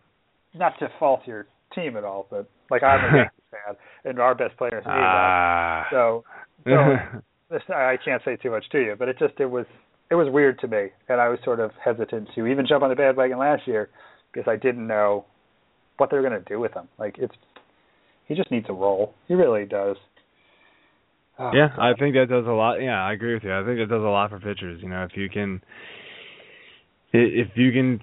Not 0.55 0.73
to 0.79 0.89
fault 0.99 1.21
your 1.25 1.47
team 1.77 1.97
at 1.97 2.03
all, 2.03 2.27
but 2.29 2.49
like 2.69 2.83
I'm 2.83 3.13
a 3.13 3.17
Yankees 3.17 3.43
fan, 3.51 3.75
and 4.05 4.19
our 4.19 4.35
best 4.35 4.57
players 4.57 4.83
need 4.85 4.91
that. 4.91 4.93
Ah. 4.93 5.85
So, 5.91 6.23
so 6.65 6.71
this, 7.49 7.61
I 7.69 7.97
can't 8.03 8.21
say 8.25 8.35
too 8.35 8.51
much 8.51 8.65
to 8.71 8.79
you, 8.79 8.95
but 8.97 9.07
it 9.07 9.17
just 9.19 9.39
it 9.39 9.45
was 9.45 9.65
it 10.09 10.15
was 10.15 10.27
weird 10.31 10.59
to 10.59 10.67
me, 10.67 10.87
and 11.09 11.21
I 11.21 11.29
was 11.29 11.39
sort 11.43 11.59
of 11.59 11.71
hesitant 11.83 12.29
to 12.35 12.47
even 12.47 12.65
jump 12.67 12.83
on 12.83 12.89
the 12.89 12.95
bandwagon 12.95 13.37
last 13.37 13.67
year 13.67 13.89
because 14.33 14.49
I 14.49 14.55
didn't 14.55 14.87
know 14.87 15.25
what 15.97 16.09
they 16.09 16.17
were 16.17 16.27
going 16.27 16.41
to 16.41 16.49
do 16.49 16.59
with 16.59 16.73
him. 16.73 16.87
Like 16.97 17.15
it's 17.17 17.35
he 18.27 18.35
just 18.35 18.51
needs 18.51 18.65
a 18.69 18.73
role. 18.73 19.13
He 19.27 19.33
really 19.33 19.65
does. 19.65 19.95
Oh, 21.39 21.51
yeah, 21.53 21.69
God. 21.75 21.91
I 21.91 21.93
think 21.93 22.15
that 22.15 22.27
does 22.29 22.45
a 22.45 22.51
lot. 22.51 22.77
Yeah, 22.81 23.01
I 23.01 23.13
agree 23.13 23.33
with 23.33 23.43
you. 23.43 23.53
I 23.53 23.63
think 23.63 23.77
that 23.79 23.89
does 23.89 24.03
a 24.03 24.07
lot 24.07 24.31
for 24.31 24.39
pitchers. 24.39 24.81
You 24.81 24.89
know, 24.89 25.03
if 25.03 25.11
you 25.15 25.29
can, 25.29 25.61
if 27.13 27.49
you 27.55 27.71
can 27.71 28.01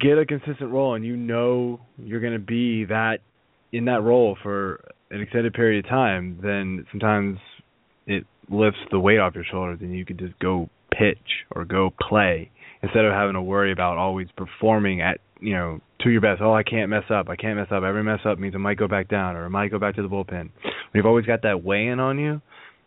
get 0.00 0.18
a 0.18 0.26
consistent 0.26 0.70
role 0.70 0.94
and 0.94 1.04
you 1.04 1.16
know 1.16 1.80
you're 1.98 2.20
going 2.20 2.32
to 2.32 2.38
be 2.38 2.84
that 2.86 3.18
in 3.72 3.84
that 3.86 4.02
role 4.02 4.36
for 4.42 4.84
an 5.10 5.20
extended 5.20 5.52
period 5.54 5.84
of 5.84 5.90
time, 5.90 6.38
then 6.42 6.86
sometimes 6.90 7.38
it 8.06 8.24
lifts 8.50 8.78
the 8.90 8.98
weight 8.98 9.18
off 9.18 9.34
your 9.34 9.44
shoulders 9.44 9.78
and 9.80 9.94
you 9.94 10.04
can 10.04 10.18
just 10.18 10.38
go 10.38 10.68
pitch 10.90 11.44
or 11.54 11.64
go 11.64 11.92
play 12.08 12.50
instead 12.82 13.04
of 13.04 13.12
having 13.12 13.34
to 13.34 13.42
worry 13.42 13.72
about 13.72 13.98
always 13.98 14.28
performing 14.36 15.00
at 15.00 15.18
you 15.40 15.54
know 15.54 15.80
to 16.00 16.10
your 16.10 16.20
best. 16.20 16.40
Oh, 16.40 16.54
I 16.54 16.62
can't 16.62 16.90
mess 16.90 17.04
up. 17.10 17.28
I 17.28 17.36
can't 17.36 17.56
mess 17.56 17.68
up. 17.70 17.82
Every 17.82 18.02
mess 18.02 18.20
up 18.24 18.38
means 18.38 18.54
I 18.54 18.58
might 18.58 18.78
go 18.78 18.88
back 18.88 19.08
down 19.08 19.36
or 19.36 19.44
I 19.44 19.48
might 19.48 19.70
go 19.70 19.78
back 19.78 19.96
to 19.96 20.02
the 20.02 20.08
bullpen. 20.08 20.50
When 20.62 20.94
you've 20.94 21.06
always 21.06 21.26
got 21.26 21.42
that 21.42 21.62
weigh 21.62 21.88
in 21.88 22.00
on 22.00 22.18
you, 22.18 22.40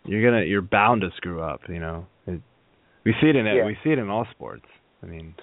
you're 0.06 0.24
gonna 0.24 0.46
you're 0.46 0.62
bound 0.62 1.02
to 1.02 1.10
screw 1.18 1.42
up. 1.42 1.62
You 1.70 1.80
know, 1.80 2.08
it, 2.28 2.42
we 3.06 3.14
see 3.22 3.28
it 3.28 3.36
in 3.36 3.48
it. 3.48 3.56
Yeah. 3.56 3.66
We 3.66 3.78
see 3.84 3.92
it 3.92 4.00
in 4.00 4.10
all 4.10 4.26
sports. 4.32 4.66
I 5.04 5.08
mean, 5.08 5.36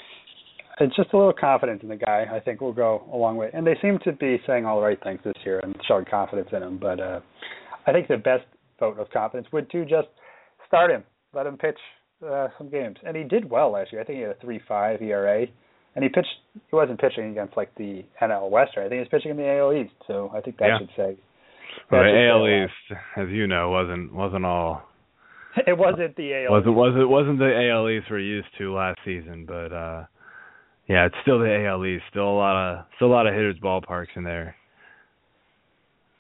it's 0.81 0.97
just 0.97 1.13
a 1.13 1.17
little 1.17 1.33
confidence 1.33 1.81
in 1.83 1.89
the 1.89 1.97
guy. 1.97 2.27
I 2.33 2.41
think 2.41 2.61
will 2.61 2.73
go 2.73 3.05
a 3.13 3.17
long 3.17 3.37
way. 3.37 3.51
And 3.53 3.67
they 3.67 3.77
seem 3.83 3.99
to 4.05 4.13
be 4.13 4.41
saying 4.47 4.65
all 4.65 4.77
the 4.81 4.87
right 4.87 5.03
things 5.03 5.21
this 5.25 5.35
year 5.45 5.61
and 5.61 5.77
showing 5.87 6.05
confidence 6.05 6.49
in 6.53 6.63
him. 6.63 6.79
But 6.79 7.01
uh, 7.01 7.21
I 7.87 7.93
think 7.93 8.09
the 8.09 8.17
best 8.17 8.45
vote 8.79 8.99
of 8.99 9.11
confidence 9.11 9.49
would 9.53 9.71
to 9.71 9.85
just 9.85 10.09
start 10.67 10.91
him, 10.91 11.03
let 11.35 11.47
him 11.47 11.57
pitch 11.57 11.79
uh, 12.27 12.49
some 12.59 12.69
games. 12.71 12.97
And 13.05 13.17
he 13.17 13.25
did 13.25 13.49
well 13.51 13.73
last 13.73 13.93
year. 13.93 14.01
I 14.01 14.05
think 14.05 14.17
he 14.17 14.23
had 14.23 14.33
a 14.33 14.41
three 14.41 14.61
five 14.69 15.01
ERA. 15.03 15.47
And 15.95 16.05
he 16.05 16.09
pitched. 16.11 16.29
He 16.55 16.77
wasn't 16.77 17.01
pitching 17.01 17.31
against 17.31 17.57
like 17.57 17.75
the 17.77 18.05
NL 18.23 18.51
West. 18.51 18.73
Right? 18.77 18.87
I 18.87 18.89
think 18.89 18.99
he 18.99 19.01
was 19.01 19.09
pitching 19.11 19.31
in 19.33 19.37
the 19.37 19.49
AL 19.59 19.73
East. 19.73 19.95
So 20.07 20.31
I 20.35 20.41
think 20.41 20.59
that 20.59 20.67
Yeah. 20.69 20.79
should 20.79 20.91
say. 20.97 21.17
that 21.91 22.03
the 22.03 22.11
say 22.13 22.27
a 22.27 22.31
AL 22.31 22.41
lot. 22.43 22.65
East, 22.65 23.01
as 23.17 23.29
you 23.31 23.47
know, 23.49 23.71
wasn't 23.71 24.15
wasn't 24.15 24.45
all 24.45 24.83
It 25.67 25.77
wasn't 25.77 26.15
the 26.17 26.35
AL. 26.47 26.53
was 26.53 26.63
it 26.67 26.71
was 26.71 26.95
it 27.01 27.09
wasn't 27.09 27.39
the 27.41 27.69
AL 27.73 27.89
East 27.89 28.07
we're 28.11 28.21
used 28.21 28.49
to 28.59 28.73
last 28.75 28.99
season, 29.05 29.45
but 29.47 29.73
uh 29.73 30.05
yeah, 30.89 31.07
it's 31.07 31.15
still 31.23 31.39
the 31.39 31.67
AL 31.67 31.85
East. 31.85 32.05
Still 32.11 32.29
a 32.29 32.39
lot 32.39 32.57
of 32.57 32.85
still 32.97 33.09
a 33.09 33.15
lot 33.15 33.27
of 33.27 33.35
hitters 33.35 33.57
ballparks 33.63 34.17
in 34.17 34.25
there. 34.25 34.57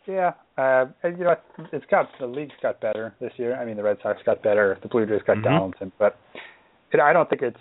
Yeah, 0.07 0.33
uh, 0.57 0.87
and, 1.03 1.19
you 1.19 1.25
know, 1.25 1.37
it's 1.71 1.85
got 1.91 2.09
the 2.19 2.27
league's 2.27 2.55
got 2.62 2.81
better 2.81 3.14
this 3.21 3.33
year. 3.37 3.55
I 3.57 3.66
mean, 3.66 3.77
the 3.77 3.83
Red 3.83 3.99
Sox 4.03 4.19
got 4.25 4.43
better, 4.43 4.79
the 4.81 4.89
Blue 4.89 5.05
Jays 5.05 5.21
got 5.27 5.37
Mhm. 5.37 5.45
Donaldson, 5.45 5.93
but 5.99 6.16
it, 6.93 6.99
I 6.99 7.12
don't 7.12 7.29
think 7.29 7.43
it's 7.43 7.61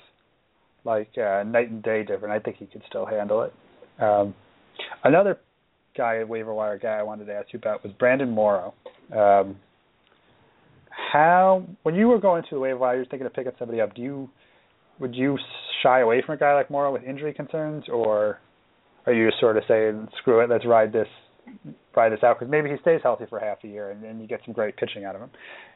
like 0.86 1.10
uh, 1.18 1.44
night 1.44 1.70
and 1.70 1.84
day 1.84 2.04
different. 2.04 2.34
I 2.34 2.40
think 2.40 2.56
he 2.56 2.66
could 2.66 2.84
still 2.88 3.06
handle 3.06 3.42
it. 3.42 3.54
Um, 4.00 4.34
another 5.04 5.40
guy, 5.94 6.24
waiver 6.24 6.54
wire 6.54 6.78
guy, 6.78 6.98
I 6.98 7.04
wanted 7.04 7.26
to 7.26 7.34
ask 7.34 7.52
you 7.52 7.60
about 7.60 7.84
was 7.84 7.92
Brandon 7.94 8.30
Morrow. 8.30 8.74
Um, 9.14 9.58
how, 10.90 11.64
when 11.84 11.96
you 11.96 12.08
were 12.08 12.20
going 12.20 12.44
to 12.44 12.50
the 12.52 12.60
waiver 12.60 12.78
wire, 12.78 12.96
you 12.96 13.00
were 13.00 13.06
thinking 13.06 13.28
of 13.28 13.34
picking 13.34 13.52
somebody 13.60 13.82
up. 13.82 13.94
Do 13.94 14.02
you 14.02 14.30
would 15.00 15.14
you 15.14 15.38
shy 15.84 16.02
away 16.02 16.22
from 16.26 16.36
a 16.36 16.38
guy 16.38 16.54
like 16.54 16.70
Morrow 16.70 16.92
with 16.92 17.04
injury 17.04 17.34
concerns, 17.34 17.86
or 17.90 18.40
are 19.06 19.14
you 19.14 19.28
just 19.28 19.40
sort 19.40 19.58
of 19.58 19.64
saying, 19.68 20.08
screw 20.20 20.42
it, 20.42 20.50
let's 20.50 20.66
ride 20.66 20.92
this 20.92 21.08
ride 21.96 22.12
this 22.12 22.20
out 22.24 22.38
because 22.38 22.52
maybe 22.52 22.70
he 22.70 22.76
stays 22.82 23.00
healthy 23.02 23.26
for 23.30 23.40
half 23.40 23.58
a 23.64 23.68
year 23.68 23.90
and 23.90 24.04
then 24.04 24.20
you 24.20 24.28
get 24.28 24.42
some 24.46 24.54
great 24.54 24.76
pitching 24.78 25.06
out 25.06 25.16
of 25.16 25.22
him. 25.22 25.30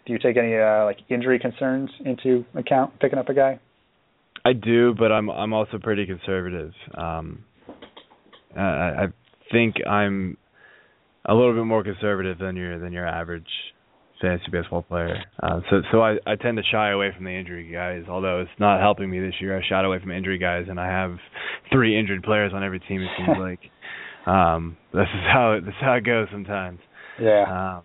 Do 0.06 0.14
you 0.14 0.20
take 0.20 0.38
any 0.38 0.56
uh, 0.56 0.86
like 0.86 0.98
injury 1.10 1.40
concerns 1.40 1.90
into 2.06 2.46
account 2.54 3.00
picking 3.00 3.18
up 3.18 3.30
a 3.30 3.34
guy? 3.34 3.60
I 4.46 4.54
do, 4.54 4.94
but 4.94 5.12
I'm 5.12 5.30
I'm 5.30 5.54
also 5.54 5.78
pretty 5.82 6.06
conservative. 6.06 6.74
Um 6.94 7.46
I 8.56 8.62
I 8.62 9.08
think 9.52 9.76
I'm 9.88 10.38
a 11.26 11.34
little 11.34 11.54
bit 11.54 11.66
more 11.66 11.84
conservative 11.84 12.38
than 12.40 12.56
your 12.56 12.80
than 12.80 12.92
your 12.92 13.08
average 13.08 13.50
fantasy 14.22 14.52
baseball 14.52 14.84
player. 14.84 15.16
Uh, 15.42 15.62
so 15.70 15.82
so 15.92 16.02
I 16.02 16.18
I 16.26 16.36
tend 16.36 16.58
to 16.58 16.64
shy 16.72 16.92
away 16.92 17.12
from 17.16 17.26
the 17.26 17.32
injury 17.32 17.72
guys. 17.72 18.04
Although 18.10 18.42
it's 18.42 18.60
not 18.60 18.80
helping 18.80 19.10
me 19.10 19.20
this 19.20 19.36
year, 19.40 19.58
I 19.58 19.62
shied 19.68 19.86
away 19.86 20.00
from 20.00 20.12
injury 20.12 20.38
guys, 20.38 20.66
and 20.70 20.80
I 20.80 20.88
have 20.88 21.18
three 21.72 21.98
injured 22.00 22.24
players 22.24 22.54
on 22.54 22.64
every 22.64 22.80
team. 22.80 23.02
It 23.02 23.10
seems 23.18 23.38
like 23.40 23.60
um 24.28 24.78
this 24.94 25.08
is 25.14 25.24
how 25.34 25.58
this 25.60 25.70
is 25.70 25.82
how 25.82 25.94
it 25.94 26.06
goes 26.06 26.28
sometimes. 26.32 26.80
Yeah. 27.20 27.78
Um, 27.78 27.84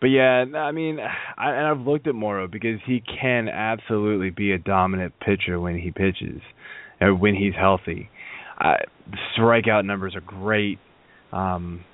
but 0.00 0.08
yeah, 0.08 0.44
I 0.56 0.72
mean, 0.72 0.98
I, 0.98 1.50
and 1.50 1.66
I've 1.66 1.86
looked 1.86 2.06
at 2.06 2.14
Morrow 2.14 2.48
because 2.48 2.80
he 2.86 3.02
can 3.20 3.48
absolutely 3.48 4.30
be 4.30 4.52
a 4.52 4.58
dominant 4.58 5.12
pitcher 5.20 5.60
when 5.60 5.78
he 5.78 5.90
pitches, 5.90 6.40
or 7.00 7.14
when 7.14 7.34
he's 7.34 7.52
healthy. 7.54 8.08
I, 8.58 8.76
the 9.10 9.18
strikeout 9.36 9.84
numbers 9.84 10.14
are 10.16 10.22
great. 10.22 10.78
Um, 11.32 11.84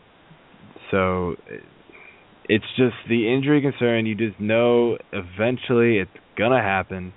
so 0.90 1.34
it's 2.48 2.64
just 2.76 2.94
the 3.08 3.32
injury 3.32 3.60
concern. 3.60 4.06
You 4.06 4.14
just 4.14 4.40
know 4.40 4.98
eventually 5.12 5.98
it's 5.98 6.10
gonna 6.38 6.62
happen, 6.62 7.12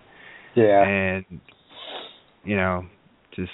yeah. 0.55 0.83
and 0.83 1.25
you 2.43 2.55
know, 2.55 2.85
just 3.35 3.51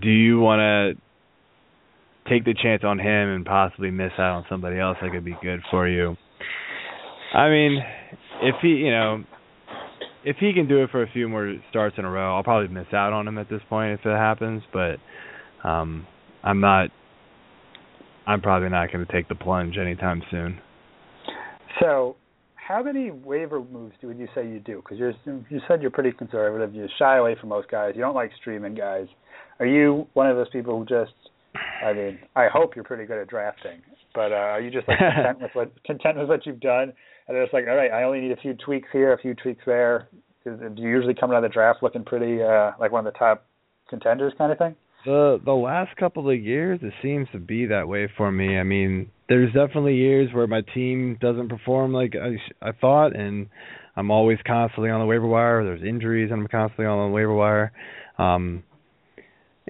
do 0.00 0.08
you 0.08 0.40
want 0.40 0.60
to 0.60 2.30
take 2.30 2.44
the 2.44 2.54
chance 2.54 2.82
on 2.84 2.98
him 2.98 3.28
and 3.28 3.44
possibly 3.44 3.90
miss 3.90 4.12
out 4.18 4.36
on 4.36 4.44
somebody 4.48 4.78
else 4.78 4.96
that 5.02 5.10
could 5.10 5.24
be 5.24 5.36
good 5.42 5.60
for 5.70 5.88
you? 5.88 6.16
I 7.34 7.48
mean, 7.48 7.78
if 8.42 8.56
he, 8.62 8.68
you 8.68 8.90
know, 8.90 9.24
if 10.24 10.36
he 10.38 10.52
can 10.52 10.68
do 10.68 10.82
it 10.82 10.90
for 10.90 11.02
a 11.02 11.10
few 11.10 11.28
more 11.28 11.54
starts 11.70 11.96
in 11.98 12.04
a 12.04 12.10
row, 12.10 12.36
I'll 12.36 12.42
probably 12.42 12.68
miss 12.68 12.86
out 12.92 13.12
on 13.12 13.26
him 13.26 13.38
at 13.38 13.48
this 13.48 13.62
point 13.68 13.98
if 13.98 14.06
it 14.06 14.16
happens. 14.16 14.62
But 14.72 14.96
um, 15.68 16.06
I'm 16.42 16.60
not. 16.60 16.90
I'm 18.26 18.40
probably 18.40 18.68
not 18.68 18.92
going 18.92 19.04
to 19.04 19.12
take 19.12 19.28
the 19.28 19.34
plunge 19.34 19.76
anytime 19.76 20.22
soon. 20.30 20.60
So, 21.80 22.16
how 22.54 22.82
many 22.82 23.10
waiver 23.10 23.60
moves 23.60 23.94
do 24.00 24.06
would 24.08 24.18
you 24.18 24.28
say 24.34 24.46
you 24.46 24.60
do? 24.60 24.76
Because 24.76 24.98
you're 24.98 25.14
said 25.66 25.82
you're 25.82 25.90
pretty 25.90 26.12
conservative. 26.12 26.74
You 26.74 26.86
shy 26.98 27.16
away 27.16 27.36
from 27.38 27.48
most 27.48 27.68
guys. 27.68 27.92
You 27.96 28.02
don't 28.02 28.14
like 28.14 28.30
streaming 28.40 28.74
guys. 28.74 29.06
Are 29.58 29.66
you 29.66 30.06
one 30.14 30.28
of 30.28 30.36
those 30.36 30.48
people 30.50 30.78
who 30.78 30.84
just? 30.84 31.12
I 31.84 31.92
mean, 31.92 32.18
I 32.36 32.46
hope 32.52 32.74
you're 32.74 32.84
pretty 32.84 33.04
good 33.04 33.18
at 33.18 33.28
drafting, 33.28 33.82
but 34.14 34.32
uh, 34.32 34.36
are 34.36 34.60
you 34.60 34.70
just 34.70 34.88
like 34.88 34.98
content 35.14 35.40
with 35.40 35.50
what 35.54 35.84
content 35.84 36.18
with 36.18 36.28
what 36.28 36.46
you've 36.46 36.60
done? 36.60 36.92
And 37.28 37.36
it's 37.36 37.52
like, 37.52 37.64
all 37.68 37.76
right, 37.76 37.90
I 37.90 38.04
only 38.04 38.20
need 38.20 38.32
a 38.32 38.36
few 38.36 38.54
tweaks 38.54 38.88
here, 38.92 39.12
a 39.12 39.18
few 39.18 39.34
tweaks 39.34 39.62
there. 39.66 40.08
do 40.44 40.72
you 40.76 40.88
usually 40.88 41.14
come 41.14 41.30
out 41.30 41.36
of 41.36 41.42
the 41.42 41.48
draft 41.48 41.82
looking 41.82 42.04
pretty 42.04 42.42
uh, 42.42 42.72
like 42.78 42.92
one 42.92 43.06
of 43.06 43.12
the 43.12 43.18
top 43.18 43.46
contenders, 43.88 44.32
kind 44.38 44.52
of 44.52 44.58
thing? 44.58 44.76
The 45.04 45.40
the 45.44 45.52
last 45.52 45.96
couple 45.96 46.30
of 46.30 46.40
years, 46.40 46.78
it 46.82 46.92
seems 47.02 47.28
to 47.32 47.38
be 47.38 47.66
that 47.66 47.88
way 47.88 48.08
for 48.16 48.30
me. 48.30 48.56
I 48.56 48.62
mean, 48.62 49.10
there's 49.28 49.52
definitely 49.52 49.96
years 49.96 50.32
where 50.32 50.46
my 50.46 50.62
team 50.74 51.18
doesn't 51.20 51.48
perform 51.48 51.92
like 51.92 52.14
I 52.14 52.36
I 52.66 52.72
thought, 52.72 53.16
and 53.16 53.48
I'm 53.96 54.10
always 54.10 54.38
constantly 54.46 54.90
on 54.90 55.00
the 55.00 55.06
waiver 55.06 55.26
wire. 55.26 55.64
There's 55.64 55.82
injuries, 55.82 56.30
and 56.30 56.42
I'm 56.42 56.48
constantly 56.48 56.86
on 56.86 57.10
the 57.10 57.14
waiver 57.14 57.34
wire. 57.34 57.72
Um, 58.18 58.62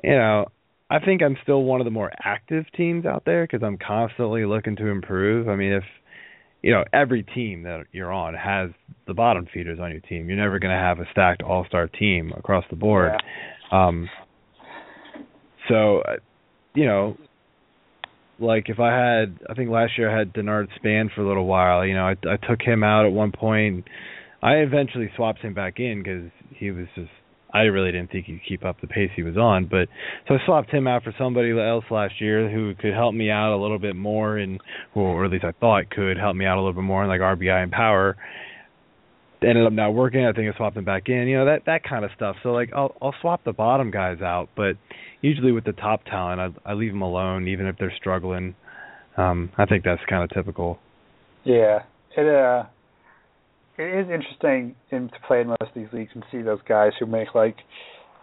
you 0.03 0.15
know, 0.15 0.47
I 0.91 0.99
think 0.99 1.23
I'm 1.23 1.37
still 1.43 1.63
one 1.63 1.81
of 1.81 1.87
the 1.87 1.91
more 1.91 2.11
active 2.23 2.65
teams 2.77 3.07
out 3.07 3.23
there 3.25 3.45
because 3.45 3.63
I'm 3.65 3.79
constantly 3.79 4.45
looking 4.45 4.77
to 4.77 4.89
improve. 4.89 5.49
I 5.49 5.57
mean, 5.57 5.73
if 5.73 5.85
you 6.61 6.73
know 6.73 6.85
every 6.93 7.23
team 7.23 7.63
that 7.63 7.85
you're 7.93 8.13
on 8.13 8.35
has 8.35 8.71
the 9.07 9.15
bottom 9.15 9.47
feeders 9.53 9.79
on 9.81 9.91
your 9.91 10.01
team, 10.01 10.29
you're 10.29 10.37
never 10.37 10.59
going 10.59 10.77
to 10.77 10.83
have 10.83 10.99
a 10.99 11.07
stacked 11.11 11.43
all-star 11.43 11.89
team 11.89 12.33
across 12.37 12.65
the 12.69 12.77
board. 12.77 13.13
Um, 13.71 14.11
so, 15.69 15.99
uh, 15.99 16.17
you 16.75 16.87
know, 16.87 17.17
like 18.39 18.69
if 18.69 18.81
I 18.81 18.93
had, 18.93 19.39
I 19.49 19.55
think 19.55 19.71
last 19.71 19.93
year 19.97 20.11
I 20.11 20.19
had 20.19 20.33
Denard 20.33 20.69
Span 20.77 21.11
for 21.15 21.23
a 21.23 21.29
little 21.29 21.47
while. 21.47 21.87
You 21.87 21.95
know, 21.95 22.07
I 22.07 22.17
I 22.29 22.37
took 22.49 22.61
him 22.63 22.83
out 22.83 23.07
at 23.07 23.13
one 23.13 23.33
point. 23.33 23.87
I 24.43 24.55
eventually 24.57 25.11
swapped 25.17 25.41
him 25.41 25.55
back 25.55 25.79
in 25.79 26.03
because 26.03 26.31
he 26.57 26.71
was 26.71 26.87
just. 26.95 27.11
I 27.55 27.65
really 27.65 27.93
didn't 27.93 28.11
think 28.11 28.25
he'd 28.25 28.41
keep 28.49 28.65
up 28.65 28.81
the 28.81 28.87
pace 28.87 29.11
he 29.15 29.23
was 29.23 29.37
on, 29.37 29.67
but 29.67 29.87
so 30.27 30.37
I 30.37 30.39
swapped 30.47 30.71
him 30.71 30.89
out 30.89 31.05
for 31.05 31.15
somebody 31.19 31.51
else 31.51 31.85
last 31.91 32.19
year 32.19 32.49
who 32.49 32.75
could 32.75 32.95
help 32.95 33.15
me 33.15 33.29
out 33.31 33.55
a 33.55 33.61
little 33.61 33.79
bit 33.79 33.95
more, 33.95 34.39
and 34.39 34.59
or 34.95 35.27
at 35.27 35.31
least 35.31 35.45
I 35.45 35.53
thought 35.53 35.91
could 35.91 36.17
help 36.17 36.35
me 36.35 36.47
out 36.47 36.57
a 36.57 36.63
little 36.63 36.73
bit 36.73 36.85
more 36.85 37.03
in 37.03 37.11
like 37.11 37.21
RBI 37.21 37.63
and 37.63 37.71
power 37.71 38.17
ended 39.45 39.67
up 39.67 39.73
not 39.73 39.95
working. 39.95 40.25
I 40.25 40.33
think 40.33 40.53
I 40.53 40.57
swapped 40.57 40.77
him 40.77 40.85
back 40.85 41.09
in. 41.09 41.29
You 41.29 41.39
know 41.39 41.45
that 41.47 41.67
that 41.67 41.85
kind 41.85 42.05
of 42.05 42.11
stuff. 42.17 42.37
So 42.43 42.51
like 42.51 42.71
I'll 42.75 42.95
I'll 43.01 43.15
swap 43.21 43.45
the 43.45 43.53
bottom 43.53 43.91
guys 43.91 44.21
out, 44.21 44.49
but 44.57 44.75
usually 45.21 45.53
with 45.53 45.65
the 45.65 45.73
top 45.73 46.05
talent, 46.05 46.41
I 46.41 46.71
I 46.71 46.75
leave 46.75 46.93
them 46.93 47.03
alone 47.03 47.49
even 47.49 47.67
if 47.67 47.77
they're 47.79 47.93
struggling. 47.97 48.55
Um, 49.17 49.51
I 49.59 49.67
think 49.67 49.85
that's 49.85 50.01
kind 50.09 50.25
of 50.25 50.31
typical. 50.31 50.79
Yeah, 51.45 51.81
it 52.17 52.27
uh, 52.27 52.65
it 53.79 54.01
is 54.01 54.11
interesting 54.11 54.75
in 54.91 55.09
to 55.09 55.15
play 55.27 55.41
in 55.41 55.49
most 55.49 55.63
of 55.63 55.75
these 55.75 55.89
leagues 55.93 56.11
and 56.15 56.25
see 56.31 56.43
those 56.43 56.61
guys 56.69 56.93
who 56.99 57.07
make 57.07 57.35
like, 57.35 57.57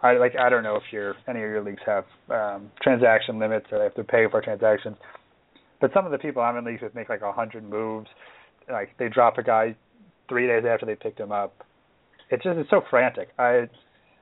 I 0.02 0.14
like 0.14 0.32
I 0.36 0.48
don't 0.48 0.62
know 0.62 0.76
if 0.76 0.84
your 0.92 1.14
any 1.28 1.42
of 1.42 1.50
your 1.50 1.62
leagues 1.62 1.82
have 1.86 2.04
um, 2.30 2.70
transaction 2.82 3.38
limits 3.38 3.66
or 3.70 3.78
they 3.78 3.84
have 3.84 3.94
to 3.94 4.04
pay 4.04 4.26
for 4.30 4.40
transactions, 4.40 4.96
but 5.80 5.90
some 5.92 6.06
of 6.06 6.12
the 6.12 6.18
people 6.18 6.42
I'm 6.42 6.56
in 6.56 6.64
leagues 6.64 6.82
with 6.82 6.94
make 6.94 7.08
like 7.08 7.22
a 7.22 7.32
hundred 7.32 7.68
moves, 7.68 8.08
like 8.70 8.90
they 8.98 9.08
drop 9.08 9.38
a 9.38 9.42
guy 9.42 9.76
three 10.30 10.46
days 10.46 10.64
after 10.66 10.86
they 10.86 10.94
picked 10.94 11.20
him 11.20 11.32
up. 11.32 11.52
It's 12.30 12.42
just 12.42 12.58
it's 12.58 12.70
so 12.70 12.80
frantic. 12.88 13.28
I 13.38 13.50
it 13.50 13.70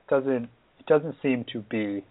doesn't 0.09 0.49
it 0.79 0.85
doesn't 0.87 1.15
seem 1.21 1.45
to 1.53 1.61
be 1.61 2.03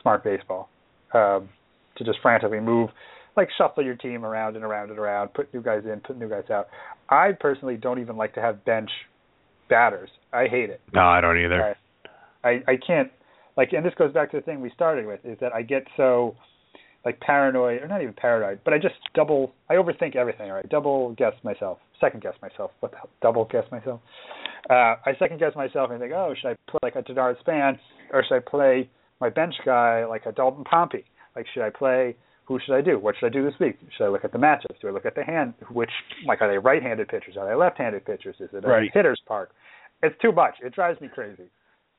smart 0.00 0.24
baseball 0.24 0.68
um, 1.14 1.48
to 1.96 2.04
just 2.04 2.18
frantically 2.20 2.58
move 2.58 2.90
like 3.36 3.48
shuffle 3.56 3.84
your 3.84 3.94
team 3.94 4.24
around 4.24 4.56
and 4.56 4.64
around 4.64 4.90
and 4.90 4.98
around, 4.98 5.32
put 5.32 5.52
new 5.54 5.62
guys 5.62 5.82
in, 5.84 6.00
put 6.00 6.18
new 6.18 6.28
guys 6.28 6.44
out. 6.50 6.66
I 7.08 7.30
personally 7.38 7.76
don't 7.76 8.00
even 8.00 8.16
like 8.16 8.34
to 8.34 8.40
have 8.40 8.64
bench 8.64 8.90
batters. 9.70 10.10
I 10.32 10.46
hate 10.50 10.70
it. 10.70 10.80
No, 10.92 11.02
I 11.02 11.20
don't 11.20 11.38
either. 11.38 11.76
I 12.42 12.48
I 12.66 12.76
can't 12.84 13.10
like 13.56 13.72
and 13.72 13.84
this 13.84 13.94
goes 13.96 14.12
back 14.12 14.30
to 14.32 14.38
the 14.38 14.42
thing 14.42 14.60
we 14.60 14.70
started 14.74 15.06
with 15.06 15.20
is 15.24 15.38
that 15.40 15.52
I 15.54 15.62
get 15.62 15.84
so 15.96 16.34
like 17.04 17.20
paranoid 17.20 17.82
or 17.82 17.88
not 17.88 18.02
even 18.02 18.14
paranoid, 18.14 18.60
but 18.64 18.72
I 18.72 18.78
just 18.78 18.94
double 19.14 19.52
I 19.68 19.74
overthink 19.74 20.16
everything. 20.16 20.50
Right, 20.50 20.68
double 20.68 21.12
guess 21.14 21.34
myself, 21.42 21.78
second 22.00 22.22
guess 22.22 22.34
myself. 22.40 22.70
What 22.80 22.92
the 22.92 22.98
hell? 22.98 23.10
Double 23.20 23.44
guess 23.50 23.64
myself. 23.70 24.00
Uh, 24.70 24.94
I 25.04 25.14
second 25.18 25.40
guess 25.40 25.54
myself 25.56 25.90
and 25.90 26.00
think, 26.00 26.12
oh, 26.12 26.34
should 26.40 26.50
I 26.50 26.56
play 26.70 26.78
like 26.82 26.96
a 26.96 27.02
Denard 27.02 27.38
Span 27.40 27.78
or 28.12 28.24
should 28.24 28.36
I 28.36 28.40
play 28.40 28.88
my 29.20 29.28
bench 29.28 29.54
guy 29.64 30.04
like 30.04 30.26
a 30.26 30.32
Dalton 30.32 30.64
Pompey? 30.64 31.04
Like, 31.34 31.46
should 31.52 31.64
I 31.64 31.70
play? 31.70 32.16
Who 32.46 32.58
should 32.64 32.74
I 32.74 32.80
do? 32.80 32.98
What 32.98 33.14
should 33.18 33.26
I 33.26 33.30
do 33.30 33.44
this 33.44 33.54
week? 33.60 33.78
Should 33.96 34.04
I 34.04 34.08
look 34.08 34.24
at 34.24 34.32
the 34.32 34.38
matchups? 34.38 34.80
Do 34.80 34.88
I 34.88 34.90
look 34.90 35.06
at 35.06 35.14
the 35.14 35.24
hand? 35.24 35.54
Which 35.70 35.90
like 36.26 36.42
are 36.42 36.50
they 36.50 36.58
right-handed 36.58 37.08
pitchers? 37.08 37.36
Are 37.36 37.48
they 37.48 37.54
left-handed 37.54 38.04
pitchers? 38.04 38.36
Is 38.40 38.50
it 38.52 38.64
a 38.64 38.68
right. 38.68 38.90
hitter's 38.92 39.20
park? 39.26 39.50
It's 40.02 40.14
too 40.20 40.32
much. 40.32 40.54
It 40.60 40.74
drives 40.74 41.00
me 41.00 41.08
crazy. 41.08 41.44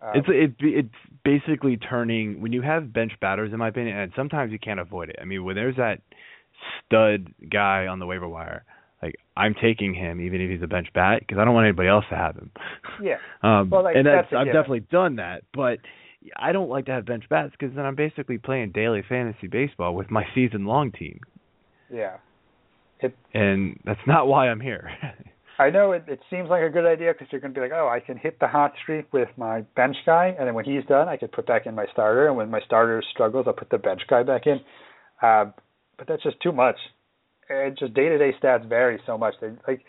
Um, 0.03 0.11
it's 0.15 0.27
it, 0.29 0.55
it's 0.59 0.95
basically 1.23 1.77
turning 1.77 2.41
when 2.41 2.51
you 2.51 2.61
have 2.61 2.91
bench 2.91 3.13
batters, 3.21 3.53
in 3.53 3.59
my 3.59 3.69
opinion, 3.69 3.97
and 3.97 4.11
sometimes 4.15 4.51
you 4.51 4.59
can't 4.59 4.79
avoid 4.79 5.09
it. 5.09 5.15
I 5.21 5.25
mean, 5.25 5.43
when 5.45 5.55
there's 5.55 5.77
that 5.77 5.99
stud 6.85 7.33
guy 7.49 7.87
on 7.87 7.99
the 7.99 8.05
waiver 8.05 8.27
wire, 8.27 8.65
like 9.01 9.15
I'm 9.37 9.55
taking 9.61 9.93
him 9.93 10.19
even 10.19 10.41
if 10.41 10.49
he's 10.49 10.61
a 10.61 10.67
bench 10.67 10.87
bat 10.93 11.21
because 11.21 11.37
I 11.39 11.45
don't 11.45 11.53
want 11.53 11.65
anybody 11.65 11.89
else 11.89 12.05
to 12.09 12.15
have 12.15 12.35
him. 12.35 12.51
Yeah. 13.01 13.17
um, 13.43 13.69
well, 13.69 13.83
like, 13.83 13.95
and 13.95 14.05
that's, 14.05 14.27
that's 14.31 14.41
I've 14.41 14.47
definitely 14.47 14.85
done 14.91 15.17
that, 15.17 15.43
but 15.53 15.79
I 16.35 16.51
don't 16.51 16.69
like 16.69 16.85
to 16.85 16.91
have 16.91 17.05
bench 17.05 17.25
bats 17.29 17.53
because 17.57 17.75
then 17.75 17.85
I'm 17.85 17.95
basically 17.95 18.37
playing 18.37 18.71
daily 18.71 19.03
fantasy 19.07 19.47
baseball 19.47 19.95
with 19.95 20.11
my 20.11 20.25
season 20.35 20.65
long 20.65 20.91
team. 20.91 21.19
Yeah. 21.91 22.17
It, 22.99 23.15
and 23.33 23.79
that's 23.85 23.99
not 24.07 24.27
why 24.27 24.49
I'm 24.49 24.61
here. 24.61 24.89
I 25.63 25.69
know 25.69 25.93
it, 25.93 26.03
it 26.09 26.19
seems 26.29 26.49
like 26.49 26.61
a 26.61 26.69
good 26.69 26.85
idea 26.85 27.13
because 27.13 27.27
you're 27.31 27.39
going 27.39 27.53
to 27.53 27.57
be 27.57 27.63
like, 27.63 27.71
oh, 27.73 27.87
I 27.87 28.01
can 28.01 28.17
hit 28.17 28.37
the 28.41 28.47
hot 28.47 28.73
streak 28.81 29.11
with 29.13 29.29
my 29.37 29.61
bench 29.77 29.95
guy, 30.05 30.35
and 30.37 30.45
then 30.45 30.55
when 30.55 30.65
he's 30.65 30.83
done, 30.89 31.07
I 31.07 31.15
can 31.15 31.29
put 31.29 31.47
back 31.47 31.65
in 31.65 31.73
my 31.73 31.85
starter, 31.93 32.27
and 32.27 32.35
when 32.35 32.51
my 32.51 32.59
starter 32.65 33.01
struggles, 33.13 33.45
I'll 33.47 33.53
put 33.53 33.69
the 33.69 33.77
bench 33.77 34.01
guy 34.09 34.23
back 34.23 34.45
in. 34.45 34.59
Uh, 35.21 35.51
but 35.97 36.07
that's 36.07 36.21
just 36.21 36.41
too 36.41 36.51
much. 36.51 36.75
And 37.47 37.77
just 37.77 37.93
day 37.93 38.09
to 38.09 38.17
day 38.17 38.31
stats 38.43 38.67
vary 38.67 38.99
so 39.05 39.17
much. 39.17 39.35
They, 39.39 39.51
like 39.65 39.85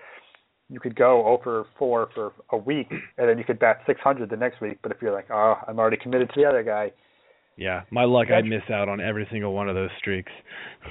you 0.69 0.79
could 0.79 0.95
go 0.95 1.27
over 1.27 1.67
four 1.77 2.09
for 2.15 2.33
a 2.51 2.57
week, 2.57 2.87
and 3.19 3.29
then 3.29 3.37
you 3.37 3.45
could 3.45 3.59
bat 3.59 3.79
600 3.85 4.31
the 4.31 4.37
next 4.37 4.61
week. 4.61 4.79
But 4.81 4.93
if 4.93 4.99
you're 5.03 5.13
like, 5.13 5.29
oh, 5.33 5.57
I'm 5.67 5.81
already 5.81 5.97
committed 5.97 6.29
to 6.35 6.41
the 6.41 6.49
other 6.49 6.63
guy. 6.63 6.93
Yeah, 7.57 7.83
my 7.91 8.05
luck, 8.05 8.29
I 8.31 8.43
miss 8.43 8.63
out 8.73 8.89
on 8.89 9.01
every 9.01 9.27
single 9.31 9.53
one 9.53 9.69
of 9.69 9.75
those 9.75 9.91
streaks. 9.99 10.33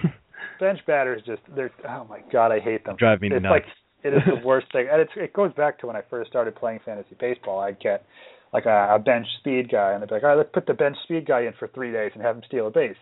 bench 0.60 0.80
batters 0.86 1.22
just 1.26 1.42
they're 1.56 1.72
oh 1.88 2.06
my 2.10 2.20
god, 2.32 2.52
I 2.52 2.60
hate 2.60 2.86
them. 2.86 2.96
Drive 2.98 3.22
me 3.22 3.30
it's 3.32 3.42
nuts. 3.42 3.52
Like, 3.52 3.66
it 4.04 4.14
is 4.14 4.22
the 4.26 4.46
worst 4.46 4.68
thing, 4.72 4.88
and 4.92 5.02
it's 5.02 5.12
it 5.16 5.34
goes 5.34 5.54
back 5.54 5.80
to 5.80 5.88
when 5.88 5.96
I 5.96 6.02
first 6.10 6.30
started 6.30 6.56
playing 6.56 6.80
fantasy 6.86 7.16
baseball. 7.20 7.60
I'd 7.60 7.80
get 7.80 8.06
like 8.52 8.66
a, 8.66 8.96
a 8.96 9.00
bench 9.00 9.26
speed 9.40 9.72
guy, 9.72 9.94
and 9.94 10.04
I'd 10.04 10.10
be 10.10 10.16
like, 10.16 10.24
all 10.24 10.30
right, 10.30 10.38
let's 10.38 10.52
put 10.54 10.68
the 10.68 10.74
bench 10.74 10.98
speed 11.04 11.26
guy 11.26 11.42
in 11.42 11.54
for 11.58 11.68
three 11.70 11.92
days 11.92 12.12
and 12.14 12.24
have 12.24 12.36
him 12.36 12.44
steal 12.48 12.68
a 12.68 12.72
base. 12.72 12.98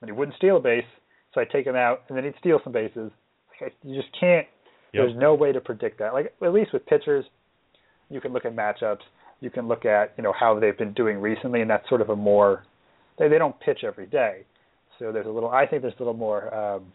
And 0.00 0.10
he 0.10 0.12
wouldn't 0.12 0.36
steal 0.36 0.56
a 0.56 0.60
base, 0.60 0.84
so 1.32 1.40
I'd 1.40 1.50
take 1.50 1.66
him 1.66 1.76
out, 1.76 2.02
and 2.08 2.16
then 2.16 2.24
he'd 2.24 2.34
steal 2.40 2.60
some 2.64 2.72
bases. 2.72 3.10
Like, 3.60 3.74
you 3.82 4.00
just 4.00 4.12
can't. 4.18 4.46
Yep. 4.92 5.04
There's 5.04 5.16
no 5.16 5.34
way 5.34 5.52
to 5.52 5.60
predict 5.60 5.98
that. 5.98 6.14
Like 6.14 6.34
at 6.42 6.52
least 6.52 6.72
with 6.72 6.86
pitchers, 6.86 7.24
you 8.08 8.20
can 8.20 8.32
look 8.32 8.44
at 8.44 8.56
matchups. 8.56 9.02
You 9.40 9.50
can 9.50 9.68
look 9.68 9.84
at 9.84 10.14
you 10.16 10.24
know 10.24 10.32
how 10.38 10.58
they've 10.58 10.76
been 10.76 10.94
doing 10.94 11.18
recently, 11.18 11.60
and 11.60 11.70
that's 11.70 11.88
sort 11.88 12.00
of 12.00 12.08
a 12.08 12.16
more. 12.16 12.64
They 13.18 13.28
they 13.28 13.38
don't 13.38 13.58
pitch 13.60 13.84
every 13.84 14.06
day, 14.06 14.44
so 14.98 15.12
there's 15.12 15.26
a 15.26 15.30
little. 15.30 15.50
I 15.50 15.66
think 15.66 15.82
there's 15.82 15.94
a 15.98 16.02
little 16.02 16.14
more. 16.14 16.52
Um, 16.52 16.92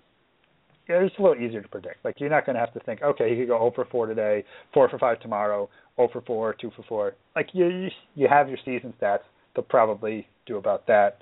it's 0.87 1.15
a 1.17 1.21
little 1.21 1.41
easier 1.43 1.61
to 1.61 1.67
predict. 1.67 2.03
Like 2.03 2.19
you're 2.19 2.29
not 2.29 2.45
going 2.45 2.55
to 2.55 2.59
have 2.59 2.73
to 2.73 2.79
think, 2.81 3.01
okay, 3.01 3.29
he 3.31 3.37
could 3.37 3.47
go 3.47 3.57
0 3.57 3.71
for 3.75 3.85
4 3.85 4.07
today, 4.07 4.43
4 4.73 4.89
for 4.89 4.99
5 4.99 5.19
tomorrow, 5.19 5.69
0 5.97 6.09
for 6.11 6.21
4, 6.21 6.55
2 6.59 6.71
for 6.75 6.83
4. 6.87 7.15
Like 7.35 7.49
you, 7.53 7.67
you, 7.67 7.87
you 8.15 8.27
have 8.29 8.49
your 8.49 8.57
season 8.65 8.93
stats. 9.01 9.19
They'll 9.55 9.63
probably 9.63 10.27
do 10.45 10.57
about 10.57 10.87
that. 10.87 11.17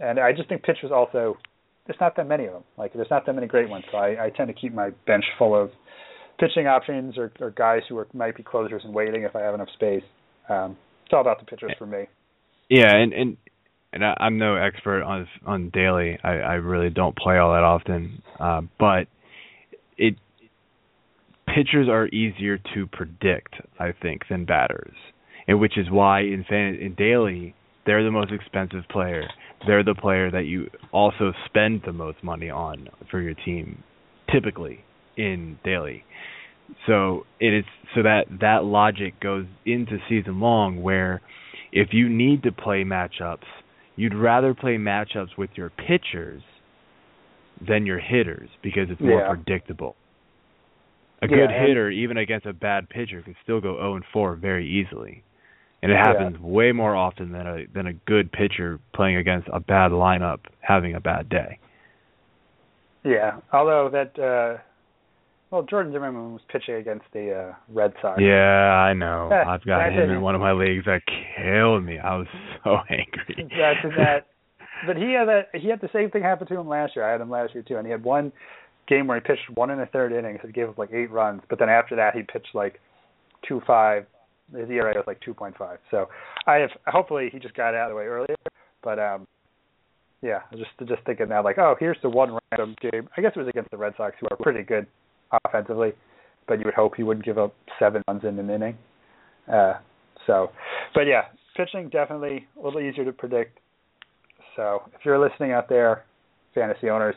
And 0.00 0.18
I 0.18 0.32
just 0.32 0.48
think 0.48 0.62
pitchers 0.62 0.90
also, 0.92 1.36
there's 1.86 2.00
not 2.00 2.16
that 2.16 2.28
many 2.28 2.46
of 2.46 2.52
them. 2.52 2.64
Like 2.76 2.92
there's 2.92 3.10
not 3.10 3.26
that 3.26 3.34
many 3.34 3.46
great 3.46 3.68
ones. 3.68 3.84
So 3.90 3.98
I, 3.98 4.26
I 4.26 4.30
tend 4.30 4.48
to 4.48 4.54
keep 4.54 4.72
my 4.72 4.90
bench 5.06 5.24
full 5.38 5.60
of 5.60 5.70
pitching 6.38 6.66
options 6.66 7.18
or, 7.18 7.32
or 7.40 7.50
guys 7.50 7.82
who 7.88 7.98
are, 7.98 8.06
might 8.12 8.36
be 8.36 8.42
closers 8.42 8.82
and 8.84 8.94
waiting 8.94 9.22
if 9.22 9.34
I 9.34 9.40
have 9.40 9.54
enough 9.54 9.68
space. 9.74 10.04
Um, 10.48 10.76
it's 11.04 11.12
all 11.12 11.20
about 11.20 11.40
the 11.40 11.46
pitchers 11.46 11.72
for 11.78 11.86
me. 11.86 12.04
Yeah, 12.68 12.94
and 12.94 13.12
and 13.14 13.36
and 13.92 14.04
I, 14.04 14.14
I'm 14.18 14.38
no 14.38 14.56
expert 14.56 15.02
on 15.02 15.26
on 15.46 15.70
daily. 15.70 16.18
I, 16.22 16.34
I 16.34 16.54
really 16.54 16.90
don't 16.90 17.16
play 17.16 17.38
all 17.38 17.52
that 17.52 17.64
often, 17.64 18.22
uh, 18.38 18.62
but 18.78 19.06
it 19.96 20.14
pitchers 21.46 21.88
are 21.88 22.06
easier 22.08 22.58
to 22.74 22.86
predict, 22.86 23.54
I 23.78 23.92
think, 24.00 24.22
than 24.28 24.44
batters, 24.44 24.94
and 25.46 25.60
which 25.60 25.78
is 25.78 25.90
why 25.90 26.20
in 26.20 26.44
fan, 26.48 26.74
in 26.80 26.94
daily 26.94 27.54
they're 27.86 28.04
the 28.04 28.10
most 28.10 28.32
expensive 28.32 28.84
player. 28.90 29.24
They're 29.66 29.82
the 29.82 29.94
player 29.94 30.30
that 30.30 30.44
you 30.44 30.68
also 30.92 31.32
spend 31.46 31.82
the 31.86 31.92
most 31.92 32.22
money 32.22 32.50
on 32.50 32.88
for 33.10 33.20
your 33.20 33.34
team, 33.34 33.82
typically 34.30 34.84
in 35.16 35.58
daily. 35.64 36.04
So 36.86 37.24
it 37.40 37.54
is 37.54 37.64
so 37.94 38.02
that 38.02 38.26
that 38.42 38.64
logic 38.64 39.18
goes 39.20 39.46
into 39.64 39.96
season 40.06 40.38
long 40.38 40.82
where 40.82 41.22
if 41.72 41.88
you 41.92 42.10
need 42.10 42.42
to 42.42 42.52
play 42.52 42.84
matchups 42.84 43.46
you'd 43.98 44.14
rather 44.14 44.54
play 44.54 44.76
matchups 44.76 45.36
with 45.36 45.50
your 45.56 45.70
pitchers 45.70 46.42
than 47.66 47.84
your 47.84 47.98
hitters 47.98 48.48
because 48.62 48.86
it's 48.88 49.00
more 49.00 49.20
yeah. 49.20 49.28
predictable. 49.28 49.96
A 51.20 51.26
yeah, 51.28 51.36
good 51.36 51.50
hitter, 51.50 51.90
even 51.90 52.16
against 52.16 52.46
a 52.46 52.52
bad 52.52 52.88
pitcher, 52.88 53.20
can 53.22 53.34
still 53.42 53.60
go 53.60 53.74
0 53.74 53.96
and 53.96 54.04
4 54.12 54.36
very 54.36 54.68
easily, 54.70 55.24
and 55.82 55.90
it 55.90 55.96
happens 55.96 56.36
yeah. 56.40 56.46
way 56.46 56.70
more 56.70 56.94
often 56.94 57.32
than 57.32 57.46
a 57.46 57.66
than 57.74 57.88
a 57.88 57.92
good 57.92 58.30
pitcher 58.30 58.78
playing 58.94 59.16
against 59.16 59.48
a 59.52 59.58
bad 59.58 59.90
lineup 59.90 60.38
having 60.60 60.94
a 60.94 61.00
bad 61.00 61.28
day. 61.28 61.58
Yeah, 63.04 63.40
although 63.52 63.90
that 63.92 64.16
uh 64.16 64.62
well, 65.50 65.62
Jordan 65.62 65.92
Zimmermann 65.92 66.32
was 66.32 66.42
pitching 66.52 66.74
against 66.74 67.06
the 67.12 67.32
uh, 67.32 67.54
Red 67.70 67.94
Sox. 68.02 68.20
Yeah, 68.20 68.34
I 68.36 68.92
know. 68.92 69.28
Yeah, 69.30 69.48
I've 69.48 69.64
got 69.64 69.92
him 69.92 70.10
in 70.10 70.20
one 70.20 70.34
of 70.34 70.40
my 70.40 70.52
leagues. 70.52 70.84
That 70.84 71.00
killed 71.06 71.84
me. 71.84 71.98
I 71.98 72.16
was 72.16 72.26
so 72.64 72.76
angry. 72.90 73.48
That's 73.56 73.96
that. 73.96 74.26
But 74.86 74.96
he 74.96 75.14
had 75.14 75.26
that. 75.28 75.48
He 75.54 75.68
had 75.68 75.80
the 75.80 75.88
same 75.92 76.10
thing 76.10 76.22
happen 76.22 76.46
to 76.48 76.60
him 76.60 76.68
last 76.68 76.94
year. 76.94 77.08
I 77.08 77.12
had 77.12 77.20
him 77.20 77.30
last 77.30 77.54
year 77.54 77.64
too, 77.66 77.76
and 77.76 77.86
he 77.86 77.90
had 77.90 78.04
one 78.04 78.30
game 78.88 79.06
where 79.06 79.18
he 79.18 79.26
pitched 79.26 79.48
one 79.54 79.70
and 79.70 79.80
a 79.80 79.86
third 79.86 80.12
innings. 80.12 80.40
He 80.44 80.52
gave 80.52 80.68
up 80.68 80.78
like 80.78 80.92
eight 80.92 81.10
runs, 81.10 81.42
but 81.48 81.58
then 81.58 81.68
after 81.68 81.96
that 81.96 82.14
he 82.14 82.22
pitched 82.22 82.54
like 82.54 82.80
two 83.46 83.62
five. 83.66 84.06
His 84.54 84.70
ERA 84.70 84.94
was 84.94 85.04
like 85.06 85.20
two 85.20 85.34
point 85.34 85.56
five. 85.58 85.78
So 85.90 86.08
I 86.46 86.56
have 86.56 86.70
hopefully 86.86 87.28
he 87.32 87.38
just 87.38 87.54
got 87.54 87.74
out 87.74 87.90
of 87.90 87.90
the 87.90 87.96
way 87.96 88.04
earlier. 88.04 88.36
But 88.82 88.98
um 88.98 89.26
yeah, 90.22 90.40
just 90.52 90.70
just 90.88 91.02
thinking 91.04 91.28
now 91.28 91.42
like, 91.42 91.58
oh, 91.58 91.74
here's 91.78 91.98
the 92.02 92.08
one 92.08 92.38
random 92.50 92.74
game. 92.80 93.08
I 93.16 93.20
guess 93.20 93.32
it 93.36 93.38
was 93.38 93.48
against 93.48 93.70
the 93.70 93.76
Red 93.76 93.94
Sox, 93.96 94.16
who 94.20 94.26
are 94.30 94.36
pretty 94.36 94.62
good 94.62 94.86
offensively, 95.44 95.92
but 96.46 96.58
you 96.58 96.64
would 96.64 96.74
hope 96.74 96.94
he 96.96 97.02
wouldn't 97.02 97.24
give 97.24 97.38
up 97.38 97.54
seven 97.78 98.02
runs 98.08 98.24
in 98.24 98.38
an 98.38 98.50
inning. 98.50 98.76
Uh, 99.52 99.74
so, 100.26 100.50
but 100.94 101.02
yeah, 101.02 101.22
pitching 101.56 101.88
definitely 101.88 102.46
a 102.60 102.64
little 102.64 102.80
easier 102.80 103.04
to 103.04 103.12
predict. 103.12 103.58
So 104.56 104.82
if 104.94 105.04
you're 105.04 105.18
listening 105.18 105.52
out 105.52 105.68
there, 105.68 106.04
fantasy 106.54 106.90
owners, 106.90 107.14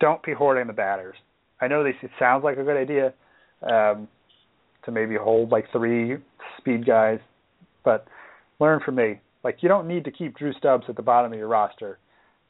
don't 0.00 0.22
be 0.22 0.32
hoarding 0.32 0.66
the 0.66 0.72
batters. 0.72 1.14
I 1.60 1.68
know 1.68 1.84
this 1.84 1.94
it 2.02 2.10
sounds 2.18 2.42
like 2.42 2.58
a 2.58 2.64
good 2.64 2.76
idea 2.76 3.14
um, 3.62 4.08
to 4.84 4.90
maybe 4.90 5.14
hold 5.14 5.50
like 5.50 5.66
three 5.72 6.16
speed 6.58 6.84
guys, 6.84 7.20
but 7.84 8.06
learn 8.58 8.80
from 8.84 8.96
me. 8.96 9.20
Like 9.44 9.58
you 9.60 9.68
don't 9.68 9.86
need 9.86 10.04
to 10.04 10.10
keep 10.10 10.36
Drew 10.36 10.52
Stubbs 10.54 10.84
at 10.88 10.96
the 10.96 11.02
bottom 11.02 11.32
of 11.32 11.38
your 11.38 11.48
roster 11.48 11.98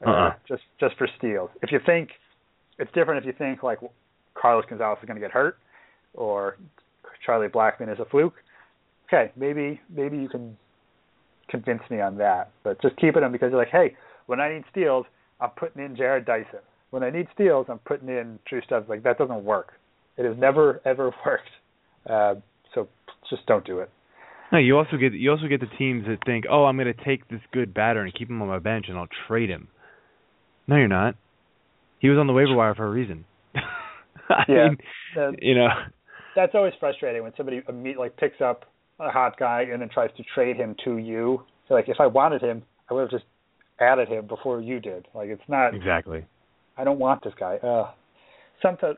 uh, 0.06 0.10
uh-uh. 0.10 0.30
just 0.48 0.62
just 0.80 0.96
for 0.96 1.08
steals. 1.18 1.50
If 1.62 1.72
you 1.72 1.78
think 1.84 2.10
it's 2.78 2.90
different, 2.92 3.24
if 3.24 3.26
you 3.26 3.34
think 3.36 3.62
like 3.62 3.78
Carlos 4.42 4.64
Gonzalez 4.68 4.98
is 5.00 5.06
going 5.06 5.20
to 5.20 5.24
get 5.24 5.30
hurt 5.30 5.56
or 6.14 6.58
Charlie 7.24 7.48
Blackmon 7.48 7.92
is 7.92 8.00
a 8.00 8.04
fluke, 8.04 8.34
okay, 9.06 9.30
maybe 9.36 9.80
maybe 9.94 10.16
you 10.18 10.28
can 10.28 10.56
convince 11.48 11.82
me 11.90 12.00
on 12.00 12.16
that. 12.18 12.50
But 12.64 12.82
just 12.82 12.96
keeping 12.96 13.22
him 13.22 13.32
because 13.32 13.50
you're 13.50 13.60
like, 13.60 13.70
hey, 13.70 13.96
when 14.26 14.40
I 14.40 14.52
need 14.52 14.64
steals, 14.70 15.06
I'm 15.40 15.50
putting 15.50 15.84
in 15.84 15.96
Jarrod 15.96 16.26
Dyson. 16.26 16.60
When 16.90 17.02
I 17.02 17.10
need 17.10 17.28
steals, 17.34 17.66
I'm 17.68 17.78
putting 17.78 18.08
in 18.08 18.38
Drew 18.48 18.60
Stubbs. 18.62 18.88
Like 18.88 19.04
that 19.04 19.18
doesn't 19.18 19.44
work. 19.44 19.72
It 20.16 20.26
has 20.26 20.36
never 20.36 20.80
ever 20.84 21.12
worked. 21.26 21.50
Uh, 22.08 22.34
so 22.74 22.88
just 23.30 23.46
don't 23.46 23.64
do 23.64 23.78
it. 23.78 23.90
No, 24.50 24.58
you 24.58 24.76
also 24.76 24.96
get 24.96 25.12
you 25.12 25.30
also 25.30 25.46
get 25.46 25.60
the 25.60 25.76
teams 25.78 26.04
that 26.06 26.18
think, 26.26 26.44
oh, 26.50 26.64
I'm 26.64 26.76
going 26.76 26.92
to 26.92 27.04
take 27.04 27.28
this 27.28 27.40
good 27.52 27.72
batter 27.72 28.02
and 28.02 28.12
keep 28.12 28.28
him 28.28 28.42
on 28.42 28.48
my 28.48 28.58
bench 28.58 28.86
and 28.88 28.98
I'll 28.98 29.08
trade 29.28 29.48
him. 29.48 29.68
No, 30.66 30.76
you're 30.76 30.88
not. 30.88 31.14
He 32.00 32.08
was 32.08 32.18
on 32.18 32.26
the 32.26 32.32
waiver 32.32 32.54
wire 32.54 32.74
for 32.74 32.86
a 32.86 32.90
reason. 32.90 33.24
I 34.38 34.44
yeah, 34.48 34.68
mean, 34.68 34.78
the, 35.14 35.32
you 35.40 35.54
know, 35.54 35.68
that's 36.34 36.54
always 36.54 36.72
frustrating 36.80 37.22
when 37.22 37.32
somebody 37.36 37.62
like 37.98 38.16
picks 38.16 38.40
up 38.40 38.64
a 39.00 39.10
hot 39.10 39.38
guy 39.38 39.66
and 39.72 39.80
then 39.82 39.88
tries 39.88 40.10
to 40.16 40.22
trade 40.34 40.56
him 40.56 40.74
to 40.84 40.98
you. 40.98 41.42
So 41.68 41.74
like, 41.74 41.88
if 41.88 41.96
I 42.00 42.06
wanted 42.06 42.42
him, 42.42 42.62
I 42.90 42.94
would 42.94 43.02
have 43.02 43.10
just 43.10 43.24
added 43.80 44.08
him 44.08 44.26
before 44.26 44.60
you 44.60 44.80
did. 44.80 45.08
Like, 45.14 45.28
it's 45.28 45.42
not 45.48 45.74
exactly. 45.74 46.24
I 46.76 46.84
don't 46.84 46.98
want 46.98 47.22
this 47.24 47.34
guy. 47.38 47.56
Uh, 47.56 47.90
sometimes 48.60 48.96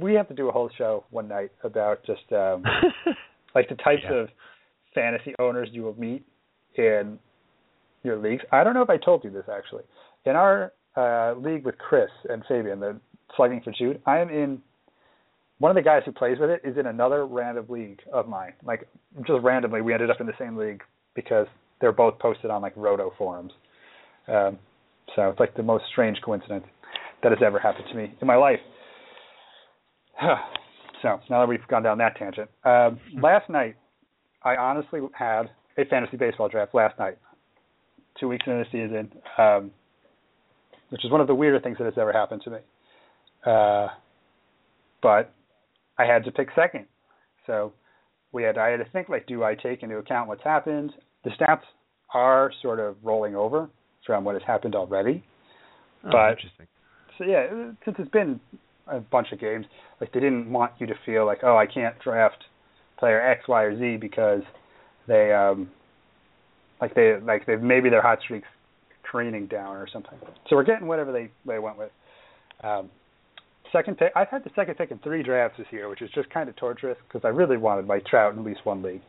we 0.00 0.14
have 0.14 0.28
to 0.28 0.34
do 0.34 0.48
a 0.48 0.52
whole 0.52 0.70
show 0.78 1.04
one 1.10 1.28
night 1.28 1.50
about 1.62 2.04
just 2.06 2.22
um, 2.32 2.62
like 3.54 3.68
the 3.68 3.74
types 3.76 4.02
Yeah. 4.04 4.14
of 4.22 4.28
fantasy 4.94 5.34
owners 5.38 5.68
you 5.72 5.82
will 5.82 5.98
meet 5.98 6.24
in 6.76 7.18
your 8.02 8.16
leagues. 8.16 8.42
I 8.52 8.64
don't 8.64 8.74
know 8.74 8.82
if 8.82 8.90
I 8.90 8.96
told 8.96 9.24
you 9.24 9.30
this 9.30 9.44
actually. 9.52 9.82
In 10.24 10.36
our 10.36 10.72
uh, 10.96 11.34
league 11.38 11.64
with 11.64 11.76
Chris 11.78 12.10
and 12.28 12.42
Fabian, 12.48 12.80
the 12.80 12.98
slugging 13.36 13.60
for 13.62 13.72
Jude. 13.72 14.00
I 14.06 14.18
am 14.18 14.28
in. 14.28 14.62
One 15.58 15.70
of 15.70 15.74
the 15.74 15.82
guys 15.82 16.02
who 16.04 16.12
plays 16.12 16.36
with 16.38 16.50
it 16.50 16.60
is 16.64 16.76
in 16.76 16.86
another 16.86 17.24
random 17.26 17.64
league 17.70 18.00
of 18.12 18.28
mine. 18.28 18.52
Like 18.62 18.86
just 19.26 19.42
randomly, 19.42 19.80
we 19.80 19.94
ended 19.94 20.10
up 20.10 20.20
in 20.20 20.26
the 20.26 20.34
same 20.38 20.56
league 20.56 20.82
because 21.14 21.46
they're 21.80 21.92
both 21.92 22.18
posted 22.18 22.50
on 22.50 22.60
like 22.60 22.74
Roto 22.76 23.12
forums. 23.16 23.52
Um, 24.28 24.58
so 25.14 25.30
it's 25.30 25.40
like 25.40 25.56
the 25.56 25.62
most 25.62 25.84
strange 25.90 26.18
coincidence 26.22 26.66
that 27.22 27.32
has 27.32 27.38
ever 27.44 27.58
happened 27.58 27.86
to 27.90 27.96
me 27.96 28.14
in 28.20 28.26
my 28.26 28.36
life. 28.36 28.58
so 31.02 31.20
now 31.30 31.40
that 31.40 31.48
we've 31.48 31.66
gone 31.68 31.82
down 31.82 31.98
that 31.98 32.16
tangent, 32.16 32.50
um, 32.64 33.00
last 33.20 33.48
night 33.48 33.76
I 34.42 34.56
honestly 34.56 35.00
had 35.12 35.44
a 35.78 35.84
fantasy 35.86 36.16
baseball 36.16 36.48
draft 36.48 36.74
last 36.74 36.98
night, 36.98 37.18
two 38.18 38.28
weeks 38.28 38.44
into 38.46 38.64
the 38.64 38.70
season, 38.70 39.12
um, 39.38 39.70
which 40.90 41.04
is 41.04 41.10
one 41.10 41.20
of 41.20 41.26
the 41.26 41.34
weirder 41.34 41.60
things 41.60 41.78
that 41.78 41.84
has 41.84 41.94
ever 41.98 42.12
happened 42.12 42.42
to 42.44 42.50
me. 42.50 42.58
Uh, 43.46 43.88
but 45.02 45.32
I 45.98 46.04
had 46.04 46.24
to 46.24 46.32
pick 46.32 46.48
second, 46.56 46.86
so 47.46 47.72
we 48.32 48.42
had 48.42 48.58
I 48.58 48.70
had 48.70 48.78
to 48.78 48.90
think 48.92 49.08
like, 49.08 49.26
do 49.26 49.44
I 49.44 49.54
take 49.54 49.82
into 49.82 49.96
account 49.98 50.28
what's 50.28 50.42
happened? 50.42 50.92
The 51.24 51.30
stats 51.30 51.62
are 52.12 52.50
sort 52.62 52.80
of 52.80 52.96
rolling 53.02 53.34
over 53.36 53.68
from 54.06 54.24
what 54.24 54.34
has 54.34 54.42
happened 54.46 54.74
already, 54.74 55.24
Oh, 56.04 56.10
but 56.12 56.30
interesting. 56.32 56.66
so 57.18 57.24
yeah, 57.24 57.46
since 57.84 57.96
it's 57.98 58.10
been 58.10 58.40
a 58.88 59.00
bunch 59.00 59.28
of 59.32 59.40
games, 59.40 59.66
like 60.00 60.12
they 60.12 60.20
didn't 60.20 60.50
want 60.50 60.72
you 60.78 60.86
to 60.86 60.94
feel 61.04 61.24
like, 61.26 61.38
oh, 61.42 61.56
I 61.56 61.66
can't 61.66 61.98
draft 62.00 62.44
player 62.98 63.20
X, 63.20 63.46
Y, 63.48 63.62
or 63.62 63.78
Z 63.78 63.96
because 63.98 64.42
they 65.06 65.32
um 65.32 65.70
like 66.80 66.94
they 66.94 67.14
like 67.22 67.46
they 67.46 67.56
maybe 67.56 67.90
their 67.90 68.02
hot 68.02 68.18
streaks 68.24 68.48
careening 69.10 69.46
down 69.46 69.76
or 69.76 69.86
something. 69.92 70.18
So 70.48 70.56
we're 70.56 70.64
getting 70.64 70.86
whatever 70.88 71.12
they 71.12 71.30
they 71.46 71.58
went 71.58 71.78
with. 71.78 71.90
Um, 72.64 72.90
second 73.72 73.98
pick, 73.98 74.12
I've 74.16 74.28
had 74.28 74.44
the 74.44 74.50
second 74.56 74.76
pick 74.76 74.90
in 74.90 74.98
three 74.98 75.22
drafts 75.22 75.58
this 75.58 75.66
year, 75.70 75.88
which 75.88 76.02
is 76.02 76.10
just 76.14 76.28
kind 76.30 76.48
of 76.48 76.56
torturous 76.56 76.98
because 77.06 77.22
I 77.24 77.28
really 77.28 77.56
wanted 77.56 77.86
Mike 77.86 78.04
Trout 78.06 78.32
in 78.32 78.38
at 78.40 78.44
least 78.44 78.60
one 78.64 78.82
league. 78.82 79.02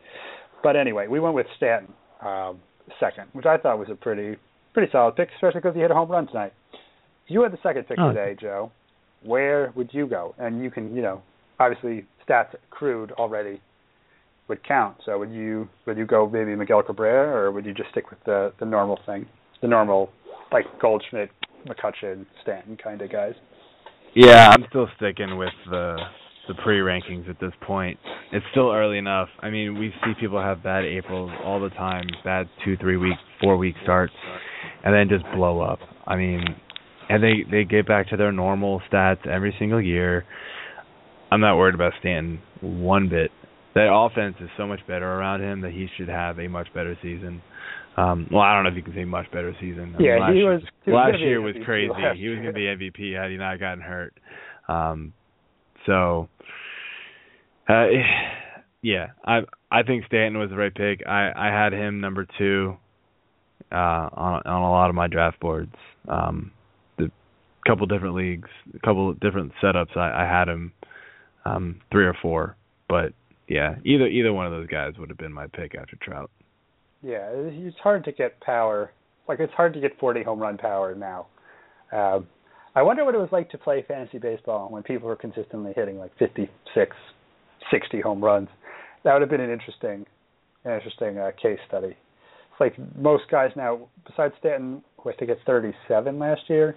But 0.64 0.76
anyway, 0.76 1.08
we 1.08 1.20
went 1.20 1.36
with 1.36 1.48
Stanton 1.58 1.94
um, 2.26 2.60
second, 3.00 3.26
which 3.34 3.46
I 3.46 3.58
thought 3.58 3.78
was 3.80 3.90
a 3.92 3.96
pretty 3.96 4.38
pretty 4.74 4.92
solid 4.92 5.16
pick, 5.16 5.30
especially 5.36 5.60
because 5.62 5.76
he 5.76 5.82
hit 5.82 5.92
a 5.92 5.94
home 5.96 6.10
run 6.10 6.28
tonight. 6.28 6.54
You 7.28 7.42
had 7.44 7.52
the 7.52 7.60
second 7.64 7.88
pick 7.88 7.98
Oh. 8.00 8.10
today, 8.10 8.36
Joe, 8.40 8.72
where 9.24 9.72
would 9.76 9.90
you 9.94 10.08
go? 10.08 10.36
And 10.38 10.62
you 10.64 10.70
can, 10.72 10.96
you 10.96 11.02
know, 11.02 11.22
obviously 11.60 12.06
stats 12.28 12.54
accrued 12.72 13.12
already 13.14 13.60
would 14.48 14.64
count. 14.66 14.98
So 15.06 15.18
would 15.20 15.32
you 15.32 15.68
would 15.86 15.98
you 15.98 16.06
go 16.06 16.30
maybe 16.30 16.56
Miguel 16.56 16.84
Cabrera 16.84 17.36
or 17.36 17.52
would 17.52 17.66
you 17.66 17.74
just 17.74 17.90
stick 17.92 18.10
with 18.10 18.24
the 18.26 18.54
the 18.60 18.66
normal 18.66 19.00
thing, 19.06 19.26
the 19.62 19.68
normal 19.68 20.10
like 20.52 20.66
Goldschmidt, 20.80 21.30
McCutchen, 21.68 22.26
Stanton 22.44 22.78
kind 22.82 23.02
of 23.02 23.12
guys? 23.12 23.34
Yeah, 24.16 24.50
I'm 24.50 24.66
still 24.70 24.88
sticking 24.98 25.38
with 25.38 25.54
the 25.70 25.98
the 26.48 26.54
pre-rankings 26.64 27.30
at 27.30 27.40
this 27.42 27.52
point. 27.62 28.00
It's 28.32 28.46
still 28.52 28.72
early 28.72 28.98
enough. 28.98 29.28
I 29.42 29.50
mean, 29.50 29.78
we 29.78 29.94
see 30.06 30.14
people 30.18 30.42
have 30.42 30.64
bad 30.64 30.86
Aprils 30.86 31.30
all 31.44 31.60
the 31.60 31.70
time, 31.72 32.06
bad 32.24 32.48
two, 32.64 32.78
three 32.78 32.96
week, 32.96 33.18
four 33.42 33.58
week 33.58 33.76
starts, 33.84 34.14
and 34.86 34.94
then 34.94 35.10
just 35.10 35.26
blow 35.36 35.60
up. 35.60 35.80
I 36.06 36.16
mean, 36.16 36.42
and 37.10 37.22
they 37.22 37.44
they 37.50 37.64
get 37.66 37.88
back 37.88 38.10
to 38.10 38.18
their 38.18 38.32
normal 38.32 38.82
stats 38.92 39.28
every 39.28 39.54
single 39.60 39.82
year. 39.82 40.26
I'm 41.32 41.42
not 41.42 41.58
worried 41.58 41.76
about 41.76 41.94
Stanton 42.00 42.40
one 42.62 43.10
bit. 43.10 43.32
That 43.76 43.94
offense 43.94 44.36
is 44.40 44.50
so 44.58 44.66
much 44.66 44.80
better 44.88 45.06
around 45.06 45.42
him 45.42 45.62
that 45.62 45.72
he 45.72 45.88
should 45.98 46.08
have 46.10 46.40
a 46.40 46.48
much 46.48 46.68
better 46.74 46.98
season. 47.02 47.42
Um, 47.98 48.28
well, 48.32 48.42
I 48.44 48.54
don't 48.54 48.64
know 48.64 48.70
if 48.70 48.76
you 48.76 48.84
can 48.84 48.94
say 48.94 49.06
much 49.06 49.26
better 49.32 49.54
season. 49.60 49.96
I 49.96 49.98
mean, 49.98 50.08
Yeah, 50.08 50.18
last 50.20 50.32
he 50.34 50.38
year- 50.40 50.54
was- 50.54 50.62
he 50.86 50.92
was 50.92 50.96
last 51.12 51.20
year 51.20 51.42
was 51.42 51.56
crazy. 51.66 51.92
He 52.16 52.28
was 52.30 52.38
going 52.40 52.48
to 52.48 52.54
be. 52.54 52.68
MVP 52.68 53.12
had 53.20 53.32
he 53.32 53.38
not 53.38 53.60
gotten 53.60 53.82
hurt. 53.82 54.14
Um, 54.68 55.14
so, 55.86 56.30
uh, 57.68 57.88
yeah, 58.82 59.08
I 59.26 59.42
I 59.72 59.84
think 59.84 60.06
Stanton 60.06 60.40
was 60.40 60.50
the 60.52 60.58
right 60.58 60.74
pick. 60.74 61.06
I 61.08 61.32
I 61.36 61.48
had 61.48 61.74
him 61.74 62.00
number 62.00 62.28
two 62.38 62.78
uh, 63.72 63.76
on 63.76 64.42
on 64.46 64.62
a 64.62 64.70
lot 64.70 64.90
of 64.90 64.96
my 64.96 65.08
draft 65.08 65.40
boards. 65.40 65.74
Um, 66.08 66.52
the 66.98 67.10
couple 67.66 67.86
different 67.88 68.16
leagues, 68.16 68.50
a 68.76 68.80
couple 68.80 69.12
different 69.14 69.54
setups. 69.62 69.98
I, 69.98 70.24
I 70.24 70.26
had 70.26 70.48
him 70.48 70.72
um, 71.46 71.82
three 71.92 72.06
or 72.06 72.14
four, 72.22 72.56
but 72.88 73.14
yeah, 73.48 73.76
either 73.84 74.08
either 74.08 74.32
one 74.34 74.46
of 74.46 74.52
those 74.52 74.68
guys 74.68 74.94
would 75.00 75.10
have 75.10 75.18
been 75.18 75.34
my 75.34 75.48
pick 75.48 75.74
after 75.76 75.96
Trout. 76.02 76.30
Yeah, 77.02 77.30
it's 77.32 77.78
hard 77.78 78.04
to 78.06 78.12
get 78.12 78.40
power. 78.42 78.92
Like 79.28 79.40
it's 79.40 79.54
hard 79.54 79.74
to 79.74 79.80
get 79.80 80.00
40 80.00 80.24
home 80.24 80.40
run 80.40 80.58
power 80.58 80.96
now. 80.96 81.28
Um, 81.92 82.28
I 82.76 82.82
wonder 82.82 83.06
what 83.06 83.16
it 83.16 83.20
was 83.20 83.30
like 83.32 83.50
to 83.52 83.58
play 83.58 83.84
fantasy 83.88 84.20
baseball 84.20 84.70
when 84.70 84.84
people 84.84 85.08
were 85.08 85.16
consistently 85.16 85.74
hitting 85.76 85.98
like 85.98 86.12
56, 86.20 86.96
60 87.72 88.02
home 88.02 88.24
runs. 88.24 88.50
That 89.04 89.14
would 89.14 89.22
have 89.22 89.32
been 89.32 89.42
an 89.42 89.52
interesting, 89.52 90.06
an 90.64 90.74
interesting 90.74 91.18
uh, 91.18 91.32
case 91.42 91.60
study. 91.68 91.88
It's 91.88 92.60
like 92.60 92.76
most 92.96 93.24
guys 93.32 93.52
now, 93.56 93.88
besides 94.06 94.34
Stanton, 94.40 94.84
who 94.98 95.10
I 95.10 95.16
think 95.16 95.30
hit 95.30 95.40
37 95.46 96.20
last 96.20 96.42
year. 96.48 96.76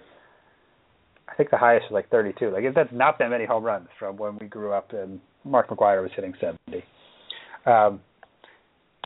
I 1.27 1.35
think 1.35 1.49
the 1.49 1.57
highest 1.57 1.85
was 1.89 1.93
like 1.93 2.09
32. 2.09 2.49
Like 2.49 2.63
that's 2.75 2.89
not 2.91 3.17
that 3.19 3.29
many 3.29 3.45
home 3.45 3.63
runs 3.63 3.87
from 3.97 4.17
when 4.17 4.37
we 4.39 4.47
grew 4.47 4.73
up, 4.73 4.93
and 4.93 5.19
Mark 5.45 5.69
McGwire 5.69 6.01
was 6.01 6.11
hitting 6.15 6.33
70. 6.39 6.83
Um, 7.65 8.01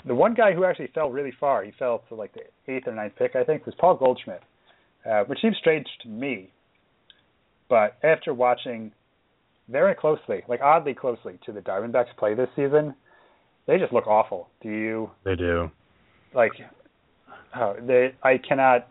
the 0.06 0.16
one 0.16 0.34
guy 0.34 0.54
who 0.54 0.64
actually 0.66 0.88
fell 0.94 1.10
really 1.10 1.34
far, 1.40 1.64
he 1.64 1.72
fell 1.78 2.04
to 2.10 2.16
like 2.16 2.34
the 2.34 2.42
eighth 2.72 2.88
or 2.88 2.94
ninth 2.94 3.14
pick, 3.18 3.36
I 3.36 3.44
think, 3.44 3.66
was 3.66 3.76
Paul 3.80 3.96
Goldschmidt, 3.96 4.42
uh, 5.10 5.24
which 5.24 5.40
seems 5.42 5.58
strange 5.58 5.88
to 6.04 6.08
me. 6.10 6.52
But 7.70 7.98
after 8.04 8.34
watching 8.34 8.92
very 9.70 9.96
closely, 9.96 10.44
like 10.48 10.62
oddly 10.62 10.94
closely, 10.94 11.40
to 11.46 11.52
the 11.52 11.62
Diamondbacks 11.62 12.16
play 12.18 12.36
this 12.36 12.50
season, 12.56 12.94
they 13.68 13.80
just 13.80 13.92
look 13.94 14.06
awful. 14.08 14.48
Do 14.62 14.70
you 14.70 15.10
They 15.24 15.36
do. 15.36 15.72
like? 16.34 16.52
Uh, 17.54 17.74
they, 17.82 18.14
I 18.22 18.38
cannot, 18.38 18.88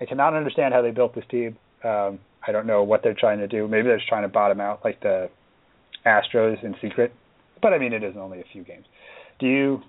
I 0.00 0.06
cannot 0.06 0.34
understand 0.34 0.72
how 0.72 0.80
they 0.80 0.92
built 0.92 1.14
this 1.14 1.24
team. 1.30 1.56
Um, 1.84 2.20
I 2.46 2.52
don't 2.52 2.66
know 2.66 2.82
what 2.84 3.02
they're 3.02 3.14
trying 3.18 3.38
to 3.38 3.48
do. 3.48 3.66
Maybe 3.68 3.88
they're 3.88 3.96
just 3.98 4.08
trying 4.08 4.22
to 4.22 4.28
bottom 4.28 4.60
out 4.60 4.80
like 4.84 5.00
the 5.00 5.28
Astros 6.06 6.62
in 6.64 6.74
secret. 6.80 7.12
But 7.60 7.74
I 7.74 7.78
mean, 7.78 7.92
it 7.92 8.02
is 8.02 8.14
only 8.16 8.40
a 8.40 8.44
few 8.52 8.62
games. 8.62 8.86
Do 9.38 9.46
you 9.46 9.82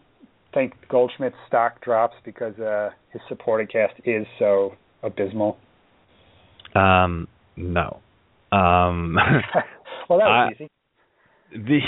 think 0.54 0.74
Goldschmidt's 0.90 1.36
stock 1.48 1.82
drops 1.84 2.16
because 2.26 2.58
uh, 2.60 2.90
his 3.12 3.22
supporting 3.30 3.68
cast 3.68 3.94
is 4.06 4.26
so 4.40 4.74
abysmal? 5.04 5.58
Um, 6.76 7.28
no. 7.56 8.00
Um, 8.52 9.16
well, 10.10 10.20
that 10.20 10.26
was 10.26 10.54
I- 10.60 10.64
easy. 10.64 10.70
the 11.54 11.80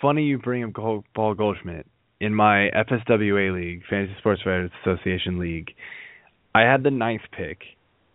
funny 0.00 0.24
you 0.24 0.38
bring 0.38 0.64
up 0.64 0.72
Gold, 0.72 1.04
Paul 1.14 1.34
Goldschmidt 1.34 1.86
in 2.20 2.34
my 2.34 2.68
FSWA 2.74 3.54
league, 3.54 3.82
Fantasy 3.88 4.14
Sports 4.18 4.42
Writers 4.46 4.70
Association 4.84 5.38
league. 5.38 5.70
I 6.54 6.60
had 6.62 6.82
the 6.82 6.90
ninth 6.90 7.22
pick 7.36 7.58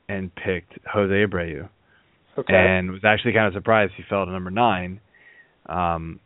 and 0.09 0.31
picked 0.33 0.73
Jose 0.91 1.13
Abreu, 1.13 1.69
Okay. 2.37 2.53
and 2.55 2.91
was 2.91 3.01
actually 3.05 3.33
kind 3.33 3.47
of 3.47 3.53
surprised 3.53 3.93
he 3.97 4.03
fell 4.09 4.25
to 4.25 4.31
number 4.31 4.49
nine. 4.51 4.99
Um, 5.67 6.19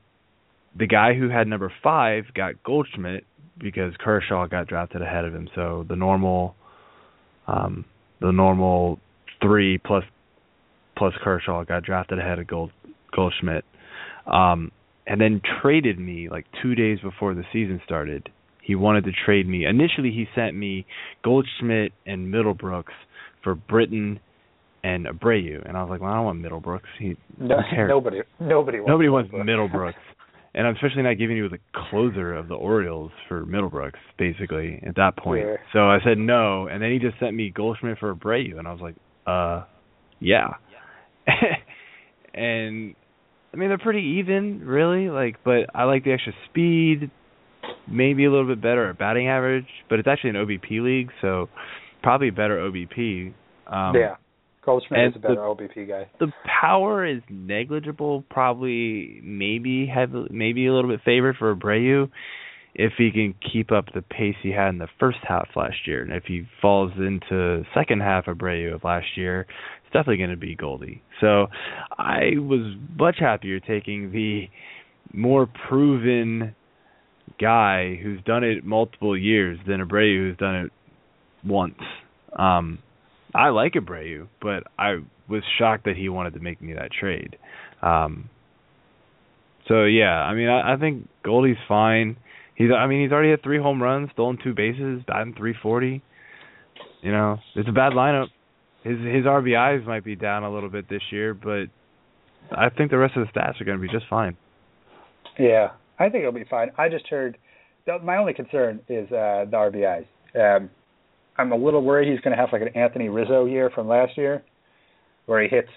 the 0.77 0.87
guy 0.87 1.13
who 1.13 1.29
had 1.29 1.47
number 1.47 1.71
five 1.83 2.25
got 2.33 2.61
Goldschmidt 2.63 3.23
because 3.57 3.93
Kershaw 3.99 4.47
got 4.47 4.67
drafted 4.67 5.01
ahead 5.01 5.25
of 5.25 5.33
him. 5.33 5.47
So 5.55 5.85
the 5.87 5.95
normal, 5.95 6.55
um, 7.47 7.85
the 8.19 8.31
normal 8.31 8.99
three 9.41 9.77
plus 9.77 10.03
plus 10.97 11.13
Kershaw 11.23 11.63
got 11.65 11.83
drafted 11.83 12.19
ahead 12.19 12.39
of 12.39 12.47
Gold 12.47 12.71
Goldschmidt, 13.15 13.63
um, 14.31 14.71
and 15.07 15.19
then 15.19 15.41
traded 15.61 15.99
me 15.99 16.29
like 16.29 16.45
two 16.61 16.75
days 16.75 16.99
before 17.01 17.33
the 17.33 17.43
season 17.53 17.81
started. 17.85 18.29
He 18.61 18.75
wanted 18.75 19.03
to 19.05 19.11
trade 19.25 19.47
me. 19.47 19.65
Initially, 19.65 20.09
he 20.09 20.25
sent 20.33 20.55
me 20.55 20.85
Goldschmidt 21.23 21.91
and 22.05 22.33
Middlebrooks 22.33 22.95
for 23.43 23.55
Britton 23.55 24.19
and 24.83 25.05
Abreu, 25.05 25.67
and 25.67 25.77
I 25.77 25.83
was 25.83 25.89
like, 25.89 26.01
"Well, 26.01 26.11
I 26.11 26.15
don't 26.15 26.25
want 26.25 26.41
Middlebrooks. 26.41 26.81
He 26.99 27.15
no, 27.37 27.57
nobody, 27.87 28.21
nobody 28.39 28.79
wants. 28.79 28.89
Nobody 28.89 29.09
wants 29.09 29.31
Middlebrooks. 29.31 29.93
And 30.55 30.65
I'm 30.65 30.73
especially 30.75 31.03
not 31.03 31.17
giving 31.17 31.35
you 31.35 31.49
the 31.49 31.59
closer 31.89 32.33
of 32.33 32.47
the 32.47 32.55
Orioles 32.55 33.11
for 33.27 33.45
Middlebrooks, 33.45 33.99
basically, 34.17 34.81
at 34.87 34.95
that 34.95 35.17
point. 35.17 35.45
Yeah. 35.45 35.55
So 35.73 35.89
I 35.89 35.97
said 36.01 36.17
no, 36.17 36.67
and 36.67 36.81
then 36.81 36.91
he 36.91 36.97
just 36.99 37.19
sent 37.19 37.35
me 37.35 37.51
Goldschmidt 37.53 37.99
for 37.99 38.15
Abreu, 38.15 38.57
and 38.57 38.65
I 38.65 38.71
was 38.71 38.79
like, 38.81 38.95
uh, 39.27 39.65
yeah. 40.21 40.53
and 42.33 42.95
I 43.53 43.57
mean 43.57 43.67
they're 43.67 43.77
pretty 43.77 44.19
even, 44.21 44.61
really. 44.65 45.09
Like, 45.09 45.43
but 45.43 45.65
I 45.75 45.83
like 45.83 46.05
the 46.05 46.13
extra 46.13 46.31
speed, 46.49 47.11
maybe 47.85 48.23
a 48.23 48.31
little 48.31 48.47
bit 48.47 48.61
better 48.61 48.89
at 48.89 48.97
batting 48.97 49.27
average, 49.27 49.67
but 49.89 49.99
it's 49.99 50.07
actually 50.07 50.29
an 50.31 50.35
OBP 50.37 50.81
league, 50.81 51.09
so 51.21 51.49
probably 52.01 52.29
better 52.29 52.59
OBP. 52.59 53.33
Um, 53.67 53.95
yeah, 53.95 54.15
Goldschmidt 54.65 54.99
and 54.99 55.13
is 55.13 55.15
a 55.15 55.19
better 55.19 55.35
the- 55.35 55.41
OBP 55.41 55.87
guy. 55.87 56.07
the 56.19 56.31
power 56.61 57.05
is 57.05 57.21
negligible. 57.29 58.23
Probably, 58.29 59.19
maybe 59.23 59.85
have 59.93 60.11
maybe 60.29 60.67
a 60.67 60.73
little 60.73 60.89
bit 60.89 61.01
favored 61.05 61.35
for 61.37 61.55
Abreu. 61.55 62.09
if 62.77 62.91
he 62.97 63.09
can 63.09 63.33
keep 63.53 63.71
up 63.71 63.85
the 63.93 64.01
pace 64.01 64.35
he 64.43 64.51
had 64.51 64.67
in 64.67 64.79
the 64.79 64.87
first 64.99 65.19
half 65.23 65.47
last 65.55 65.87
year. 65.87 66.01
And 66.01 66.11
if 66.11 66.25
he 66.25 66.45
falls 66.61 66.91
into 66.97 67.63
second 67.73 68.01
half 68.01 68.25
Abreu 68.25 68.75
of 68.75 68.83
last 68.83 69.05
year, 69.15 69.47
it's 69.85 69.93
definitely 69.93 70.17
going 70.17 70.31
to 70.31 70.35
be 70.35 70.55
Goldie. 70.55 71.01
So 71.21 71.47
I 71.97 72.31
was 72.37 72.75
much 72.99 73.15
happier 73.17 73.61
taking 73.61 74.11
the 74.11 74.49
more 75.13 75.47
proven 75.69 76.53
guy 77.39 77.95
who's 78.03 78.21
done 78.23 78.43
it 78.43 78.65
multiple 78.65 79.17
years 79.17 79.57
than 79.65 79.79
Abreu 79.79 80.27
who's 80.27 80.37
done 80.37 80.55
it 80.65 80.71
once. 81.45 81.79
Um 82.37 82.79
I 83.35 83.49
like 83.49 83.73
Abreu, 83.73 84.27
but 84.41 84.63
I 84.79 84.99
was 85.27 85.43
shocked 85.59 85.85
that 85.85 85.97
he 85.97 86.09
wanted 86.09 86.33
to 86.35 86.39
make 86.39 86.61
me 86.61 86.73
that 86.73 86.91
trade. 86.91 87.37
Um 87.81 88.29
so 89.67 89.83
yeah, 89.83 90.21
I 90.21 90.33
mean 90.33 90.47
I, 90.47 90.73
I 90.73 90.77
think 90.77 91.07
Goldie's 91.23 91.57
fine. 91.67 92.17
He's 92.55 92.69
I 92.71 92.87
mean 92.87 93.03
he's 93.03 93.11
already 93.11 93.31
had 93.31 93.43
three 93.43 93.59
home 93.59 93.81
runs, 93.81 94.09
stolen 94.13 94.37
two 94.43 94.53
bases, 94.53 95.03
batting 95.07 95.33
340. 95.33 96.01
You 97.01 97.11
know, 97.11 97.37
it's 97.55 97.69
a 97.69 97.73
bad 97.73 97.93
lineup. 97.93 98.27
His 98.83 98.97
his 98.99 99.25
RBIs 99.25 99.85
might 99.85 100.03
be 100.03 100.15
down 100.15 100.43
a 100.43 100.51
little 100.53 100.69
bit 100.69 100.87
this 100.89 101.01
year, 101.11 101.33
but 101.33 101.65
I 102.51 102.69
think 102.69 102.91
the 102.91 102.97
rest 102.97 103.17
of 103.17 103.27
the 103.27 103.39
stats 103.39 103.59
are 103.59 103.65
going 103.65 103.77
to 103.77 103.81
be 103.81 103.91
just 103.91 104.05
fine. 104.09 104.37
Yeah, 105.37 105.71
I 105.99 106.09
think 106.09 106.21
it'll 106.21 106.31
be 106.31 106.45
fine. 106.49 106.71
I 106.77 106.89
just 106.89 107.07
heard 107.07 107.37
my 108.03 108.17
only 108.17 108.33
concern 108.33 108.79
is 108.87 109.11
uh 109.11 109.45
the 109.49 109.57
RBIs. 109.57 110.05
Um 110.35 110.69
I'm 111.37 111.51
a 111.51 111.55
little 111.55 111.81
worried 111.83 112.09
he's 112.11 112.21
going 112.21 112.35
to 112.35 112.41
have 112.41 112.49
like 112.51 112.61
an 112.61 112.69
Anthony 112.75 113.09
Rizzo 113.09 113.45
year 113.45 113.69
from 113.73 113.87
last 113.87 114.17
year 114.17 114.43
where 115.25 115.41
he 115.41 115.49
hits 115.49 115.69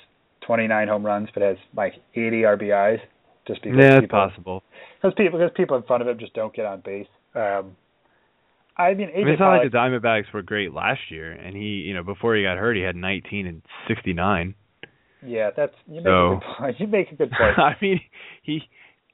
29 0.46 0.88
home 0.88 1.04
runs 1.04 1.28
but 1.34 1.42
has 1.42 1.56
like 1.76 1.94
80 2.14 2.42
RBIs 2.42 2.98
just 3.46 3.62
because 3.62 3.78
yeah, 3.80 4.00
people, 4.00 4.28
possible. 4.28 4.62
Because 5.00 5.14
people, 5.16 5.38
because 5.38 5.52
people 5.56 5.76
in 5.76 5.82
front 5.84 6.02
of 6.02 6.08
him 6.08 6.18
just 6.18 6.34
don't 6.34 6.54
get 6.54 6.66
on 6.66 6.80
base. 6.84 7.06
Um, 7.34 7.76
I 8.76 8.94
mean, 8.94 9.08
I 9.12 9.18
mean, 9.18 9.28
it's 9.28 9.40
not 9.40 9.56
like 9.58 9.70
the 9.72 9.76
Diamondbacks 9.76 10.32
were 10.32 10.42
great 10.42 10.72
last 10.72 11.00
year, 11.10 11.32
and 11.32 11.56
he, 11.56 11.62
you 11.86 11.94
know, 11.94 12.04
before 12.04 12.36
he 12.36 12.44
got 12.44 12.58
hurt, 12.58 12.76
he 12.76 12.82
had 12.82 12.94
19 12.94 13.46
and 13.46 13.62
69. 13.88 14.54
Yeah, 15.26 15.50
that's 15.56 15.72
you 15.88 15.96
make 15.96 16.04
So- 16.04 16.32
a 16.32 16.34
good 16.36 16.42
point. 16.58 16.80
You 16.80 16.86
make 16.86 17.10
a 17.12 17.14
good 17.16 17.30
point. 17.32 17.58
I 17.58 17.74
mean, 17.82 18.00
he 18.42 18.60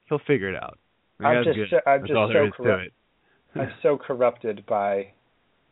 he'll 0.08 0.20
figure 0.26 0.50
it 0.50 0.56
out. 0.62 0.78
The 1.18 1.26
I'm 1.26 1.44
just 1.44 1.56
good. 1.56 1.80
I'm 1.86 2.00
That's 2.00 2.08
just 2.08 2.32
so 2.32 2.50
corrupt. 2.56 2.82
it. 2.86 2.92
I'm 3.58 3.72
so 3.82 3.96
corrupted 3.96 4.66
by 4.66 5.12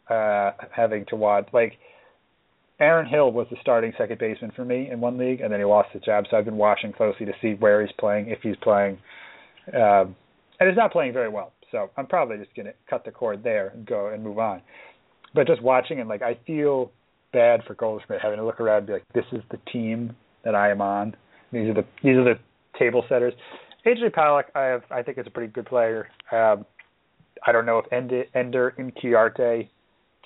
uh 0.08 0.52
having 0.74 1.04
to 1.06 1.16
watch 1.16 1.48
like 1.52 1.78
Aaron 2.80 3.06
Hill 3.06 3.30
was 3.30 3.46
the 3.50 3.56
starting 3.60 3.92
second 3.96 4.18
baseman 4.18 4.50
for 4.56 4.64
me 4.64 4.90
in 4.90 5.00
one 5.00 5.16
league, 5.16 5.40
and 5.40 5.52
then 5.52 5.60
he 5.60 5.64
lost 5.64 5.90
his 5.92 6.02
job. 6.02 6.24
So 6.28 6.36
I've 6.36 6.44
been 6.44 6.56
watching 6.56 6.92
closely 6.92 7.26
to 7.26 7.32
see 7.40 7.54
where 7.54 7.80
he's 7.80 7.94
playing, 7.98 8.28
if 8.28 8.40
he's 8.42 8.56
playing, 8.60 8.98
um, 9.72 10.16
and 10.58 10.68
he's 10.68 10.76
not 10.76 10.90
playing 10.90 11.12
very 11.12 11.28
well. 11.28 11.52
So 11.70 11.90
I'm 11.96 12.06
probably 12.06 12.38
just 12.38 12.54
going 12.56 12.66
to 12.66 12.74
cut 12.90 13.04
the 13.04 13.12
cord 13.12 13.44
there 13.44 13.68
and 13.68 13.86
go 13.86 14.08
and 14.08 14.22
move 14.22 14.38
on. 14.38 14.62
But 15.34 15.46
just 15.46 15.62
watching 15.62 16.00
and 16.00 16.08
like 16.08 16.22
I 16.22 16.38
feel 16.46 16.90
bad 17.32 17.60
for 17.66 17.74
Goldschmidt 17.74 18.20
having 18.20 18.38
to 18.38 18.44
look 18.44 18.60
around 18.60 18.78
and 18.78 18.86
be 18.88 18.92
like, 18.94 19.04
this 19.14 19.24
is 19.32 19.42
the 19.50 19.58
team 19.72 20.14
that 20.44 20.54
I 20.54 20.70
am 20.70 20.80
on. 20.80 21.14
These 21.52 21.68
are 21.68 21.74
the 21.74 21.84
these 22.02 22.16
are 22.16 22.24
the 22.24 22.38
table 22.78 23.04
setters. 23.08 23.32
AJ 23.86 24.12
Pollock, 24.12 24.46
I 24.54 24.64
have 24.64 24.82
I 24.90 25.02
think 25.02 25.18
is 25.18 25.26
a 25.26 25.30
pretty 25.30 25.52
good 25.52 25.66
player. 25.66 26.08
Um, 26.30 26.66
I 27.46 27.52
don't 27.52 27.66
know 27.66 27.78
if 27.78 27.92
Ender, 27.92 28.24
Ender 28.34 28.74
Inciarte 28.78 29.68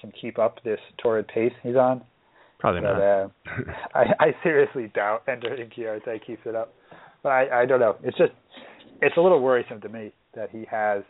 can 0.01 0.13
keep 0.21 0.39
up 0.39 0.63
this 0.65 0.81
torrid 1.03 1.29
pace 1.29 1.53
he's 1.63 1.77
on. 1.77 2.03
Probably 2.59 2.81
But 2.81 2.95
not. 2.95 3.03
uh, 3.03 3.29
I, 3.95 4.05
I 4.21 4.27
seriously 4.43 4.91
doubt 4.95 5.23
Ender 5.29 5.57
Inciarte 5.57 6.25
keeps 6.27 6.43
it 6.47 6.55
up. 6.55 6.73
But 7.23 7.31
I, 7.31 7.63
I 7.63 7.67
don't 7.67 7.81
know. 7.81 7.97
It's 8.03 8.17
just 8.17 8.33
it's 9.03 9.17
a 9.17 9.21
little 9.21 9.41
worrisome 9.41 9.81
to 9.83 9.89
me 9.89 10.13
that 10.35 10.51
he 10.51 10.65
has 10.71 11.03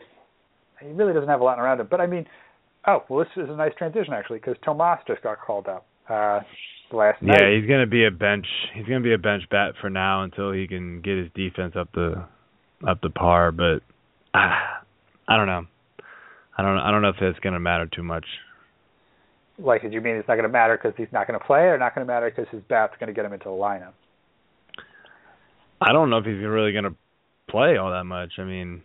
he 0.81 0.87
really 0.89 1.13
doesn't 1.13 1.29
have 1.29 1.41
a 1.41 1.43
lot 1.43 1.59
around 1.59 1.79
him. 1.79 1.87
But 1.89 2.01
I 2.01 2.07
mean, 2.07 2.25
oh 2.87 3.03
well, 3.09 3.19
this 3.19 3.43
is 3.43 3.49
a 3.49 3.55
nice 3.55 3.71
transition 3.77 4.13
actually 4.13 4.39
because 4.39 4.55
Tomas 4.65 4.99
just 5.07 5.21
got 5.23 5.39
called 5.39 5.67
up 5.67 5.85
uh, 6.09 6.39
last 6.91 7.21
night. 7.21 7.39
yeah, 7.41 7.55
he's 7.59 7.69
gonna 7.69 7.87
be 7.87 8.05
a 8.05 8.11
bench. 8.11 8.45
He's 8.73 8.85
gonna 8.85 9.01
be 9.01 9.13
a 9.13 9.17
bench 9.17 9.43
bat 9.49 9.73
for 9.79 9.89
now 9.89 10.23
until 10.23 10.51
he 10.51 10.67
can 10.67 11.01
get 11.01 11.17
his 11.17 11.27
defense 11.35 11.75
up 11.77 11.91
to 11.93 12.27
up 12.87 13.01
to 13.01 13.09
par. 13.09 13.51
But 13.51 13.79
ah, 14.33 14.83
I 15.27 15.37
don't 15.37 15.47
know. 15.47 15.65
I 16.57 16.63
don't. 16.63 16.77
I 16.77 16.91
don't 16.91 17.01
know 17.01 17.09
if 17.09 17.21
it's 17.21 17.39
gonna 17.39 17.59
matter 17.59 17.85
too 17.85 18.03
much. 18.03 18.25
Like, 19.59 19.81
did 19.81 19.93
you 19.93 20.01
mean 20.01 20.15
it's 20.15 20.27
not 20.27 20.35
going 20.35 20.43
to 20.43 20.49
matter 20.49 20.77
because 20.81 20.95
he's 20.97 21.11
not 21.11 21.27
going 21.27 21.39
to 21.39 21.45
play, 21.45 21.61
or 21.61 21.77
not 21.77 21.95
going 21.95 22.05
to 22.05 22.11
matter 22.11 22.29
because 22.29 22.49
his 22.51 22.61
bat's 22.69 22.93
going 22.99 23.07
to 23.07 23.13
get 23.13 23.25
him 23.25 23.33
into 23.33 23.45
the 23.45 23.51
lineup? 23.51 23.93
I 25.81 25.93
don't 25.93 26.09
know 26.09 26.17
if 26.17 26.25
he's 26.25 26.43
really 26.43 26.73
gonna 26.73 26.95
play 27.49 27.77
all 27.77 27.91
that 27.91 28.05
much. 28.05 28.33
I 28.39 28.43
mean, 28.43 28.81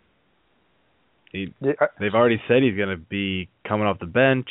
he 1.31 1.53
they've 1.61 2.13
already 2.13 2.41
said 2.47 2.61
he's 2.61 2.77
gonna 2.77 2.97
be 2.97 3.49
coming 3.67 3.87
off 3.87 3.99
the 3.99 4.05
bench. 4.05 4.49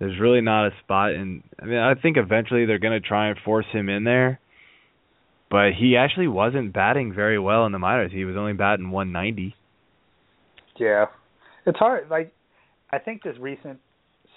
There's 0.00 0.18
really 0.18 0.40
not 0.40 0.66
a 0.66 0.70
spot, 0.82 1.12
and 1.12 1.42
I 1.62 1.66
mean, 1.66 1.78
I 1.78 1.94
think 1.94 2.16
eventually 2.16 2.66
they're 2.66 2.78
gonna 2.78 3.00
try 3.00 3.28
and 3.28 3.38
force 3.44 3.66
him 3.72 3.88
in 3.88 4.04
there. 4.04 4.40
But 5.50 5.70
he 5.78 5.96
actually 5.96 6.26
wasn't 6.26 6.72
batting 6.72 7.14
very 7.14 7.38
well 7.38 7.64
in 7.66 7.72
the 7.72 7.78
minors. 7.78 8.10
He 8.12 8.24
was 8.24 8.36
only 8.36 8.54
batting 8.54 8.90
190. 8.90 9.54
Yeah, 10.80 11.06
it's 11.64 11.78
hard. 11.78 12.08
Like, 12.08 12.32
I 12.90 12.98
think 12.98 13.22
this 13.22 13.36
recent 13.38 13.78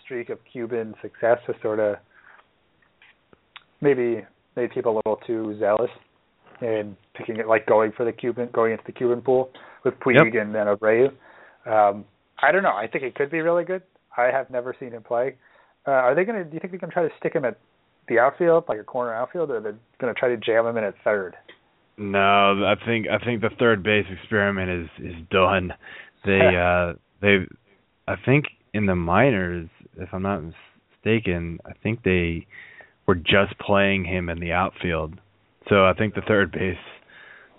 streak 0.08 0.30
of 0.30 0.40
Cuban 0.52 0.96
success 1.02 1.38
has 1.46 1.56
sort 1.62 1.80
of 1.80 1.98
maybe 3.82 4.26
made 4.56 4.72
people 4.72 4.94
a 4.94 4.98
little 5.06 5.20
too 5.28 5.56
zealous 5.60 5.92
in 6.62 6.98
picking 7.16 7.38
it, 7.38 7.48
like 7.48 7.66
going 7.68 7.92
for 7.96 8.06
the 8.06 8.12
Cuban, 8.12 8.50
going 8.54 8.72
into 8.72 8.84
the 8.86 8.92
Cuban 8.94 9.22
pool 9.22 9.52
with 9.84 9.94
Puig 10.00 10.16
Yep. 10.16 10.42
and 10.42 10.56
then 10.56 10.66
Abreu. 10.68 11.10
Um, 11.66 12.06
I 12.42 12.52
don't 12.52 12.64
know. 12.64 12.74
I 12.74 12.88
think 12.88 13.04
it 13.04 13.14
could 13.16 13.30
be 13.30 13.42
really 13.42 13.64
good. 13.64 13.84
I 14.18 14.32
have 14.32 14.50
never 14.50 14.76
seen 14.80 14.92
him 14.92 15.04
play. 15.04 15.36
Uh, 15.88 15.92
are 15.92 16.16
they 16.16 16.24
gonna? 16.24 16.44
Do 16.44 16.54
you 16.54 16.60
think 16.60 16.72
they're 16.72 16.80
gonna 16.80 16.94
try 16.94 17.04
to 17.04 17.14
stick 17.20 17.34
him 17.34 17.46
at 17.46 17.58
the 18.08 18.20
outfield, 18.20 18.66
like 18.68 18.80
a 18.80 18.84
corner 18.84 19.14
outfield, 19.14 19.52
or 19.52 19.60
they're 19.62 19.78
gonna 20.00 20.14
try 20.14 20.30
to 20.30 20.38
jam 20.38 20.66
him 20.66 20.78
in 20.78 20.84
at 20.84 20.96
third? 21.04 21.36
No, 21.98 22.20
I 22.66 22.76
think 22.86 23.08
I 23.10 23.24
think 23.24 23.42
the 23.42 23.50
third 23.60 23.84
base 23.84 24.06
experiment 24.10 24.70
is 24.70 25.06
is 25.06 25.16
done. 25.30 25.74
They 26.26 26.40
uh 26.60 26.94
they 27.22 27.46
I 28.08 28.16
think 28.26 28.46
in 28.74 28.86
the 28.86 28.96
minors, 28.96 29.70
if 30.00 30.10
I'm 30.14 30.22
not 30.22 30.42
mistaken, 30.42 31.60
I 31.66 31.72
think 31.84 32.04
they 32.04 32.48
were 33.08 33.16
just 33.16 33.58
playing 33.60 34.06
him 34.06 34.30
in 34.30 34.40
the 34.40 34.52
outfield. 34.52 35.16
So 35.70 35.86
I 35.86 35.94
think 35.94 36.16
the 36.16 36.22
third 36.28 36.52
base 36.52 36.78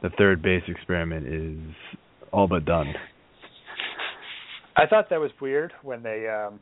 the 0.03 0.11
third 0.11 0.41
base 0.43 0.62
experiment 0.68 1.26
is 1.26 1.74
all 2.32 2.47
but 2.47 2.64
done. 2.64 2.95
I 4.76 4.86
thought 4.86 5.11
that 5.11 5.20
was 5.20 5.32
weird 5.41 5.72
when 5.82 6.03
they 6.03 6.28
um 6.28 6.61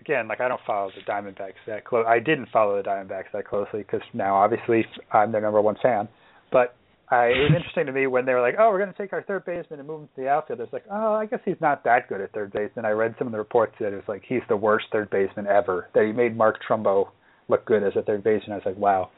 again 0.00 0.28
like 0.28 0.40
I 0.40 0.48
don't 0.48 0.60
follow 0.66 0.90
the 0.94 1.10
Diamondbacks 1.10 1.60
that 1.66 1.84
close. 1.84 2.04
I 2.08 2.20
didn't 2.20 2.48
follow 2.52 2.80
the 2.80 2.88
Diamondbacks 2.88 3.32
that 3.32 3.46
closely 3.46 3.80
because 3.80 4.02
now 4.14 4.36
obviously 4.36 4.86
I'm 5.12 5.32
their 5.32 5.40
number 5.40 5.60
one 5.60 5.76
fan. 5.82 6.08
But 6.52 6.76
I, 7.10 7.26
it 7.26 7.42
was 7.42 7.52
interesting 7.56 7.86
to 7.86 7.92
me 7.92 8.06
when 8.06 8.24
they 8.24 8.34
were 8.34 8.40
like, 8.40 8.54
"Oh, 8.58 8.70
we're 8.70 8.78
going 8.78 8.92
to 8.92 8.98
take 8.98 9.12
our 9.12 9.22
third 9.22 9.44
baseman 9.44 9.80
and 9.80 9.88
move 9.88 10.02
him 10.02 10.08
to 10.14 10.20
the 10.22 10.28
outfield." 10.28 10.60
It's 10.60 10.72
like, 10.72 10.84
"Oh, 10.90 11.14
I 11.14 11.26
guess 11.26 11.40
he's 11.44 11.60
not 11.60 11.82
that 11.84 12.08
good 12.08 12.20
at 12.20 12.32
third 12.32 12.52
base." 12.52 12.70
And 12.76 12.86
I 12.86 12.90
read 12.90 13.16
some 13.18 13.26
of 13.26 13.32
the 13.32 13.38
reports 13.38 13.74
that 13.80 13.92
it 13.92 13.96
was 13.96 14.04
like 14.06 14.22
he's 14.26 14.42
the 14.48 14.56
worst 14.56 14.86
third 14.92 15.10
baseman 15.10 15.46
ever. 15.48 15.88
That 15.94 16.04
he 16.04 16.12
made 16.12 16.36
Mark 16.36 16.58
Trumbo 16.68 17.08
look 17.48 17.64
good 17.64 17.82
as 17.82 17.94
a 17.96 18.02
third 18.02 18.22
baseman. 18.22 18.52
I 18.52 18.56
was 18.56 18.66
like, 18.66 18.78
"Wow." 18.78 19.10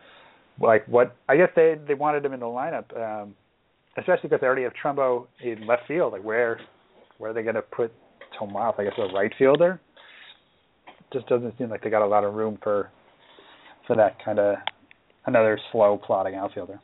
Like 0.61 0.87
what? 0.87 1.17
I 1.29 1.37
guess 1.37 1.51
they 1.55 1.75
they 1.87 1.95
wanted 1.95 2.25
him 2.25 2.33
in 2.33 2.41
the 2.41 2.47
lineup, 2.47 2.97
um, 2.97 3.35
especially 3.99 4.29
because 4.29 4.41
they 4.41 4.47
already 4.47 4.63
have 4.63 4.73
Trumbo 4.83 5.27
in 5.43 5.67
left 5.67 5.83
field. 5.87 6.13
Like 6.13 6.25
where 6.25 6.61
where 7.19 7.31
are 7.31 7.35
they 7.35 7.43
going 7.43 7.57
to 7.57 7.63
put 7.63 7.93
Tomas? 8.39 8.75
I 8.79 8.85
guess 8.85 8.93
a 8.99 9.13
right 9.15 9.33
fielder. 9.39 9.81
Just 11.13 11.27
doesn't 11.27 11.57
seem 11.59 11.69
like 11.69 11.83
they 11.83 11.91
got 11.91 12.05
a 12.05 12.07
lot 12.07 12.25
of 12.25 12.35
room 12.35 12.59
for 12.63 12.91
for 13.87 13.97
that 13.97 14.17
kind 14.25 14.39
of 14.39 14.57
another 15.27 15.59
slow 15.73 16.01
plodding 16.05 16.35
outfielder. 16.35 16.81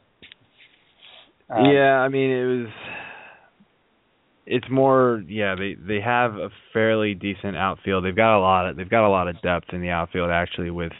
Um, 1.50 1.64
yeah, 1.66 1.98
I 1.98 2.08
mean 2.08 2.30
it 2.30 2.44
was 2.44 2.68
it's 4.46 4.66
more 4.70 5.22
yeah, 5.28 5.54
they 5.54 5.74
they 5.74 6.00
have 6.00 6.34
a 6.34 6.48
fairly 6.72 7.14
decent 7.14 7.56
outfield. 7.56 8.04
They've 8.04 8.16
got 8.16 8.38
a 8.38 8.40
lot 8.40 8.68
of 8.68 8.76
they've 8.76 8.88
got 8.88 9.06
a 9.06 9.10
lot 9.10 9.28
of 9.28 9.40
depth 9.42 9.72
in 9.72 9.80
the 9.80 9.90
outfield 9.90 10.30
actually 10.30 10.70
with 10.70 10.92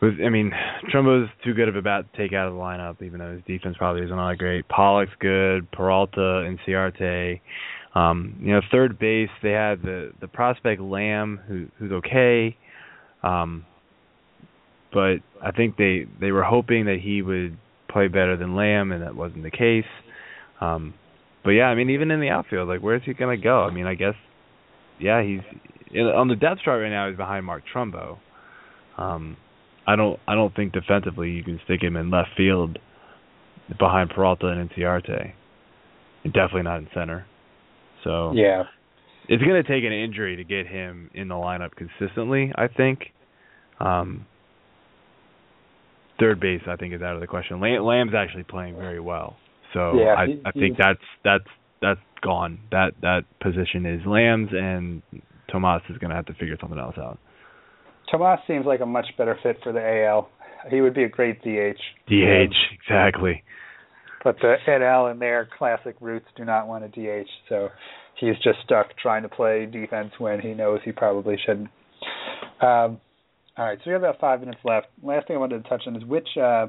with 0.00 0.14
I 0.24 0.30
mean, 0.30 0.50
Trumbo's 0.90 1.28
too 1.44 1.54
good 1.54 1.68
of 1.68 1.76
a 1.76 1.82
bat 1.82 2.06
to 2.10 2.18
take 2.18 2.32
out 2.32 2.48
of 2.48 2.54
the 2.54 2.60
lineup, 2.60 3.02
even 3.02 3.20
though 3.20 3.32
his 3.34 3.42
defense 3.46 3.76
probably 3.78 4.02
isn't 4.02 4.18
all 4.18 4.28
that 4.28 4.38
great. 4.38 4.68
Pollock's 4.68 5.12
good, 5.20 5.70
Peralta 5.70 6.44
Inciarte. 6.44 7.40
Um, 7.94 8.36
you 8.40 8.52
know, 8.52 8.60
third 8.72 8.98
base 8.98 9.28
they 9.42 9.52
had 9.52 9.82
the 9.82 10.12
the 10.20 10.28
prospect 10.28 10.80
Lamb 10.80 11.40
who 11.46 11.66
who's 11.78 11.92
okay. 11.92 12.56
Um 13.22 13.64
but 14.92 15.16
I 15.42 15.52
think 15.56 15.76
they 15.76 16.06
they 16.20 16.32
were 16.32 16.42
hoping 16.42 16.86
that 16.86 16.98
he 17.02 17.22
would 17.22 17.56
play 17.92 18.08
better 18.08 18.36
than 18.36 18.56
Lamb 18.56 18.92
and 18.92 19.02
that 19.02 19.14
wasn't 19.14 19.42
the 19.42 19.50
case. 19.50 19.90
Um 20.60 20.94
but 21.44 21.50
yeah, 21.50 21.64
I 21.64 21.74
mean 21.74 21.90
even 21.90 22.10
in 22.10 22.20
the 22.20 22.28
outfield, 22.28 22.68
like 22.68 22.80
where's 22.80 23.02
he 23.04 23.14
gonna 23.14 23.36
go? 23.36 23.62
I 23.62 23.70
mean 23.72 23.86
I 23.86 23.94
guess 23.94 24.14
yeah, 24.98 25.22
he's 25.22 25.40
on 25.96 26.28
the 26.28 26.36
depth 26.36 26.62
chart 26.64 26.82
right 26.82 26.90
now 26.90 27.08
he's 27.08 27.16
behind 27.16 27.44
Mark 27.44 27.62
Trumbo. 27.74 28.18
Um 28.96 29.36
I 29.86 29.96
don't 29.96 30.18
I 30.26 30.34
don't 30.34 30.54
think 30.54 30.72
defensively 30.72 31.30
you 31.30 31.42
can 31.42 31.60
stick 31.64 31.82
him 31.82 31.96
in 31.96 32.10
left 32.10 32.30
field 32.36 32.78
behind 33.78 34.10
Peralta 34.10 34.48
and 34.48 34.68
Inciarte. 34.68 35.32
And 36.24 36.32
definitely 36.32 36.62
not 36.62 36.78
in 36.78 36.88
center. 36.94 37.26
So 38.04 38.32
yeah, 38.34 38.64
it's 39.28 39.42
going 39.42 39.62
to 39.62 39.68
take 39.68 39.84
an 39.84 39.92
injury 39.92 40.36
to 40.36 40.44
get 40.44 40.66
him 40.66 41.10
in 41.14 41.28
the 41.28 41.34
lineup 41.34 41.70
consistently. 41.74 42.52
I 42.54 42.68
think. 42.68 43.00
Um, 43.80 44.26
third 46.18 46.40
base, 46.40 46.62
I 46.66 46.76
think, 46.76 46.94
is 46.94 47.02
out 47.02 47.14
of 47.14 47.20
the 47.20 47.26
question. 47.26 47.60
Lamb's 47.60 48.14
actually 48.14 48.44
playing 48.44 48.76
very 48.76 49.00
well, 49.00 49.36
so 49.72 49.94
yeah, 49.94 50.14
I, 50.16 50.26
he, 50.26 50.42
I 50.44 50.50
think 50.52 50.76
that's 50.78 51.00
that's 51.24 51.44
that's 51.80 52.00
gone. 52.22 52.60
That 52.70 52.92
that 53.02 53.22
position 53.40 53.86
is 53.86 54.00
Lamb's, 54.06 54.50
and 54.52 55.02
Tomas 55.50 55.82
is 55.90 55.98
going 55.98 56.10
to 56.10 56.16
have 56.16 56.26
to 56.26 56.34
figure 56.34 56.56
something 56.60 56.78
else 56.78 56.96
out. 56.98 57.18
Tomas 58.10 58.40
seems 58.46 58.66
like 58.66 58.80
a 58.80 58.86
much 58.86 59.06
better 59.16 59.38
fit 59.42 59.58
for 59.62 59.72
the 59.72 60.04
AL. 60.06 60.28
He 60.70 60.80
would 60.80 60.94
be 60.94 61.04
a 61.04 61.08
great 61.08 61.40
DH. 61.42 61.80
DH, 62.06 62.54
exactly. 62.72 63.42
But 64.22 64.36
the 64.40 64.56
NL 64.68 65.10
and 65.10 65.20
their 65.20 65.48
classic 65.58 65.96
roots 66.00 66.26
do 66.36 66.44
not 66.44 66.68
want 66.68 66.84
a 66.84 66.88
DH, 66.88 67.28
so 67.48 67.68
he's 68.20 68.36
just 68.44 68.58
stuck 68.64 68.96
trying 68.96 69.22
to 69.22 69.28
play 69.28 69.66
defense 69.66 70.12
when 70.18 70.40
he 70.40 70.54
knows 70.54 70.80
he 70.84 70.92
probably 70.92 71.36
shouldn't. 71.44 71.70
Um, 72.60 73.00
all 73.58 73.66
right, 73.66 73.78
so 73.78 73.82
we 73.86 73.92
have 73.92 74.02
about 74.02 74.18
five 74.18 74.40
minutes 74.40 74.60
left. 74.64 74.86
Last 75.02 75.26
thing 75.26 75.36
I 75.36 75.38
wanted 75.38 75.62
to 75.62 75.68
touch 75.68 75.82
on 75.86 75.96
is 75.96 76.04
which 76.04 76.28
uh, 76.40 76.68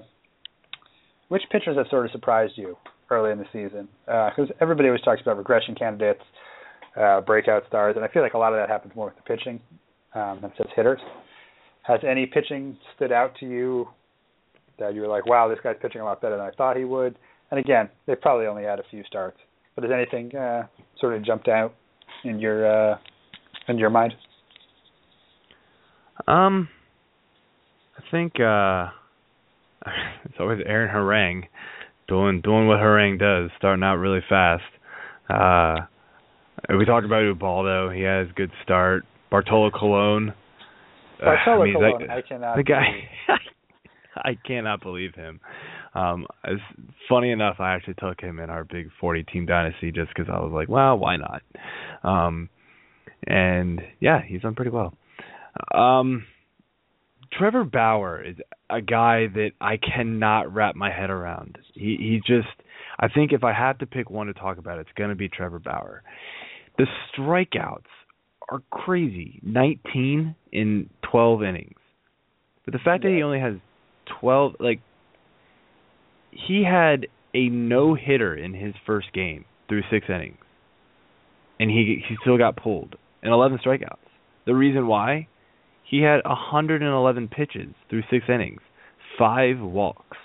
which 1.30 1.44
pitchers 1.52 1.78
have 1.78 1.88
sort 1.90 2.06
of 2.06 2.12
surprised 2.12 2.54
you 2.58 2.78
early 3.10 3.32
in 3.32 3.38
the 3.38 3.46
season? 3.54 3.88
Because 4.06 4.50
uh, 4.50 4.62
everybody 4.62 4.90
always 4.90 5.02
talks 5.02 5.22
about 5.22 5.38
regression 5.38 5.76
candidates, 5.76 6.22
uh, 7.00 7.22
breakout 7.22 7.64
stars, 7.68 7.96
and 7.96 8.04
I 8.04 8.10
feel 8.10 8.22
like 8.22 8.34
a 8.34 8.38
lot 8.38 8.54
of 8.54 8.60
that 8.60 8.70
happens 8.70 8.96
more 8.96 9.08
with 9.08 9.16
the 9.16 9.22
pitching 9.22 9.62
um, 10.14 10.40
than 10.42 10.52
just 10.58 10.70
hitters. 10.76 11.00
Has 11.84 12.00
any 12.08 12.26
pitching 12.26 12.78
stood 12.96 13.12
out 13.12 13.34
to 13.40 13.46
you 13.46 13.88
that 14.80 14.94
you 14.94 15.02
were 15.02 15.08
like, 15.08 15.26
wow, 15.26 15.48
this 15.48 15.60
guy's 15.64 15.76
pitching 15.82 16.02
a 16.02 16.06
lot 16.06 16.22
better 16.22 16.38
than 16.38 16.46
I 16.46 16.52
thought 16.52 16.78
he 16.78 16.86
would? 16.86 17.18
And 17.52 17.60
again, 17.60 17.90
they 18.08 18.16
probably 18.16 18.48
only 18.48 18.64
had 18.64 18.80
a 18.80 18.84
few 18.90 19.04
starts, 19.06 19.38
but 19.76 19.84
has 19.84 19.92
anything 19.94 20.36
uh, 20.36 20.68
sort 21.00 21.16
of 21.16 21.24
jumped 21.26 21.48
out 21.48 21.74
in 22.26 22.40
your 22.40 22.92
uh, 22.92 22.98
in 23.68 23.78
your 23.78 23.90
mind? 23.90 24.14
Um, 26.28 26.70
I 27.98 28.02
think 28.12 28.40
uh, 28.40 28.90
it's 30.26 30.36
always 30.40 30.60
Aaron 30.66 30.90
Harang 30.94 31.44
doing 32.08 32.42
doing 32.42 32.68
what 32.68 32.80
Harang 32.80 33.20
does, 33.20 33.52
starting 33.58 33.84
out 33.84 33.96
really 33.96 34.22
fast. 34.28 34.64
Uh, 35.30 35.86
we 36.78 36.86
talked 36.86 37.06
about 37.06 37.24
Ubaldo. 37.24 37.90
He 37.90 38.02
has 38.02 38.28
good 38.36 38.52
start. 38.64 39.06
Bartolo 39.32 39.72
Colon. 39.72 40.34
Bartolo 41.20 41.58
uh, 41.58 41.62
I 41.62 41.66
mean, 41.66 41.74
Colon. 41.74 42.10
I 42.10 42.22
cannot. 42.22 42.56
The 42.58 42.64
guy. 42.64 43.10
I 44.16 44.38
cannot 44.46 44.82
believe 44.82 45.16
him. 45.16 45.40
Um, 45.96 46.28
as 46.44 46.58
funny 47.10 47.32
enough, 47.32 47.56
I 47.60 47.74
actually 47.74 47.96
took 47.96 48.22
him 48.22 48.40
in 48.40 48.50
our 48.50 48.64
big 48.64 48.90
40 49.00 49.24
team 49.24 49.46
dynasty 49.46 49.92
just 49.92 50.10
because 50.16 50.32
I 50.32 50.40
was 50.40 50.52
like, 50.54 50.70
well, 50.70 50.98
why 50.98 51.18
not? 51.18 51.42
Um, 52.04 52.50
and 53.26 53.82
yeah, 54.00 54.22
he's 54.26 54.42
done 54.42 54.56
pretty 54.56 54.72
well. 54.72 54.94
Um, 55.74 56.26
Trevor 57.32 57.64
Bauer 57.64 58.24
is 58.24 58.36
a 58.70 58.82
guy 58.82 59.28
that 59.28 59.52
I 59.60 59.78
cannot 59.78 60.54
wrap 60.54 60.76
my 60.76 60.92
head 60.92 61.10
around. 61.10 61.58
He 61.74 61.98
he 62.00 62.22
just 62.26 62.48
I 63.00 63.08
think 63.08 63.32
if 63.34 63.44
I 63.44 63.54
had 63.54 63.80
to 63.80 63.86
pick 63.86 64.10
one 64.10 64.28
to 64.28 64.34
talk 64.34 64.58
about, 64.58 64.80
it's 64.80 64.90
going 64.96 65.10
to 65.10 65.16
be 65.16 65.30
Trevor 65.30 65.60
Bauer. 65.60 66.04
The 66.78 66.86
strikeouts 67.12 67.84
are 68.50 68.62
crazy. 68.72 69.40
19 69.44 70.36
in 70.52 70.90
12 71.10 71.44
innings. 71.44 71.78
But 72.66 72.74
the 72.74 72.80
fact 72.80 73.04
that 73.04 73.10
he 73.10 73.24
only 73.24 73.40
has 73.40 73.56
12 74.20 74.56
like 74.60 74.82
he 76.32 76.64
had 76.64 77.08
a 77.34 77.50
no-hitter 77.50 78.36
in 78.36 78.54
his 78.54 78.74
first 78.86 79.12
game 79.14 79.46
through 79.68 79.84
6 79.90 80.06
innings. 80.10 80.38
And 81.60 81.70
he 81.70 82.04
he 82.08 82.16
still 82.22 82.38
got 82.38 82.58
pulled 82.58 82.96
and 83.22 83.32
11 83.32 83.60
strikeouts. 83.66 83.98
The 84.46 84.56
reason 84.56 84.88
why 84.88 85.28
he 85.94 86.02
had 86.02 86.22
111 86.26 87.28
pitches 87.28 87.68
through 87.88 88.02
six 88.10 88.26
innings, 88.28 88.62
five 89.20 89.60
walks. 89.60 90.18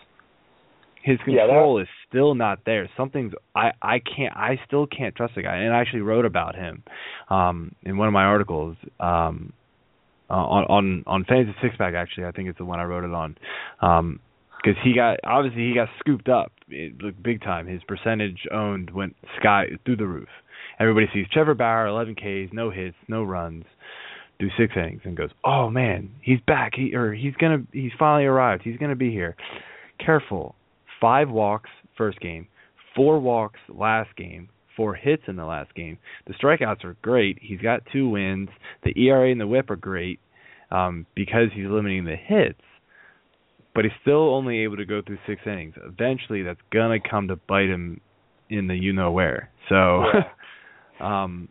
His 1.03 1.19
control 1.19 1.77
yeah, 1.77 1.83
is 1.83 1.89
still 2.09 2.35
not 2.35 2.61
there. 2.65 2.89
Something's 2.97 3.35
I 3.55 3.73
I 3.83 3.99
can't 3.99 4.35
I 4.35 4.59
still 4.67 4.87
can't 4.87 5.15
trust 5.15 5.35
the 5.35 5.43
guy. 5.43 5.57
And 5.57 5.75
I 5.75 5.81
actually 5.81 6.01
wrote 6.01 6.25
about 6.25 6.55
him 6.55 6.83
um, 7.29 7.75
in 7.83 7.99
one 7.99 8.09
of 8.09 8.15
my 8.15 8.25
articles 8.25 8.77
um, 8.99 9.53
uh, 10.31 10.35
on 10.35 10.65
on 10.65 11.05
on 11.07 11.25
Fantasy 11.25 11.55
Six 11.61 11.77
Pack. 11.77 11.93
Actually, 11.93 12.25
I 12.25 12.33
think 12.33 12.49
it's 12.49 12.59
the 12.59 12.65
one 12.65 12.81
I 12.81 12.85
wrote 12.85 13.05
it 13.05 13.13
on. 13.13 13.37
Um, 13.83 14.21
because 14.57 14.83
he 14.83 14.95
got 14.95 15.19
obviously 15.23 15.69
he 15.69 15.75
got 15.75 15.89
scooped 16.01 16.31
up 16.31 16.51
it 16.69 17.01
looked 17.03 17.23
big 17.23 17.43
time. 17.43 17.67
His 17.67 17.83
percentage 17.87 18.47
owned 18.51 18.91
went 18.91 19.17
sky 19.39 19.67
through 19.85 19.97
the 19.97 20.07
roof. 20.07 20.29
Everybody 20.81 21.09
sees 21.13 21.27
Trevor 21.31 21.55
Bauer, 21.55 21.87
11 21.89 22.15
Ks, 22.15 22.53
no 22.53 22.71
hits, 22.71 22.97
no 23.07 23.23
runs 23.23 23.65
do 24.39 24.49
six 24.57 24.75
innings 24.77 25.03
and 25.05 25.17
goes, 25.17 25.31
"Oh 25.45 25.71
man, 25.71 26.11
he's 26.23 26.41
back. 26.47 26.73
He 26.75 26.95
or 26.95 27.13
he's 27.13 27.35
gonna 27.35 27.63
he's 27.73 27.93
finally 27.99 28.25
arrived. 28.25 28.63
He's 28.63 28.79
gonna 28.79 28.97
be 28.97 29.11
here." 29.11 29.37
Careful. 30.05 30.55
Five 31.01 31.29
walks 31.29 31.71
first 31.97 32.21
game, 32.21 32.47
four 32.95 33.19
walks 33.19 33.61
last 33.69 34.15
game, 34.17 34.49
four 34.77 34.95
hits 34.95 35.23
in 35.27 35.37
the 35.37 35.45
last 35.45 35.75
game. 35.75 35.99
The 36.27 36.35
strikeouts 36.35 36.85
are 36.85 36.97
great. 37.03 37.39
He's 37.43 37.61
got 37.61 37.83
two 37.93 38.09
wins. 38.09 38.49
The 38.85 38.93
ERA 38.97 39.31
and 39.31 39.41
the 39.41 39.47
WHIP 39.47 39.71
are 39.71 39.77
great 39.77 40.21
um, 40.71 41.05
because 41.15 41.49
he's 41.55 41.67
limiting 41.67 42.05
the 42.05 42.17
hits. 42.17 42.61
But 43.75 43.85
he's 43.85 43.93
still 44.01 44.35
only 44.35 44.61
able 44.61 44.77
to 44.77 44.87
go 44.87 45.03
through 45.05 45.19
six 45.27 45.43
innings. 45.47 45.75
Eventually, 45.85 46.43
that's 46.43 46.61
gonna 46.73 46.99
come 46.99 47.29
to 47.29 47.37
bite 47.37 47.69
him 47.69 48.01
in 48.49 48.67
the 48.67 48.75
you 48.75 48.93
know 48.93 49.11
where. 49.11 49.51
So, 49.69 50.05
yeah. 50.05 50.23
um, 51.25 51.49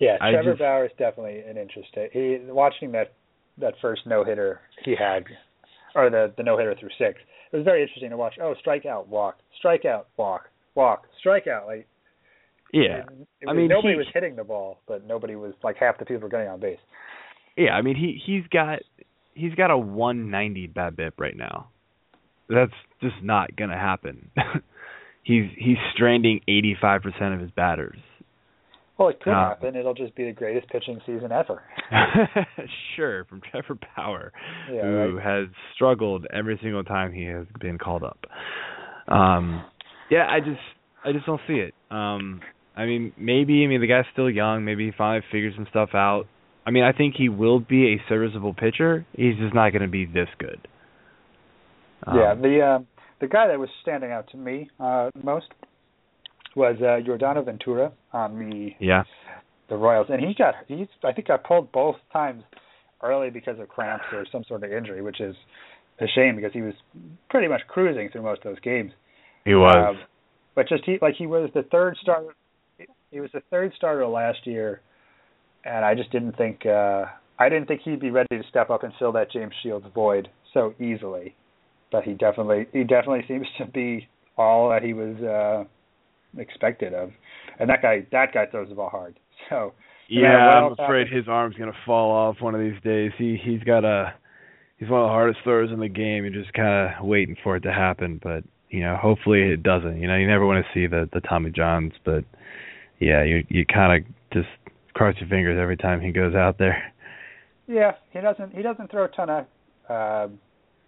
yeah, 0.00 0.16
Trevor 0.18 0.52
just, 0.52 0.60
Bauer 0.60 0.84
is 0.86 0.90
definitely 0.98 1.40
an 1.40 1.56
interesting. 1.56 2.08
He 2.12 2.38
watching 2.50 2.92
that 2.92 3.12
that 3.58 3.74
first 3.80 4.02
no 4.06 4.24
hitter 4.24 4.60
he 4.84 4.94
had, 4.98 5.24
or 5.94 6.10
the 6.10 6.32
the 6.36 6.42
no 6.42 6.58
hitter 6.58 6.74
through 6.78 6.90
six. 6.98 7.20
It 7.52 7.56
was 7.56 7.64
very 7.64 7.82
interesting 7.82 8.10
to 8.10 8.16
watch. 8.16 8.34
Oh, 8.40 8.54
strikeout, 8.66 9.06
walk, 9.06 9.36
strikeout, 9.64 10.04
walk, 10.16 10.48
walk, 10.74 11.04
strikeout. 11.24 11.66
Like 11.66 11.86
yeah, 12.72 12.98
it, 12.98 13.28
it 13.40 13.48
I 13.48 13.52
was, 13.52 13.56
mean 13.56 13.68
nobody 13.68 13.94
he, 13.94 13.98
was 13.98 14.06
hitting 14.12 14.36
the 14.36 14.44
ball, 14.44 14.80
but 14.88 15.06
nobody 15.06 15.36
was 15.36 15.54
like 15.62 15.76
half 15.76 15.98
the 15.98 16.04
people 16.04 16.22
were 16.22 16.28
getting 16.28 16.48
on 16.48 16.60
base. 16.60 16.78
Yeah, 17.56 17.70
I 17.70 17.82
mean 17.82 17.96
he 17.96 18.20
he's 18.24 18.46
got 18.50 18.80
he's 19.34 19.54
got 19.54 19.70
a 19.70 19.78
190 19.78 20.68
BABIP 20.68 21.12
right 21.18 21.36
now. 21.36 21.68
That's 22.48 22.72
just 23.00 23.16
not 23.22 23.54
gonna 23.56 23.78
happen. 23.78 24.30
he's 25.22 25.44
he's 25.56 25.76
stranding 25.94 26.40
85% 26.48 27.34
of 27.34 27.40
his 27.40 27.50
batters. 27.52 27.98
Well, 28.98 29.08
it 29.08 29.20
could 29.20 29.32
uh, 29.32 29.48
happen. 29.48 29.74
It'll 29.74 29.94
just 29.94 30.14
be 30.14 30.24
the 30.24 30.32
greatest 30.32 30.68
pitching 30.68 31.00
season 31.04 31.32
ever. 31.32 31.62
sure, 32.96 33.24
from 33.24 33.40
Trevor 33.50 33.76
Bauer, 33.96 34.32
yeah, 34.72 34.82
who 34.82 35.16
right. 35.16 35.24
has 35.24 35.48
struggled 35.74 36.26
every 36.32 36.58
single 36.62 36.84
time 36.84 37.12
he 37.12 37.24
has 37.24 37.46
been 37.60 37.76
called 37.78 38.04
up. 38.04 38.18
Um, 39.08 39.64
yeah, 40.10 40.26
I 40.28 40.38
just 40.38 40.60
I 41.04 41.12
just 41.12 41.26
don't 41.26 41.40
see 41.48 41.54
it. 41.54 41.74
Um, 41.90 42.40
I 42.76 42.86
mean, 42.86 43.12
maybe 43.18 43.64
I 43.64 43.66
mean 43.66 43.80
the 43.80 43.88
guy's 43.88 44.04
still 44.12 44.30
young. 44.30 44.64
Maybe 44.64 44.86
he 44.86 44.92
finally 44.96 45.24
figures 45.32 45.54
some 45.56 45.66
stuff 45.70 45.90
out. 45.94 46.26
I 46.66 46.70
mean, 46.70 46.84
I 46.84 46.92
think 46.92 47.14
he 47.16 47.28
will 47.28 47.60
be 47.60 47.94
a 47.94 48.02
serviceable 48.08 48.54
pitcher. 48.54 49.04
He's 49.12 49.36
just 49.36 49.54
not 49.54 49.70
going 49.70 49.82
to 49.82 49.88
be 49.88 50.06
this 50.06 50.28
good. 50.38 50.66
Um, 52.06 52.16
yeah, 52.16 52.34
the 52.34 52.60
uh, 52.60 52.78
the 53.20 53.26
guy 53.26 53.48
that 53.48 53.58
was 53.58 53.68
standing 53.82 54.12
out 54.12 54.30
to 54.30 54.36
me 54.36 54.70
uh, 54.78 55.10
most 55.22 55.46
was 56.56 56.76
uh, 56.80 57.00
Yordano 57.06 57.44
Ventura 57.44 57.92
on 58.12 58.38
the 58.38 58.70
yeah 58.80 59.04
the 59.68 59.76
Royals, 59.76 60.06
and 60.10 60.20
he 60.20 60.34
got 60.34 60.54
he's 60.68 60.86
I 61.02 61.12
think 61.12 61.28
got 61.28 61.44
pulled 61.44 61.72
both 61.72 61.96
times 62.12 62.42
early 63.02 63.30
because 63.30 63.58
of 63.58 63.68
cramps 63.68 64.04
or 64.12 64.26
some 64.30 64.44
sort 64.44 64.62
of 64.64 64.72
injury, 64.72 65.02
which 65.02 65.20
is 65.20 65.34
a 66.00 66.06
shame 66.14 66.36
because 66.36 66.52
he 66.52 66.62
was 66.62 66.74
pretty 67.30 67.48
much 67.48 67.62
cruising 67.68 68.08
through 68.10 68.22
most 68.22 68.38
of 68.38 68.52
those 68.52 68.60
games. 68.60 68.92
He 69.44 69.54
was, 69.54 69.96
um, 69.96 70.02
but 70.54 70.68
just 70.68 70.84
he 70.84 70.98
like 71.00 71.14
he 71.16 71.26
was 71.26 71.50
the 71.54 71.62
third 71.70 71.96
starter. 72.02 72.34
He 73.10 73.20
was 73.20 73.30
the 73.32 73.42
third 73.50 73.72
starter 73.76 74.06
last 74.06 74.46
year, 74.46 74.80
and 75.64 75.84
I 75.84 75.94
just 75.94 76.10
didn't 76.10 76.36
think 76.36 76.66
uh 76.66 77.04
I 77.38 77.48
didn't 77.48 77.66
think 77.66 77.82
he'd 77.84 78.00
be 78.00 78.10
ready 78.10 78.28
to 78.30 78.42
step 78.48 78.70
up 78.70 78.84
and 78.84 78.92
fill 78.98 79.12
that 79.12 79.30
James 79.32 79.52
Shields 79.62 79.86
void 79.94 80.28
so 80.52 80.74
easily. 80.80 81.34
But 81.90 82.04
he 82.04 82.12
definitely 82.14 82.66
he 82.72 82.82
definitely 82.82 83.24
seems 83.28 83.46
to 83.58 83.66
be 83.66 84.08
all 84.36 84.70
that 84.70 84.82
he 84.82 84.92
was 84.92 85.16
uh 85.22 85.64
expected 86.38 86.94
of. 86.94 87.10
And 87.58 87.68
that 87.70 87.82
guy 87.82 88.06
that 88.12 88.32
guy 88.32 88.46
throws 88.46 88.68
the 88.68 88.74
ball 88.74 88.90
hard. 88.90 89.18
So 89.50 89.74
yeah, 90.08 90.28
I'm 90.28 90.72
afraid 90.72 91.06
happens, 91.06 91.26
his 91.26 91.28
arm's 91.28 91.56
gonna 91.56 91.72
fall 91.84 92.10
off 92.10 92.36
one 92.40 92.54
of 92.54 92.60
these 92.62 92.80
days. 92.82 93.10
He 93.18 93.38
he's 93.42 93.62
got 93.62 93.84
a 93.84 94.14
he's 94.78 94.88
one 94.88 95.00
of 95.00 95.06
the 95.06 95.12
hardest 95.12 95.40
throwers 95.44 95.70
in 95.70 95.80
the 95.80 95.88
game. 95.88 96.24
You're 96.24 96.42
just 96.42 96.54
kind 96.54 96.94
of 96.98 97.06
waiting 97.06 97.36
for 97.42 97.56
it 97.56 97.60
to 97.60 97.72
happen, 97.72 98.20
but 98.22 98.44
you 98.70 98.80
know, 98.80 98.96
hopefully 98.96 99.42
it 99.42 99.62
doesn't. 99.62 100.00
You 100.00 100.08
know, 100.08 100.16
you 100.16 100.26
never 100.26 100.46
want 100.46 100.64
to 100.64 100.72
see 100.72 100.86
the 100.86 101.08
the 101.12 101.20
Tommy 101.20 101.50
Johns, 101.50 101.92
but 102.04 102.24
yeah, 103.00 103.22
you 103.22 103.44
you 103.48 103.66
kind 103.66 104.02
of 104.02 104.12
just 104.32 104.48
cross 104.94 105.14
your 105.20 105.28
fingers 105.28 105.58
every 105.60 105.76
time 105.76 106.00
he 106.00 106.10
goes 106.10 106.34
out 106.34 106.58
there. 106.58 106.92
Yeah, 107.66 107.92
he 108.12 108.20
doesn't 108.20 108.54
he 108.54 108.62
doesn't 108.62 108.90
throw 108.90 109.04
a 109.04 109.08
ton 109.08 109.30
of 109.30 109.46
uh, 109.88 110.28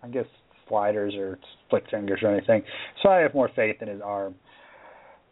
I 0.03 0.09
guess 0.11 0.27
sliders 0.69 1.15
or 1.15 1.39
split 1.67 1.85
fingers 1.91 2.21
or 2.23 2.35
anything. 2.35 2.63
So 3.03 3.09
I 3.09 3.19
have 3.19 3.35
more 3.35 3.51
faith 3.55 3.77
in 3.81 3.89
his 3.89 4.01
arm. 4.01 4.35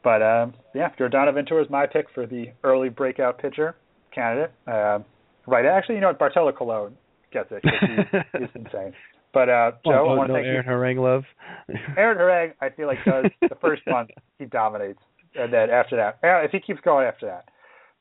But 0.05 0.23
um, 0.23 0.55
yeah, 0.75 0.91
Yordano 1.01 1.33
Ventura 1.35 1.65
is 1.65 1.71
my 1.71 1.87
pick 1.87 2.07
for 2.15 2.27
the 2.27 2.47
early 2.63 2.91
breakout 2.91 3.39
pitcher 3.39 3.75
candidate. 4.15 4.53
Uh, 4.67 4.99
right, 5.47 5.65
actually, 5.65 5.95
you 5.97 6.01
know 6.03 6.09
what? 6.09 6.19
Bartolo 6.19 6.53
Colon 6.53 6.95
gets 7.33 7.49
it. 7.51 7.63
He's, 7.65 8.21
he's 8.39 8.49
insane. 8.55 8.93
But 9.33 9.49
uh, 9.49 9.73
Joe, 9.85 10.05
oh, 10.07 10.13
I 10.13 10.17
want 10.17 10.29
no 10.31 10.37
to 10.37 10.43
thank 10.43 10.47
Aaron 10.47 10.65
you. 10.67 10.71
Harang 10.71 11.03
love. 11.03 11.25
Aaron 11.97 12.19
Harang, 12.19 12.53
I 12.61 12.69
feel 12.75 12.87
like 12.87 12.99
does 13.05 13.25
the 13.41 13.57
first 13.61 13.83
month 13.89 14.11
he 14.39 14.45
dominates, 14.45 15.01
and 15.35 15.53
then 15.53 15.71
after 15.71 15.97
that, 15.97 16.19
if 16.23 16.51
he 16.53 16.61
keeps 16.61 16.81
going 16.83 17.07
after 17.07 17.27
that. 17.27 17.47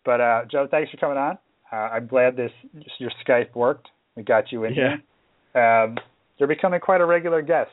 But 0.06 0.20
uh, 0.22 0.42
Joe, 0.52 0.68
thanks 0.70 0.92
for 0.92 0.98
coming 0.98 1.18
on. 1.18 1.38
Uh, 1.72 1.76
I'm 1.76 2.06
glad 2.06 2.36
this 2.36 2.52
your 3.00 3.10
Skype 3.26 3.56
worked. 3.56 3.88
We 4.16 4.22
got 4.24 4.52
you 4.52 4.66
in 4.66 4.74
Yeah. 4.76 4.98
here. 5.56 5.64
Um, 5.64 5.98
you're 6.38 6.48
becoming 6.50 6.80
quite 6.82 7.00
a 7.02 7.06
regular 7.06 7.42
guest. 7.42 7.72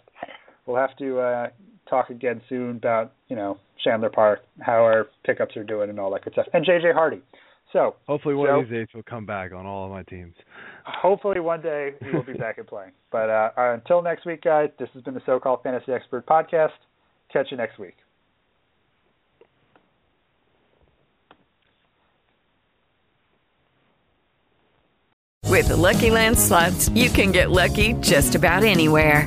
We'll 0.65 0.77
have 0.79 0.97
to 0.99 1.19
uh, 1.19 1.49
talk 1.91 2.11
again 2.11 2.41
soon 2.49 2.77
about 2.77 3.13
you 3.29 3.37
know 3.37 3.59
Chandler 3.85 4.11
Park, 4.11 4.41
how 4.61 4.83
our 4.85 5.09
pickups 5.25 5.57
are 5.57 5.65
doing, 5.65 5.91
and 5.91 5.99
all 6.01 6.11
that 6.13 6.25
good 6.25 6.33
stuff, 6.35 6.47
and 6.53 6.65
JJ 6.65 6.95
Hardy. 6.95 7.21
So 7.73 7.95
Hopefully 8.09 8.35
one 8.35 8.49
Joe? 8.49 8.61
of 8.61 8.69
these 8.69 8.79
days 8.79 8.87
he'll 8.93 9.03
come 9.05 9.27
back 9.27 9.53
on 9.53 9.65
all 9.65 9.85
of 9.87 9.91
my 9.93 10.03
teams. 10.03 10.35
hopefully 10.85 11.39
one 11.41 11.61
day 11.63 11.93
he 12.03 12.11
will 12.11 12.25
be 12.25 12.33
back 12.33 12.59
and 12.59 12.67
playing. 12.67 12.91
But 13.13 13.29
uh, 13.31 13.51
uh, 13.57 13.75
until 13.75 14.03
next 14.03 14.25
week, 14.25 14.43
guys, 14.43 14.71
this 14.79 14.89
has 14.95 15.03
been 15.03 15.15
the 15.15 15.23
So-Called 15.27 15.65
Fantasy 15.65 15.91
Expert 15.93 16.27
Podcast. 16.27 16.71
Catch 17.33 17.49
you 17.51 17.57
next 17.57 17.77
week. 17.79 17.95
With 25.47 25.69
the 25.69 25.77
Lucky 25.77 26.11
Land 26.11 26.39
slots, 26.39 26.89
you 26.91 27.11
can 27.11 27.33
get 27.33 27.51
lucky 27.51 27.95
just 27.95 28.35
about 28.35 28.63
anywhere. 28.63 29.27